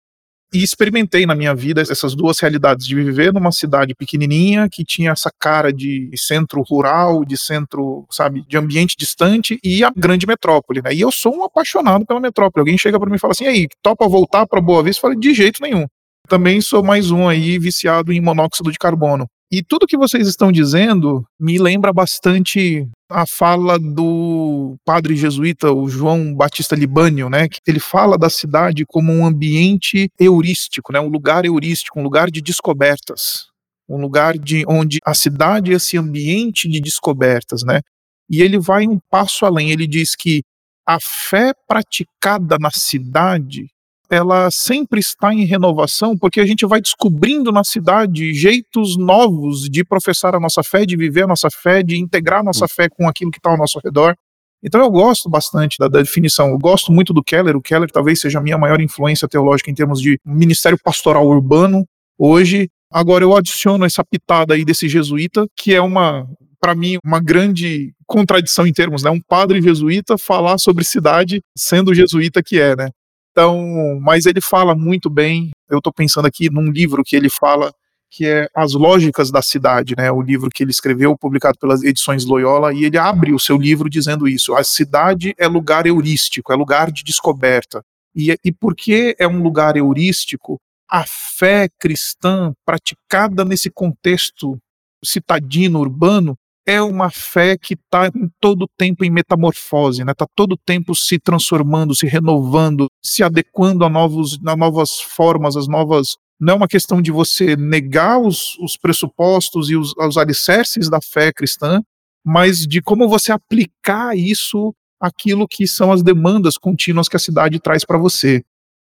E 0.52 0.64
experimentei 0.64 1.28
na 1.28 1.36
minha 1.36 1.54
vida 1.54 1.80
essas 1.80 2.16
duas 2.16 2.40
realidades 2.40 2.88
de 2.88 2.96
viver 2.96 3.32
numa 3.32 3.52
cidade 3.52 3.94
pequenininha 3.94 4.68
que 4.72 4.84
tinha 4.84 5.12
essa 5.12 5.30
cara 5.40 5.72
de 5.72 6.10
centro 6.18 6.64
rural, 6.64 7.24
de 7.24 7.38
centro, 7.38 8.08
sabe, 8.10 8.44
de 8.48 8.58
ambiente 8.58 8.96
distante 8.98 9.60
e 9.64 9.84
a 9.84 9.92
grande 9.96 10.26
metrópole, 10.26 10.82
né? 10.82 10.92
E 10.92 11.02
eu 11.02 11.12
sou 11.12 11.36
um 11.38 11.44
apaixonado 11.44 12.04
pela 12.04 12.20
metrópole. 12.20 12.62
Alguém 12.62 12.80
chega 12.80 13.00
para 13.00 13.10
mim 13.10 13.18
e 13.18 13.20
fala 13.20 13.32
assim: 13.32 13.44
"E 13.46 13.48
aí, 13.48 13.68
topa 13.84 14.08
voltar 14.10 14.48
para 14.48 14.60
Boa 14.60 14.82
Vista?" 14.82 15.00
Eu 15.00 15.02
falei: 15.04 15.20
"De 15.20 15.36
jeito 15.36 15.62
nenhum." 15.62 15.86
Também 16.30 16.62
sou 16.62 16.84
mais 16.84 17.10
um 17.10 17.28
aí 17.28 17.58
viciado 17.58 18.14
em 18.14 18.22
monóxido 18.22 18.72
de 18.72 18.78
carbono. 18.78 19.26
E 19.52 19.64
tudo 19.64 19.88
que 19.88 19.98
vocês 19.98 20.28
estão 20.28 20.52
dizendo 20.52 21.26
me 21.40 21.58
lembra 21.58 21.92
bastante 21.92 22.88
a 23.10 23.26
fala 23.26 23.80
do 23.80 24.76
padre 24.86 25.16
jesuíta, 25.16 25.74
o 25.74 25.90
João 25.90 26.36
Batista 26.36 26.76
Libânio, 26.76 27.32
né, 27.32 27.50
que 27.50 27.58
ele 27.66 27.80
fala 27.80 28.16
da 28.16 28.30
cidade 28.30 28.86
como 28.88 29.12
um 29.12 29.26
ambiente 29.26 30.08
heurístico, 30.20 30.94
né, 30.94 31.00
um 31.00 31.10
lugar 31.10 31.46
heurístico, 31.46 32.00
um 32.00 32.04
lugar 32.04 32.30
de 32.30 32.42
descobertas, 32.42 33.48
um 33.90 34.00
lugar 34.00 34.38
de 34.38 34.64
onde 34.68 35.00
a 35.04 35.16
cidade 35.16 35.72
é 35.72 35.78
esse 35.78 35.98
ambiente 35.98 36.70
de 36.70 36.80
descobertas, 36.80 37.64
né? 37.64 37.82
E 38.30 38.44
ele 38.44 38.60
vai 38.60 38.88
um 38.88 39.00
passo 39.10 39.48
além, 39.48 39.72
ele 39.72 39.88
diz 39.88 40.16
que 40.16 40.44
a 40.88 41.00
fé 41.02 41.54
praticada 41.68 42.58
na 42.60 42.70
cidade 42.70 43.66
ela 44.10 44.50
sempre 44.50 45.00
está 45.00 45.34
em 45.34 45.46
renovação, 45.46 46.18
porque 46.18 46.40
a 46.40 46.46
gente 46.46 46.66
vai 46.66 46.82
descobrindo 46.82 47.52
na 47.52 47.64
cidade 47.64 48.34
jeitos 48.34 48.98
novos 48.98 49.70
de 49.70 49.84
professar 49.84 50.34
a 50.34 50.40
nossa 50.40 50.64
fé, 50.64 50.86
de 50.86 50.98
viver 50.98 51.24
a 51.24 51.28
nossa 51.28 51.50
fé, 51.50 51.84
de 51.84 51.98
integrar 51.98 52.40
a 52.40 52.44
nossa 52.44 52.68
fé 52.68 52.90
com 52.90 53.08
aquilo 53.08 53.30
que 53.30 53.38
está 53.38 53.52
ao 53.52 53.58
nosso 53.58 53.80
redor. 53.84 54.16
Então 54.64 54.82
eu 54.82 54.90
gosto 54.90 55.30
bastante 55.30 55.78
da, 55.80 55.88
da, 55.88 56.00
definição. 56.00 56.50
Eu 56.50 56.58
gosto 56.58 56.92
muito 56.92 57.14
do 57.14 57.24
Keller. 57.24 57.56
O 57.56 57.62
Keller 57.62 57.90
talvez 57.90 58.20
seja 58.20 58.40
a 58.40 58.42
minha 58.42 58.58
maior 58.58 58.82
influência 58.82 59.28
teológica 59.28 59.72
em 59.72 59.76
termos 59.76 60.02
de 60.02 60.20
ministério 60.26 60.78
pastoral 60.84 61.26
urbano 61.26 61.86
hoje. 62.18 62.68
Agora 62.92 63.24
eu 63.24 63.38
adiciono 63.38 63.86
essa 63.86 64.04
pitada 64.04 64.56
aí 64.56 64.66
desse 64.66 64.90
jesuíta, 64.90 65.46
que 65.56 65.74
é 65.74 65.80
uma, 65.80 66.28
para 66.60 66.76
mim, 66.76 66.98
uma 67.06 67.22
grande 67.22 67.94
contradição 68.06 68.66
em 68.66 68.74
termos, 68.74 69.04
né? 69.04 69.12
Um 69.12 69.22
padre 69.22 69.62
jesuíta 69.62 70.18
falar 70.18 70.58
sobre 70.58 70.84
cidade 70.84 71.42
sendo 71.56 71.94
jesuíta 71.94 72.42
que 72.44 72.60
é, 72.60 72.76
né? 72.76 72.90
Então, 73.32 74.00
mas 74.02 74.26
ele 74.26 74.42
fala 74.42 74.76
muito 74.76 75.10
bem. 75.10 75.52
Eu 75.70 75.78
estou 75.78 75.94
pensando 75.94 76.26
aqui 76.26 76.50
num 76.50 76.72
livro 76.72 77.04
que 77.04 77.16
ele 77.16 77.30
fala 77.30 77.72
que 78.12 78.26
é 78.26 78.50
As 78.56 78.74
Lógicas 78.74 79.30
da 79.30 79.42
Cidade, 79.42 79.94
né? 79.96 80.12
O 80.12 80.22
livro 80.22 80.50
que 80.50 80.64
ele 80.64 80.72
escreveu, 80.72 81.16
publicado 81.18 81.58
pelas 81.60 81.84
edições 81.84 82.26
Loyola, 82.26 82.74
e 82.74 82.84
ele 82.84 82.98
abre 82.98 83.34
o 83.34 83.40
seu 83.40 83.56
livro 83.58 83.90
dizendo 83.90 84.28
isso: 84.28 84.56
a 84.56 84.64
cidade 84.64 85.34
é 85.38 85.48
lugar 85.48 85.86
heurístico, 85.86 86.52
é 86.52 86.56
lugar 86.56 86.92
de 86.92 87.04
descoberta. 87.04 87.84
E, 88.16 88.36
e 88.44 88.52
por 88.52 88.76
que 88.76 89.16
é 89.20 89.28
um 89.28 89.42
lugar 89.44 89.78
heurístico? 89.78 90.60
A 90.90 91.06
fé 91.06 91.70
cristã 91.78 92.52
praticada 92.66 93.46
nesse 93.46 93.70
contexto 93.70 94.58
citadino 95.06 95.80
urbano 95.80 96.36
é 96.70 96.80
uma 96.80 97.10
fé 97.10 97.58
que 97.58 97.74
está 97.74 98.12
todo 98.40 98.70
tempo 98.78 99.04
em 99.04 99.10
metamorfose, 99.10 100.02
está 100.02 100.06
né? 100.06 100.14
Tá 100.14 100.28
todo 100.36 100.56
tempo 100.56 100.94
se 100.94 101.18
transformando, 101.18 101.96
se 101.96 102.06
renovando, 102.06 102.88
se 103.04 103.24
adequando 103.24 103.84
a, 103.84 103.90
novos, 103.90 104.38
a 104.46 104.56
novas 104.56 105.02
formas, 105.02 105.58
as 105.58 105.68
novas. 105.68 106.16
Não 106.40 106.54
é 106.54 106.58
uma 106.58 106.68
questão 106.68 107.02
de 107.02 107.12
você 107.12 107.56
negar 107.56 108.20
os, 108.20 108.56
os 108.60 108.78
pressupostos 108.78 109.72
e 109.72 109.76
os, 109.76 109.96
os 109.98 110.16
alicerces 110.16 110.92
da 110.92 111.00
fé 111.02 111.34
cristã, 111.34 111.82
mas 112.24 112.68
de 112.68 112.84
como 112.84 113.10
você 113.10 113.32
aplicar 113.32 114.16
isso 114.16 114.72
aquilo 115.02 115.48
que 115.48 115.66
são 115.66 115.92
as 115.92 116.04
demandas 116.04 116.56
contínuas 116.56 117.10
que 117.10 117.16
a 117.16 117.20
cidade 117.20 117.60
traz 117.60 117.84
para 117.84 117.98
você. 117.98 118.44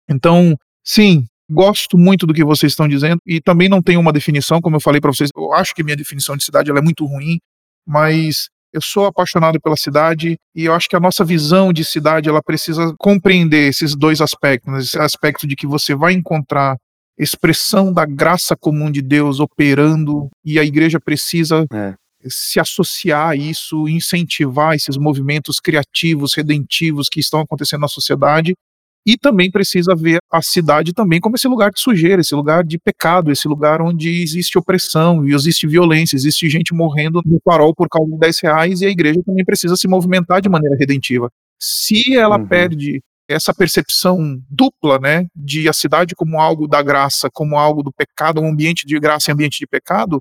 Então, 0.08 0.56
sim, 0.82 1.26
gosto 1.50 1.98
muito 1.98 2.26
do 2.26 2.32
que 2.32 2.42
vocês 2.42 2.72
estão 2.72 2.88
dizendo 2.88 3.20
e 3.26 3.42
também 3.42 3.68
não 3.68 3.82
tenho 3.82 4.00
uma 4.00 4.12
definição, 4.12 4.58
como 4.62 4.76
eu 4.76 4.80
falei 4.80 5.02
para 5.02 5.12
vocês. 5.12 5.28
Eu 5.36 5.52
acho 5.52 5.74
que 5.74 5.84
minha 5.84 5.96
definição 5.96 6.34
de 6.34 6.44
cidade 6.44 6.70
é 6.70 6.80
muito 6.80 7.04
ruim 7.04 7.38
mas 7.86 8.48
eu 8.72 8.80
sou 8.82 9.06
apaixonado 9.06 9.60
pela 9.60 9.76
cidade 9.76 10.36
e 10.54 10.64
eu 10.64 10.74
acho 10.74 10.88
que 10.88 10.96
a 10.96 11.00
nossa 11.00 11.24
visão 11.24 11.72
de 11.72 11.84
cidade 11.84 12.28
ela 12.28 12.42
precisa 12.42 12.92
compreender 12.98 13.68
esses 13.68 13.94
dois 13.94 14.20
aspectos, 14.20 14.72
né? 14.72 14.80
esse 14.80 14.98
aspecto 14.98 15.46
de 15.46 15.54
que 15.54 15.66
você 15.66 15.94
vai 15.94 16.12
encontrar 16.12 16.76
expressão 17.16 17.92
da 17.92 18.04
graça 18.04 18.56
comum 18.56 18.90
de 18.90 19.00
Deus 19.00 19.38
operando 19.38 20.28
e 20.44 20.58
a 20.58 20.64
igreja 20.64 20.98
precisa 20.98 21.64
é. 21.72 21.94
se 22.26 22.58
associar 22.58 23.28
a 23.28 23.36
isso, 23.36 23.88
incentivar 23.88 24.74
esses 24.74 24.96
movimentos 24.96 25.60
criativos, 25.60 26.34
redentivos 26.34 27.08
que 27.08 27.20
estão 27.20 27.40
acontecendo 27.40 27.82
na 27.82 27.88
sociedade 27.88 28.54
e 29.06 29.18
também 29.18 29.50
precisa 29.50 29.94
ver 29.94 30.18
a 30.30 30.40
cidade 30.40 30.92
também 30.92 31.20
como 31.20 31.36
esse 31.36 31.46
lugar 31.46 31.70
de 31.70 31.80
sujeira, 31.80 32.20
esse 32.20 32.34
lugar 32.34 32.64
de 32.64 32.78
pecado, 32.78 33.30
esse 33.30 33.46
lugar 33.46 33.82
onde 33.82 34.22
existe 34.22 34.58
opressão, 34.58 35.26
e 35.26 35.34
existe 35.34 35.66
violência, 35.66 36.16
existe 36.16 36.48
gente 36.48 36.72
morrendo 36.72 37.20
no 37.24 37.40
farol 37.44 37.74
por 37.74 37.88
causa 37.88 38.10
de 38.10 38.18
10 38.18 38.40
reais, 38.40 38.80
e 38.80 38.86
a 38.86 38.90
igreja 38.90 39.20
também 39.24 39.44
precisa 39.44 39.76
se 39.76 39.86
movimentar 39.86 40.40
de 40.40 40.48
maneira 40.48 40.76
redentiva. 40.76 41.30
Se 41.60 42.16
ela 42.16 42.38
uhum. 42.38 42.46
perde 42.46 43.02
essa 43.28 43.54
percepção 43.54 44.38
dupla, 44.50 44.98
né, 44.98 45.26
de 45.34 45.68
a 45.68 45.72
cidade 45.72 46.14
como 46.14 46.38
algo 46.38 46.66
da 46.66 46.82
graça, 46.82 47.28
como 47.32 47.56
algo 47.56 47.82
do 47.82 47.92
pecado, 47.92 48.40
um 48.40 48.48
ambiente 48.48 48.86
de 48.86 48.98
graça 48.98 49.30
e 49.30 49.32
ambiente 49.32 49.58
de 49.58 49.66
pecado, 49.66 50.20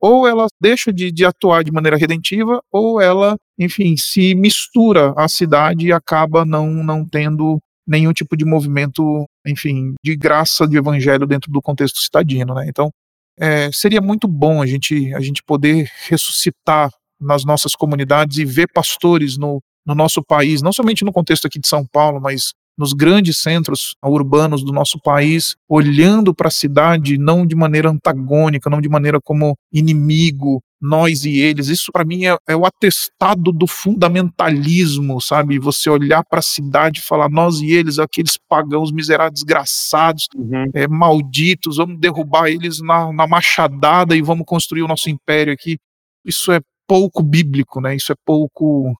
ou 0.00 0.28
ela 0.28 0.46
deixa 0.60 0.92
de, 0.92 1.10
de, 1.10 1.24
atuar 1.24 1.64
de 1.64 1.72
maneira 1.72 1.96
redentiva, 1.96 2.60
ou 2.70 3.00
ela, 3.00 3.36
enfim, 3.58 3.96
se 3.96 4.34
mistura 4.34 5.14
à 5.16 5.28
cidade 5.28 5.86
e 5.86 5.92
acaba 5.92 6.44
não, 6.44 6.68
não 6.84 7.08
tendo 7.08 7.58
nenhum 7.86 8.12
tipo 8.12 8.36
de 8.36 8.44
movimento, 8.44 9.26
enfim, 9.46 9.94
de 10.02 10.16
graça 10.16 10.66
de 10.66 10.76
evangelho 10.76 11.26
dentro 11.26 11.50
do 11.50 11.60
contexto 11.60 12.00
citadino, 12.00 12.54
né? 12.54 12.66
Então, 12.68 12.90
é, 13.38 13.70
seria 13.72 14.00
muito 14.00 14.28
bom 14.28 14.62
a 14.62 14.66
gente, 14.66 15.12
a 15.14 15.20
gente 15.20 15.42
poder 15.42 15.90
ressuscitar 16.06 16.90
nas 17.20 17.44
nossas 17.44 17.74
comunidades 17.74 18.38
e 18.38 18.44
ver 18.44 18.68
pastores 18.72 19.36
no, 19.36 19.60
no 19.86 19.94
nosso 19.94 20.22
país, 20.22 20.62
não 20.62 20.72
somente 20.72 21.04
no 21.04 21.12
contexto 21.12 21.46
aqui 21.46 21.58
de 21.58 21.68
São 21.68 21.86
Paulo, 21.86 22.20
mas 22.20 22.52
nos 22.76 22.92
grandes 22.92 23.38
centros 23.38 23.94
urbanos 24.02 24.64
do 24.64 24.72
nosso 24.72 24.98
país, 25.00 25.54
olhando 25.68 26.34
para 26.34 26.48
a 26.48 26.50
cidade 26.50 27.16
não 27.18 27.46
de 27.46 27.54
maneira 27.54 27.90
antagônica, 27.90 28.68
não 28.68 28.80
de 28.80 28.88
maneira 28.88 29.20
como 29.22 29.56
inimigo, 29.72 30.62
nós 30.84 31.24
e 31.24 31.38
eles. 31.38 31.68
Isso 31.68 31.90
para 31.90 32.04
mim 32.04 32.26
é, 32.26 32.36
é, 32.46 32.54
o 32.54 32.66
atestado 32.66 33.50
do 33.50 33.66
fundamentalismo, 33.66 35.20
sabe? 35.20 35.58
Você 35.58 35.88
olhar 35.88 36.22
para 36.28 36.40
a 36.40 36.42
cidade 36.42 37.00
e 37.00 37.02
falar 37.02 37.30
nós 37.30 37.60
e 37.60 37.72
eles, 37.72 37.98
aqueles 37.98 38.36
pagãos 38.48 38.92
miseráveis, 38.92 39.34
desgraçados, 39.34 40.26
uhum. 40.36 40.70
é, 40.74 40.86
malditos, 40.86 41.78
vamos 41.78 41.98
derrubar 41.98 42.48
eles 42.48 42.80
na, 42.82 43.10
na 43.12 43.26
machadada 43.26 44.14
e 44.14 44.20
vamos 44.20 44.44
construir 44.46 44.82
o 44.82 44.88
nosso 44.88 45.08
império 45.08 45.52
aqui. 45.52 45.78
Isso 46.24 46.52
é 46.52 46.60
pouco 46.86 47.22
bíblico, 47.22 47.80
né? 47.80 47.96
Isso 47.96 48.12
é 48.12 48.16
pouco 48.26 48.94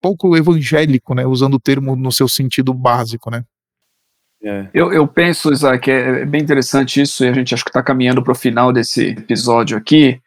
pouco 0.00 0.36
evangélico, 0.36 1.14
né? 1.14 1.26
Usando 1.26 1.54
o 1.54 1.60
termo 1.60 1.96
no 1.96 2.12
seu 2.12 2.28
sentido 2.28 2.72
básico, 2.72 3.30
né? 3.30 3.44
É. 4.42 4.68
Eu, 4.72 4.92
eu 4.92 5.06
penso, 5.06 5.52
Isaac, 5.52 5.90
é, 5.90 6.22
é 6.22 6.24
bem 6.24 6.40
interessante 6.40 7.00
isso, 7.00 7.24
e 7.24 7.28
a 7.28 7.32
gente 7.32 7.54
acho 7.54 7.64
que 7.64 7.70
está 7.70 7.82
caminhando 7.82 8.22
para 8.22 8.32
o 8.32 8.36
final 8.36 8.72
desse 8.72 9.08
episódio 9.08 9.76
aqui, 9.76 10.20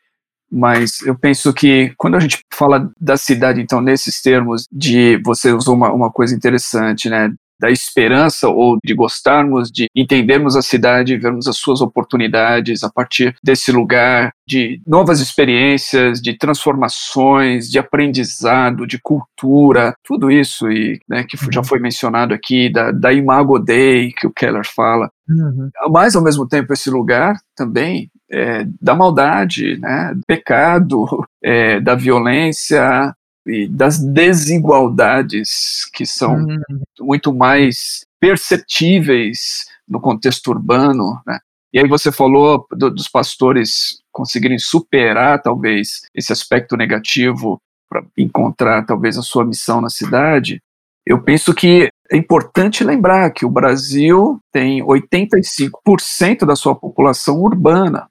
mas 0.51 1.01
eu 1.03 1.17
penso 1.17 1.53
que 1.53 1.93
quando 1.97 2.15
a 2.15 2.19
gente 2.19 2.43
fala 2.53 2.91
da 2.99 3.15
cidade, 3.15 3.61
então, 3.61 3.79
nesses 3.79 4.21
termos 4.21 4.67
de 4.69 5.17
você 5.23 5.53
usou 5.53 5.75
uma, 5.75 5.93
uma 5.93 6.11
coisa 6.11 6.35
interessante, 6.35 7.09
né? 7.09 7.33
Da 7.61 7.69
esperança 7.69 8.49
ou 8.49 8.79
de 8.83 8.95
gostarmos 8.95 9.71
de 9.71 9.85
entendermos 9.95 10.55
a 10.55 10.63
cidade, 10.63 11.17
vermos 11.17 11.47
as 11.47 11.57
suas 11.57 11.79
oportunidades 11.79 12.83
a 12.83 12.89
partir 12.89 13.35
desse 13.43 13.71
lugar 13.71 14.33
de 14.47 14.81
novas 14.85 15.21
experiências, 15.21 16.19
de 16.19 16.35
transformações, 16.35 17.69
de 17.69 17.77
aprendizado, 17.77 18.87
de 18.87 18.99
cultura, 18.99 19.93
tudo 20.03 20.31
isso 20.31 20.69
e 20.71 20.99
né, 21.07 21.23
que 21.23 21.37
já 21.51 21.61
uhum. 21.61 21.65
foi 21.65 21.79
mencionado 21.79 22.33
aqui 22.33 22.69
da, 22.69 22.91
da 22.91 23.13
Imago 23.13 23.59
Dei 23.59 24.11
que 24.11 24.25
o 24.25 24.33
Keller 24.33 24.65
fala. 24.65 25.09
Uhum. 25.29 25.69
Mas 25.91 26.15
ao 26.15 26.23
mesmo 26.23 26.47
tempo 26.47 26.73
esse 26.73 26.89
lugar 26.89 27.35
também 27.55 28.09
é, 28.31 28.65
da 28.81 28.95
maldade, 28.95 29.77
né, 29.79 30.15
pecado, 30.25 31.05
é, 31.43 31.79
da 31.79 31.95
violência, 31.95 33.13
e 33.45 33.67
das 33.67 33.97
desigualdades 33.97 35.85
que 35.93 36.05
são 36.05 36.35
uhum. 36.35 36.61
muito 36.99 37.33
mais 37.33 38.05
perceptíveis 38.19 39.65
no 39.87 39.99
contexto 39.99 40.49
urbano, 40.49 41.19
né? 41.25 41.39
E 41.73 41.79
aí 41.79 41.87
você 41.87 42.11
falou 42.11 42.67
do, 42.71 42.89
dos 42.91 43.07
pastores 43.07 44.01
conseguirem 44.11 44.59
superar 44.59 45.41
talvez 45.41 46.01
esse 46.13 46.31
aspecto 46.33 46.75
negativo 46.75 47.61
para 47.89 48.03
encontrar 48.17 48.85
talvez 48.85 49.17
a 49.17 49.21
sua 49.21 49.45
missão 49.45 49.79
na 49.81 49.89
cidade. 49.89 50.61
Eu 51.05 51.23
penso 51.23 51.53
que 51.53 51.89
é 52.11 52.17
importante 52.17 52.83
lembrar 52.83 53.31
que 53.31 53.45
o 53.45 53.49
Brasil 53.49 54.39
tem 54.51 54.83
85% 54.83 56.45
da 56.45 56.55
sua 56.55 56.75
população 56.75 57.41
urbana. 57.41 58.07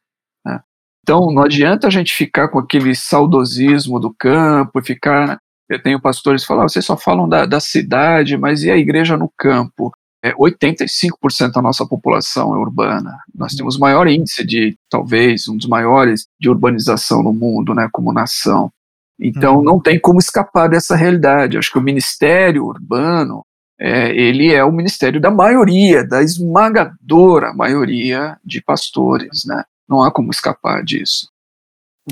Então, 1.02 1.32
não 1.32 1.42
adianta 1.42 1.86
a 1.86 1.90
gente 1.90 2.14
ficar 2.14 2.48
com 2.48 2.58
aquele 2.58 2.94
saudosismo 2.94 3.98
do 3.98 4.14
campo 4.14 4.78
e 4.78 4.84
ficar. 4.84 5.38
Eu 5.68 5.82
tenho 5.82 6.00
pastores 6.00 6.42
que 6.42 6.48
falam, 6.48 6.64
ah, 6.64 6.68
vocês 6.68 6.84
só 6.84 6.96
falam 6.96 7.28
da, 7.28 7.46
da 7.46 7.60
cidade, 7.60 8.36
mas 8.36 8.62
e 8.64 8.70
a 8.70 8.76
igreja 8.76 9.16
no 9.16 9.30
campo? 9.38 9.92
É, 10.22 10.34
85% 10.34 11.52
da 11.54 11.62
nossa 11.62 11.86
população 11.86 12.54
é 12.54 12.58
urbana. 12.58 13.18
Nós 13.34 13.54
temos 13.54 13.76
o 13.76 13.80
maior 13.80 14.06
índice 14.06 14.44
de, 14.44 14.76
talvez, 14.90 15.48
um 15.48 15.56
dos 15.56 15.66
maiores 15.66 16.26
de 16.38 16.50
urbanização 16.50 17.22
no 17.22 17.32
mundo, 17.32 17.74
né, 17.74 17.88
como 17.90 18.12
nação. 18.12 18.70
Então, 19.18 19.58
uhum. 19.58 19.62
não 19.62 19.80
tem 19.80 19.98
como 19.98 20.18
escapar 20.18 20.68
dessa 20.68 20.94
realidade. 20.94 21.56
Acho 21.56 21.72
que 21.72 21.78
o 21.78 21.82
ministério 21.82 22.64
urbano, 22.64 23.44
é, 23.78 24.14
ele 24.14 24.52
é 24.52 24.62
o 24.62 24.72
ministério 24.72 25.20
da 25.20 25.30
maioria, 25.30 26.06
da 26.06 26.22
esmagadora 26.22 27.54
maioria 27.54 28.36
de 28.44 28.62
pastores, 28.62 29.44
né? 29.46 29.64
Não 29.90 30.02
há 30.02 30.12
como 30.12 30.30
escapar 30.30 30.84
disso. 30.84 31.28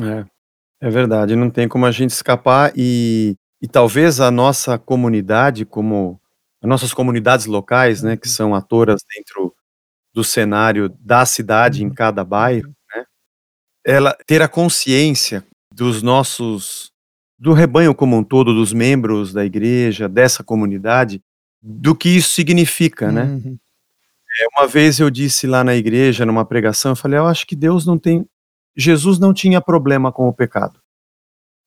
É, 0.03 0.27
é 0.89 0.91
verdade, 0.91 1.37
não 1.37 1.49
tem 1.49 1.69
como 1.69 1.87
a 1.87 1.93
gente 1.93 2.11
escapar 2.11 2.73
e, 2.77 3.37
e 3.63 3.69
talvez 3.69 4.19
a 4.19 4.31
nossa 4.31 4.77
comunidade, 4.79 5.65
como 5.65 6.21
as 6.61 6.69
nossas 6.69 6.93
comunidades 6.93 7.47
locais, 7.47 8.03
né, 8.03 8.17
que 8.17 8.29
são 8.29 8.55
atoras 8.55 9.01
dentro 9.15 9.55
do 10.13 10.25
cenário 10.25 10.89
da 11.01 11.25
cidade 11.25 11.85
em 11.85 11.91
cada 11.91 12.25
bairro, 12.25 12.75
né, 12.95 13.05
ela 13.87 14.17
ter 14.27 14.43
a 14.43 14.49
consciência 14.49 15.47
dos 15.73 16.03
nossos 16.03 16.91
do 17.39 17.53
rebanho 17.53 17.95
como 17.95 18.17
um 18.17 18.25
todo, 18.25 18.53
dos 18.53 18.73
membros 18.73 19.33
da 19.33 19.45
igreja, 19.45 20.09
dessa 20.09 20.43
comunidade, 20.43 21.23
do 21.63 21.95
que 21.95 22.09
isso 22.09 22.31
significa, 22.31 23.13
né? 23.13 23.23
Uhum. 23.23 23.59
É, 24.41 24.47
uma 24.57 24.67
vez 24.67 25.01
eu 25.01 25.11
disse 25.11 25.47
lá 25.47 25.65
na 25.65 25.75
igreja, 25.75 26.27
numa 26.27 26.45
pregação, 26.45 26.93
eu 26.93 26.97
falei, 26.97 27.19
eu 27.19 27.27
acho 27.27 27.47
que 27.47 27.57
Deus 27.57 27.87
não 27.87 27.99
tem. 27.99 28.27
Jesus 28.77 29.19
não 29.19 29.33
tinha 29.33 29.61
problema 29.61 30.13
com 30.13 30.29
o 30.29 30.33
pecado. 30.33 30.81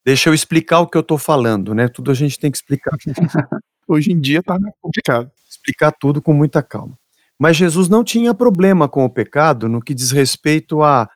Deixa 0.06 0.30
eu 0.30 0.34
explicar 0.34 0.80
o 0.80 0.88
que 0.88 0.98
eu 0.98 1.02
estou 1.02 1.18
falando, 1.18 1.76
né? 1.76 1.88
Tudo 1.88 2.12
a 2.12 2.14
gente 2.14 2.40
tem 2.40 2.50
que 2.50 2.58
explicar. 2.58 2.96
Hoje 3.88 4.12
em 4.12 4.20
dia 4.20 4.42
tá 4.42 4.58
complicado. 4.80 5.30
Explicar 5.50 5.92
tudo 5.92 6.22
com 6.22 6.34
muita 6.34 6.64
calma. 6.64 6.98
Mas 7.38 7.58
Jesus 7.58 7.90
não 7.90 8.04
tinha 8.04 8.34
problema 8.34 8.88
com 8.88 9.04
o 9.04 9.10
pecado 9.10 9.68
no 9.68 9.82
que 9.82 9.94
diz 9.94 10.12
respeito 10.12 10.82
a 10.82 11.10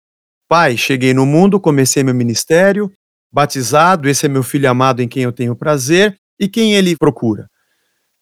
Pai, 0.48 0.78
cheguei 0.78 1.14
no 1.14 1.26
mundo, 1.26 1.60
comecei 1.60 2.04
meu 2.04 2.14
ministério, 2.14 2.92
batizado, 3.32 4.08
esse 4.08 4.28
é 4.28 4.30
meu 4.30 4.44
filho 4.44 4.70
amado 4.70 5.02
em 5.02 5.08
quem 5.08 5.24
eu 5.24 5.32
tenho 5.32 5.56
prazer, 5.56 6.20
e 6.40 6.48
quem 6.48 6.76
ele 6.76 6.96
procura? 6.96 7.50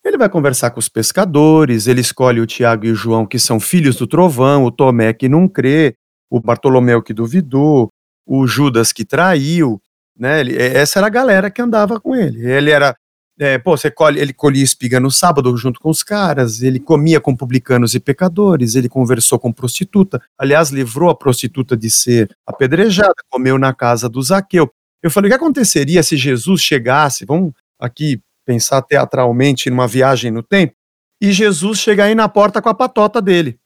Ele 0.04 0.18
vai 0.18 0.28
conversar 0.28 0.72
com 0.72 0.80
os 0.80 0.90
pescadores, 0.90 1.88
ele 1.88 2.02
escolhe 2.02 2.42
o 2.42 2.46
Tiago 2.46 2.86
e 2.86 2.92
o 2.92 2.96
João, 2.96 3.26
que 3.26 3.40
são 3.40 3.60
filhos 3.60 3.96
do 3.96 4.06
trovão, 4.06 4.66
o 4.66 4.72
Tomé 4.72 5.14
que 5.14 5.30
não 5.30 5.48
crê, 5.48 5.96
o 6.30 6.42
Bartolomeu 6.42 7.02
que 7.02 7.14
duvidou, 7.14 7.90
o 8.26 8.46
Judas 8.46 8.92
que 8.92 9.06
traiu, 9.06 9.82
né? 10.18 10.42
Ele, 10.42 10.58
é, 10.58 10.78
essa 10.78 11.00
era 11.00 11.08
a 11.08 11.10
galera 11.10 11.50
que 11.50 11.62
andava 11.62 12.02
com 12.02 12.14
ele. 12.14 12.46
Ele 12.46 12.70
era, 12.70 12.96
é, 13.40 13.58
pô, 13.58 13.78
você 13.78 13.90
colhe, 13.90 14.20
ele 14.20 14.34
colhia 14.34 14.64
espiga 14.64 15.00
no 15.00 15.10
sábado 15.10 15.56
junto 15.56 15.80
com 15.80 15.90
os 15.90 16.04
caras, 16.04 16.62
ele 16.62 16.82
comia 16.82 17.22
com 17.22 17.36
publicanos 17.36 17.96
e 17.96 18.00
pecadores, 18.00 18.76
ele 18.76 18.90
conversou 18.90 19.40
com 19.40 19.54
prostituta, 19.54 20.22
aliás, 20.38 20.70
livrou 20.70 21.10
a 21.10 21.16
prostituta 21.16 21.78
de 21.78 21.90
ser 21.90 22.36
apedrejada, 22.46 23.16
comeu 23.30 23.58
na 23.58 23.74
casa 23.74 24.10
do 24.10 24.22
Zaqueu. 24.22 24.70
Eu 25.02 25.10
falei, 25.12 25.30
o 25.30 25.32
que 25.32 25.36
aconteceria 25.36 26.04
se 26.04 26.18
Jesus 26.18 26.62
chegasse, 26.62 27.26
vamos 27.26 27.54
aqui 27.80 28.22
pensar 28.46 28.82
teatralmente 28.82 29.70
numa 29.70 29.88
viagem 29.88 30.32
no 30.32 30.44
tempo, 30.44 30.74
e 31.22 31.32
Jesus 31.32 31.80
chega 31.80 32.06
aí 32.06 32.16
na 32.16 32.28
porta 32.28 32.62
com 32.62 32.70
a 32.70 32.74
patota 32.74 33.22
dele, 33.22 33.60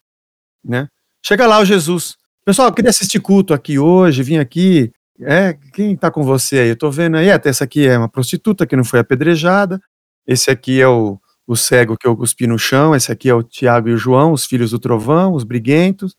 né? 0.64 0.88
Chega 1.24 1.46
lá 1.46 1.58
o 1.58 1.64
Jesus. 1.64 2.16
Pessoal, 2.44 2.68
eu 2.68 2.72
queria 2.72 2.90
assistir 2.90 3.20
culto 3.20 3.52
aqui 3.52 3.78
hoje, 3.78 4.22
vim 4.22 4.38
aqui. 4.38 4.92
É, 5.20 5.52
quem 5.72 5.96
tá 5.96 6.10
com 6.10 6.22
você 6.22 6.60
aí? 6.60 6.68
Eu 6.68 6.76
tô 6.76 6.90
vendo 6.90 7.16
aí, 7.16 7.30
até 7.30 7.48
essa 7.48 7.64
aqui 7.64 7.86
é 7.86 7.98
uma 7.98 8.08
prostituta 8.08 8.66
que 8.66 8.76
não 8.76 8.84
foi 8.84 9.00
apedrejada. 9.00 9.80
Esse 10.26 10.50
aqui 10.50 10.80
é 10.80 10.86
o, 10.86 11.18
o 11.46 11.56
cego 11.56 11.96
que 11.96 12.06
eu 12.06 12.16
cuspi 12.16 12.46
no 12.46 12.58
chão. 12.58 12.94
Esse 12.94 13.10
aqui 13.10 13.28
é 13.28 13.34
o 13.34 13.42
Tiago 13.42 13.88
e 13.88 13.92
o 13.92 13.98
João, 13.98 14.32
os 14.32 14.46
filhos 14.46 14.70
do 14.70 14.78
trovão, 14.78 15.34
os 15.34 15.42
briguentos. 15.42 16.16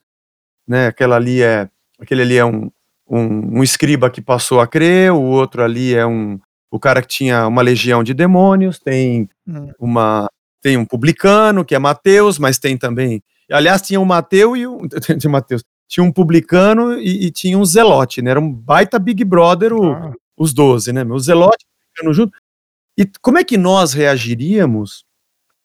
Né? 0.67 0.87
Aquela 0.87 1.15
ali 1.15 1.41
é, 1.41 1.69
aquele 1.99 2.21
ali 2.21 2.37
é 2.37 2.45
um, 2.45 2.69
um, 3.09 3.59
um 3.59 3.63
escriba 3.63 4.09
que 4.09 4.21
passou 4.21 4.59
a 4.59 4.67
crer, 4.67 5.11
o 5.11 5.21
outro 5.21 5.63
ali 5.63 5.95
é 5.95 6.05
um, 6.05 6.39
o 6.71 6.79
cara 6.79 7.01
que 7.01 7.07
tinha 7.07 7.47
uma 7.47 7.61
legião 7.61 8.03
de 8.03 8.13
demônios, 8.13 8.79
tem 8.79 9.29
hum. 9.47 9.71
uma 9.79 10.29
tem 10.61 10.77
um 10.77 10.85
publicano 10.85 11.63
que 11.63 11.73
é 11.73 11.79
Mateus, 11.79 12.37
mas 12.37 12.57
tem 12.57 12.77
também, 12.77 13.23
aliás, 13.49 13.81
tinha 13.81 13.99
um 13.99 14.05
Mateu 14.05 14.57
e 14.57 14.67
um 14.67 14.79
de 15.17 15.27
Mateus, 15.27 15.63
tinha 15.87 16.03
um 16.03 16.11
publicano 16.11 16.99
e, 16.99 17.27
e, 17.27 17.31
tinha 17.31 17.57
um 17.57 17.65
zelote, 17.65 18.21
né? 18.21 18.31
Era 18.31 18.39
um 18.39 18.51
baita 18.51 18.99
Big 18.99 19.23
Brother 19.23 19.73
o, 19.73 19.91
ah. 19.91 20.13
os 20.37 20.53
12, 20.53 20.93
né? 20.93 21.03
O 21.03 21.19
zelote 21.19 21.65
junto. 22.11 22.31
E 22.97 23.09
como 23.21 23.37
é 23.37 23.43
que 23.43 23.57
nós 23.57 23.93
reagiríamos 23.93 25.03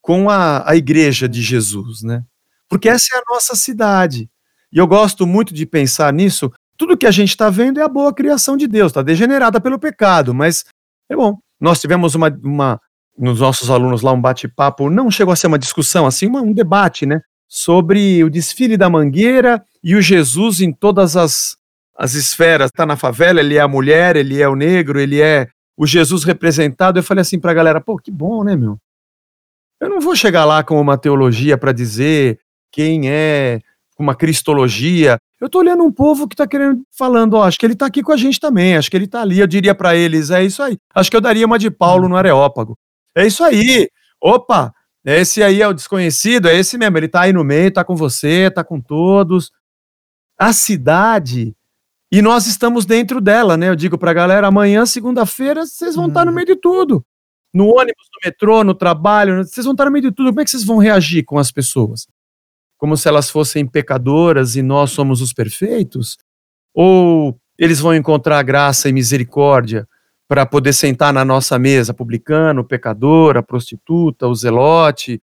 com 0.00 0.30
a, 0.30 0.68
a 0.68 0.76
igreja 0.76 1.28
de 1.28 1.42
Jesus, 1.42 2.02
né? 2.02 2.24
Porque 2.68 2.88
essa 2.88 3.06
é 3.14 3.18
a 3.18 3.22
nossa 3.28 3.54
cidade. 3.54 4.28
E 4.72 4.78
eu 4.78 4.86
gosto 4.86 5.26
muito 5.26 5.54
de 5.54 5.66
pensar 5.66 6.12
nisso. 6.12 6.52
Tudo 6.76 6.96
que 6.96 7.06
a 7.06 7.10
gente 7.10 7.30
está 7.30 7.50
vendo 7.50 7.78
é 7.78 7.82
a 7.82 7.88
boa 7.88 8.12
criação 8.12 8.56
de 8.56 8.66
Deus, 8.66 8.90
está 8.90 9.02
degenerada 9.02 9.60
pelo 9.60 9.78
pecado, 9.78 10.34
mas 10.34 10.64
é 11.10 11.16
bom. 11.16 11.38
Nós 11.60 11.80
tivemos 11.80 12.14
uma, 12.14 12.28
uma 12.42 12.80
nos 13.16 13.40
nossos 13.40 13.70
alunos 13.70 14.02
lá 14.02 14.12
um 14.12 14.20
bate-papo, 14.20 14.90
não 14.90 15.10
chegou 15.10 15.32
a 15.32 15.36
ser 15.36 15.46
uma 15.46 15.58
discussão, 15.58 16.06
assim, 16.06 16.26
uma, 16.26 16.42
um 16.42 16.52
debate, 16.52 17.06
né? 17.06 17.20
Sobre 17.48 18.24
o 18.24 18.30
desfile 18.30 18.76
da 18.76 18.90
Mangueira 18.90 19.64
e 19.82 19.94
o 19.94 20.02
Jesus 20.02 20.60
em 20.60 20.72
todas 20.72 21.16
as, 21.16 21.56
as 21.96 22.14
esferas. 22.14 22.70
Está 22.70 22.84
na 22.84 22.96
favela, 22.96 23.40
ele 23.40 23.56
é 23.56 23.60
a 23.60 23.68
mulher, 23.68 24.16
ele 24.16 24.42
é 24.42 24.48
o 24.48 24.56
negro, 24.56 24.98
ele 24.98 25.20
é 25.20 25.48
o 25.76 25.86
Jesus 25.86 26.24
representado. 26.24 26.98
Eu 26.98 27.02
falei 27.02 27.22
assim 27.22 27.38
para 27.38 27.52
a 27.52 27.54
galera, 27.54 27.80
pô, 27.80 27.96
que 27.96 28.10
bom, 28.10 28.42
né, 28.42 28.56
meu? 28.56 28.78
Eu 29.80 29.88
não 29.88 30.00
vou 30.00 30.16
chegar 30.16 30.44
lá 30.44 30.64
com 30.64 30.80
uma 30.80 30.96
teologia 30.96 31.58
para 31.58 31.72
dizer 31.72 32.40
quem 32.72 33.10
é, 33.10 33.60
uma 34.02 34.14
cristologia. 34.14 35.18
Eu 35.40 35.48
tô 35.48 35.58
olhando 35.58 35.84
um 35.84 35.92
povo 35.92 36.26
que 36.26 36.34
tá 36.34 36.46
querendo, 36.46 36.82
falando, 36.96 37.34
ó, 37.34 37.44
acho 37.44 37.58
que 37.58 37.66
ele 37.66 37.76
tá 37.76 37.86
aqui 37.86 38.02
com 38.02 38.12
a 38.12 38.16
gente 38.16 38.40
também, 38.40 38.76
acho 38.76 38.90
que 38.90 38.96
ele 38.96 39.06
tá 39.06 39.20
ali. 39.20 39.38
Eu 39.38 39.46
diria 39.46 39.74
para 39.74 39.94
eles, 39.94 40.30
é 40.30 40.42
isso 40.42 40.62
aí. 40.62 40.78
Acho 40.94 41.10
que 41.10 41.16
eu 41.16 41.20
daria 41.20 41.46
uma 41.46 41.58
de 41.58 41.70
Paulo 41.70 42.08
no 42.08 42.16
Areópago. 42.16 42.78
É 43.14 43.26
isso 43.26 43.44
aí. 43.44 43.88
Opa, 44.20 44.72
esse 45.04 45.42
aí 45.42 45.60
é 45.60 45.68
o 45.68 45.74
desconhecido, 45.74 46.48
é 46.48 46.56
esse 46.56 46.78
mesmo. 46.78 46.96
Ele 46.96 47.08
tá 47.08 47.22
aí 47.22 47.32
no 47.32 47.44
meio, 47.44 47.70
tá 47.70 47.84
com 47.84 47.94
você, 47.94 48.50
tá 48.50 48.64
com 48.64 48.80
todos. 48.80 49.52
A 50.38 50.52
cidade, 50.52 51.54
e 52.14 52.22
nós 52.22 52.46
estamos 52.46 52.86
dentro 52.86 53.20
dela, 53.20 53.56
né? 53.56 53.68
Eu 53.68 53.74
digo 53.74 53.98
pra 53.98 54.12
galera, 54.12 54.46
amanhã, 54.46 54.86
segunda-feira, 54.86 55.66
vocês 55.66 55.96
vão 55.96 56.06
estar 56.06 56.20
tá 56.20 56.24
no 56.24 56.30
uhum. 56.30 56.36
meio 56.36 56.46
de 56.46 56.54
tudo. 56.54 57.04
No 57.52 57.66
ônibus, 57.66 58.08
no 58.12 58.20
metrô, 58.24 58.62
no 58.62 58.72
trabalho, 58.72 59.44
vocês 59.44 59.64
vão 59.64 59.72
estar 59.72 59.82
tá 59.82 59.90
no 59.90 59.92
meio 59.92 60.10
de 60.10 60.12
tudo. 60.12 60.28
Como 60.28 60.40
é 60.40 60.44
que 60.44 60.50
vocês 60.50 60.64
vão 60.64 60.78
reagir 60.78 61.24
com 61.24 61.38
as 61.38 61.50
pessoas? 61.50 62.06
Como 62.84 62.98
se 62.98 63.08
elas 63.08 63.30
fossem 63.30 63.66
pecadoras 63.66 64.56
e 64.56 64.60
nós 64.60 64.90
somos 64.90 65.22
os 65.22 65.32
perfeitos? 65.32 66.18
Ou 66.74 67.34
eles 67.58 67.80
vão 67.80 67.94
encontrar 67.94 68.42
graça 68.42 68.90
e 68.90 68.92
misericórdia 68.92 69.88
para 70.28 70.44
poder 70.44 70.74
sentar 70.74 71.10
na 71.10 71.24
nossa 71.24 71.58
mesa, 71.58 71.94
publicano, 71.94 72.62
pecador, 72.62 73.38
a 73.38 73.42
prostituta, 73.42 74.28
o 74.28 74.34
zelote, 74.34 75.18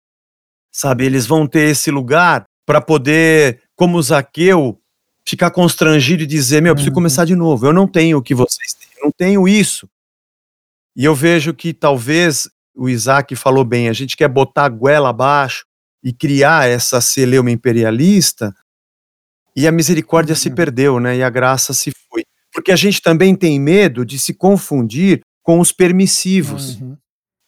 sabe? 0.70 1.06
Eles 1.06 1.26
vão 1.26 1.46
ter 1.46 1.70
esse 1.70 1.90
lugar 1.90 2.44
para 2.66 2.78
poder, 2.78 3.62
como 3.74 4.02
Zaqueu, 4.02 4.78
ficar 5.26 5.50
constrangido 5.50 6.24
e 6.24 6.26
dizer: 6.26 6.60
Meu, 6.60 6.72
eu 6.72 6.74
preciso 6.74 6.90
uhum. 6.90 6.96
começar 6.96 7.24
de 7.24 7.34
novo. 7.34 7.64
Eu 7.64 7.72
não 7.72 7.88
tenho 7.88 8.18
o 8.18 8.22
que 8.22 8.34
vocês 8.34 8.74
têm, 8.74 8.88
eu 8.98 9.04
não 9.04 9.10
tenho 9.10 9.48
isso. 9.48 9.88
E 10.94 11.06
eu 11.06 11.14
vejo 11.14 11.54
que 11.54 11.72
talvez 11.72 12.50
o 12.74 12.86
Isaac 12.86 13.34
falou 13.34 13.64
bem: 13.64 13.88
a 13.88 13.94
gente 13.94 14.14
quer 14.14 14.28
botar 14.28 14.66
a 14.66 14.68
goela 14.68 15.08
abaixo 15.08 15.64
e 16.06 16.12
criar 16.12 16.68
essa 16.68 17.00
celeuma 17.00 17.50
imperialista, 17.50 18.54
e 19.56 19.66
a 19.66 19.72
misericórdia 19.72 20.34
uhum. 20.34 20.38
se 20.38 20.50
perdeu, 20.50 21.00
né? 21.00 21.16
E 21.16 21.22
a 21.22 21.28
graça 21.28 21.74
se 21.74 21.90
foi. 22.08 22.22
Porque 22.52 22.70
a 22.70 22.76
gente 22.76 23.02
também 23.02 23.34
tem 23.34 23.58
medo 23.58 24.06
de 24.06 24.16
se 24.16 24.32
confundir 24.32 25.20
com 25.42 25.58
os 25.58 25.72
permissivos. 25.72 26.80
Uhum. 26.80 26.96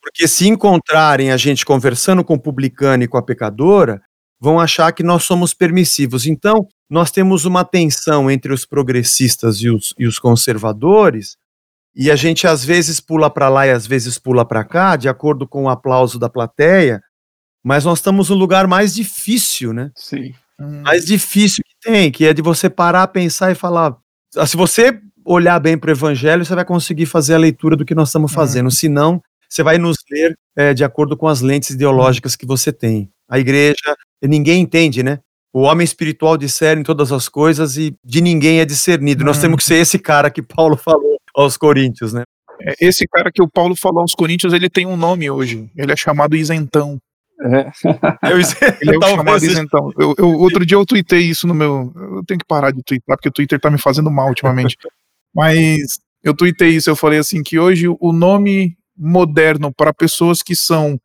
Porque 0.02 0.26
se 0.26 0.48
encontrarem 0.48 1.30
a 1.30 1.36
gente 1.36 1.64
conversando 1.64 2.24
com 2.24 2.34
o 2.34 2.40
publicano 2.40 3.04
e 3.04 3.08
com 3.08 3.16
a 3.16 3.22
pecadora, 3.22 4.02
vão 4.40 4.58
achar 4.58 4.90
que 4.90 5.04
nós 5.04 5.22
somos 5.22 5.54
permissivos. 5.54 6.26
Então, 6.26 6.66
nós 6.90 7.12
temos 7.12 7.44
uma 7.44 7.64
tensão 7.64 8.28
entre 8.28 8.52
os 8.52 8.66
progressistas 8.66 9.58
e 9.58 9.70
os, 9.70 9.94
e 9.96 10.04
os 10.04 10.18
conservadores, 10.18 11.36
e 11.94 12.10
a 12.10 12.16
gente 12.16 12.44
às 12.44 12.64
vezes 12.64 12.98
pula 12.98 13.30
para 13.30 13.48
lá 13.48 13.68
e 13.68 13.70
às 13.70 13.86
vezes 13.86 14.18
pula 14.18 14.44
para 14.44 14.64
cá, 14.64 14.96
de 14.96 15.08
acordo 15.08 15.46
com 15.46 15.64
o 15.64 15.68
aplauso 15.68 16.18
da 16.18 16.28
plateia, 16.28 17.00
mas 17.68 17.84
nós 17.84 17.98
estamos 17.98 18.30
no 18.30 18.34
lugar 18.34 18.66
mais 18.66 18.94
difícil, 18.94 19.74
né? 19.74 19.90
Sim. 19.94 20.32
Hum. 20.58 20.80
Mais 20.80 21.04
difícil 21.04 21.62
que 21.62 21.90
tem, 21.90 22.10
que 22.10 22.24
é 22.24 22.32
de 22.32 22.40
você 22.40 22.70
parar, 22.70 23.06
pensar 23.08 23.52
e 23.52 23.54
falar. 23.54 23.94
Ah, 24.34 24.46
se 24.46 24.56
você 24.56 24.98
olhar 25.22 25.60
bem 25.60 25.76
para 25.76 25.88
o 25.88 25.92
evangelho, 25.92 26.46
você 26.46 26.54
vai 26.54 26.64
conseguir 26.64 27.04
fazer 27.04 27.34
a 27.34 27.38
leitura 27.38 27.76
do 27.76 27.84
que 27.84 27.94
nós 27.94 28.08
estamos 28.08 28.32
fazendo. 28.32 28.68
Hum. 28.68 28.70
Se 28.70 28.88
não, 28.88 29.22
você 29.46 29.62
vai 29.62 29.76
nos 29.76 29.98
ler 30.10 30.34
é, 30.56 30.72
de 30.72 30.82
acordo 30.82 31.14
com 31.14 31.28
as 31.28 31.42
lentes 31.42 31.68
ideológicas 31.68 32.34
que 32.34 32.46
você 32.46 32.72
tem. 32.72 33.10
A 33.28 33.38
igreja, 33.38 33.94
ninguém 34.22 34.62
entende, 34.62 35.02
né? 35.02 35.18
O 35.52 35.60
homem 35.60 35.84
espiritual 35.84 36.38
discerne 36.38 36.82
todas 36.82 37.12
as 37.12 37.28
coisas 37.28 37.76
e 37.76 37.94
de 38.02 38.22
ninguém 38.22 38.60
é 38.60 38.64
discernido. 38.64 39.22
Hum. 39.22 39.26
Nós 39.26 39.42
temos 39.42 39.58
que 39.58 39.64
ser 39.64 39.74
esse 39.74 39.98
cara 39.98 40.30
que 40.30 40.40
Paulo 40.40 40.74
falou 40.82 41.18
aos 41.34 41.58
coríntios, 41.58 42.14
né? 42.14 42.22
É, 42.62 42.74
esse 42.80 43.06
cara 43.06 43.30
que 43.30 43.42
o 43.42 43.48
Paulo 43.48 43.76
falou 43.76 44.00
aos 44.00 44.14
coríntios, 44.14 44.54
ele 44.54 44.70
tem 44.70 44.86
um 44.86 44.96
nome 44.96 45.30
hoje. 45.30 45.70
Ele 45.76 45.92
é 45.92 45.96
chamado 45.96 46.34
isentão. 46.34 46.98
É. 47.40 47.70
Eu, 48.30 48.38
ele 48.80 48.94
é 48.94 48.98
o 48.98 49.02
chamado 49.16 49.44
isentão. 49.44 49.92
Eu, 49.98 50.14
eu, 50.18 50.28
outro 50.34 50.66
dia 50.66 50.76
eu 50.76 50.84
tuitei 50.84 51.20
isso 51.20 51.46
no 51.46 51.54
meu. 51.54 51.92
Eu 51.94 52.24
tenho 52.26 52.38
que 52.40 52.46
parar 52.46 52.72
de 52.72 52.82
twittar, 52.82 53.16
porque 53.16 53.28
o 53.28 53.32
Twitter 53.32 53.60
tá 53.60 53.70
me 53.70 53.78
fazendo 53.78 54.10
mal 54.10 54.28
ultimamente. 54.28 54.76
Mas 55.34 56.00
eu 56.22 56.34
tuitei 56.34 56.70
isso, 56.70 56.90
eu 56.90 56.96
falei 56.96 57.18
assim 57.18 57.42
que 57.42 57.58
hoje 57.58 57.86
o 57.88 58.12
nome 58.12 58.76
moderno 58.96 59.72
para 59.72 59.94
pessoas 59.94 60.42
que 60.42 60.56
são 60.56 60.98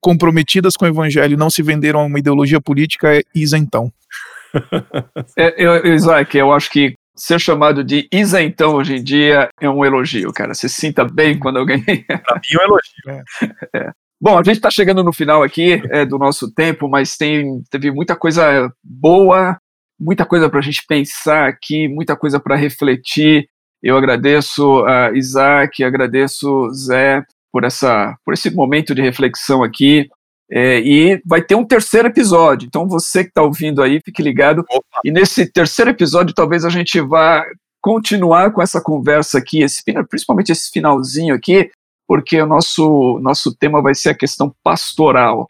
comprometidas 0.00 0.76
com 0.76 0.84
o 0.84 0.88
evangelho 0.88 1.34
e 1.34 1.36
não 1.36 1.50
se 1.50 1.62
venderam 1.62 2.00
a 2.00 2.04
uma 2.04 2.18
ideologia 2.18 2.60
política 2.60 3.16
é 3.16 3.22
isentão. 3.34 3.92
É, 5.36 5.54
eu, 5.62 5.94
Isaac, 5.94 6.36
eu 6.36 6.50
acho 6.50 6.70
que 6.70 6.94
ser 7.14 7.38
chamado 7.38 7.84
de 7.84 8.08
isentão 8.10 8.74
hoje 8.74 8.96
em 8.96 9.02
dia 9.02 9.48
é 9.60 9.68
um 9.68 9.84
elogio, 9.84 10.32
cara. 10.32 10.54
Você 10.54 10.68
se 10.68 10.80
sinta 10.80 11.04
bem 11.04 11.38
quando 11.38 11.58
alguém. 11.58 11.82
Pra 11.82 12.36
mim 12.36 12.54
é 12.54 12.58
um 12.58 12.62
elogio. 12.62 13.08
É. 13.08 13.78
É. 13.78 13.90
Bom, 14.20 14.38
a 14.38 14.42
gente 14.42 14.56
está 14.56 14.70
chegando 14.70 15.04
no 15.04 15.12
final 15.12 15.42
aqui 15.42 15.82
é, 15.90 16.06
do 16.06 16.18
nosso 16.18 16.50
tempo, 16.52 16.88
mas 16.88 17.16
tem, 17.16 17.62
teve 17.70 17.90
muita 17.90 18.16
coisa 18.16 18.72
boa, 18.82 19.58
muita 20.00 20.24
coisa 20.24 20.48
para 20.48 20.58
a 20.58 20.62
gente 20.62 20.84
pensar 20.86 21.48
aqui, 21.48 21.86
muita 21.86 22.16
coisa 22.16 22.40
para 22.40 22.56
refletir. 22.56 23.48
Eu 23.82 23.96
agradeço 23.96 24.84
a 24.86 25.12
Isaac, 25.12 25.84
agradeço 25.84 26.70
Zé 26.72 27.22
por, 27.52 27.64
essa, 27.64 28.16
por 28.24 28.32
esse 28.32 28.50
momento 28.50 28.94
de 28.94 29.02
reflexão 29.02 29.62
aqui. 29.62 30.08
É, 30.50 30.80
e 30.80 31.20
vai 31.26 31.42
ter 31.42 31.56
um 31.56 31.64
terceiro 31.64 32.08
episódio. 32.08 32.66
Então, 32.66 32.88
você 32.88 33.22
que 33.24 33.30
está 33.30 33.42
ouvindo 33.42 33.82
aí, 33.82 34.00
fique 34.02 34.22
ligado. 34.22 34.64
Opa. 34.70 35.00
E 35.04 35.10
nesse 35.10 35.50
terceiro 35.50 35.90
episódio, 35.90 36.34
talvez 36.34 36.64
a 36.64 36.70
gente 36.70 37.00
vá 37.00 37.44
continuar 37.82 38.52
com 38.52 38.62
essa 38.62 38.80
conversa 38.80 39.38
aqui, 39.38 39.62
esse, 39.62 39.82
principalmente 40.08 40.52
esse 40.52 40.70
finalzinho 40.70 41.34
aqui, 41.34 41.70
porque 42.06 42.40
o 42.40 42.46
nosso, 42.46 43.18
nosso 43.20 43.54
tema 43.54 43.82
vai 43.82 43.94
ser 43.94 44.10
a 44.10 44.14
questão 44.14 44.54
pastoral. 44.62 45.48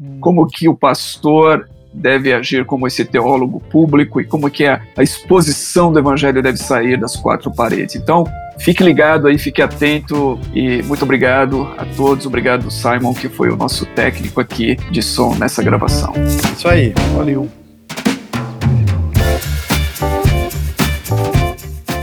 Hum. 0.00 0.18
Como 0.20 0.46
que 0.46 0.68
o 0.68 0.76
pastor 0.76 1.68
deve 1.92 2.32
agir 2.32 2.64
como 2.64 2.86
esse 2.86 3.04
teólogo 3.04 3.60
público 3.60 4.20
e 4.20 4.24
como 4.24 4.50
que 4.50 4.66
a, 4.66 4.80
a 4.96 5.02
exposição 5.02 5.92
do 5.92 5.98
evangelho 5.98 6.42
deve 6.42 6.58
sair 6.58 6.98
das 6.98 7.16
quatro 7.16 7.50
paredes. 7.50 7.96
Então, 7.96 8.24
fique 8.58 8.82
ligado 8.82 9.26
aí, 9.26 9.38
fique 9.38 9.62
atento 9.62 10.38
e 10.54 10.82
muito 10.82 11.02
obrigado 11.02 11.68
a 11.76 11.84
todos. 11.84 12.26
Obrigado, 12.26 12.70
Simon, 12.70 13.14
que 13.14 13.28
foi 13.28 13.50
o 13.50 13.56
nosso 13.56 13.86
técnico 13.86 14.40
aqui 14.40 14.76
de 14.90 15.02
som 15.02 15.34
nessa 15.34 15.62
gravação. 15.62 16.12
Isso 16.54 16.68
aí, 16.68 16.92
valeu. 17.14 17.48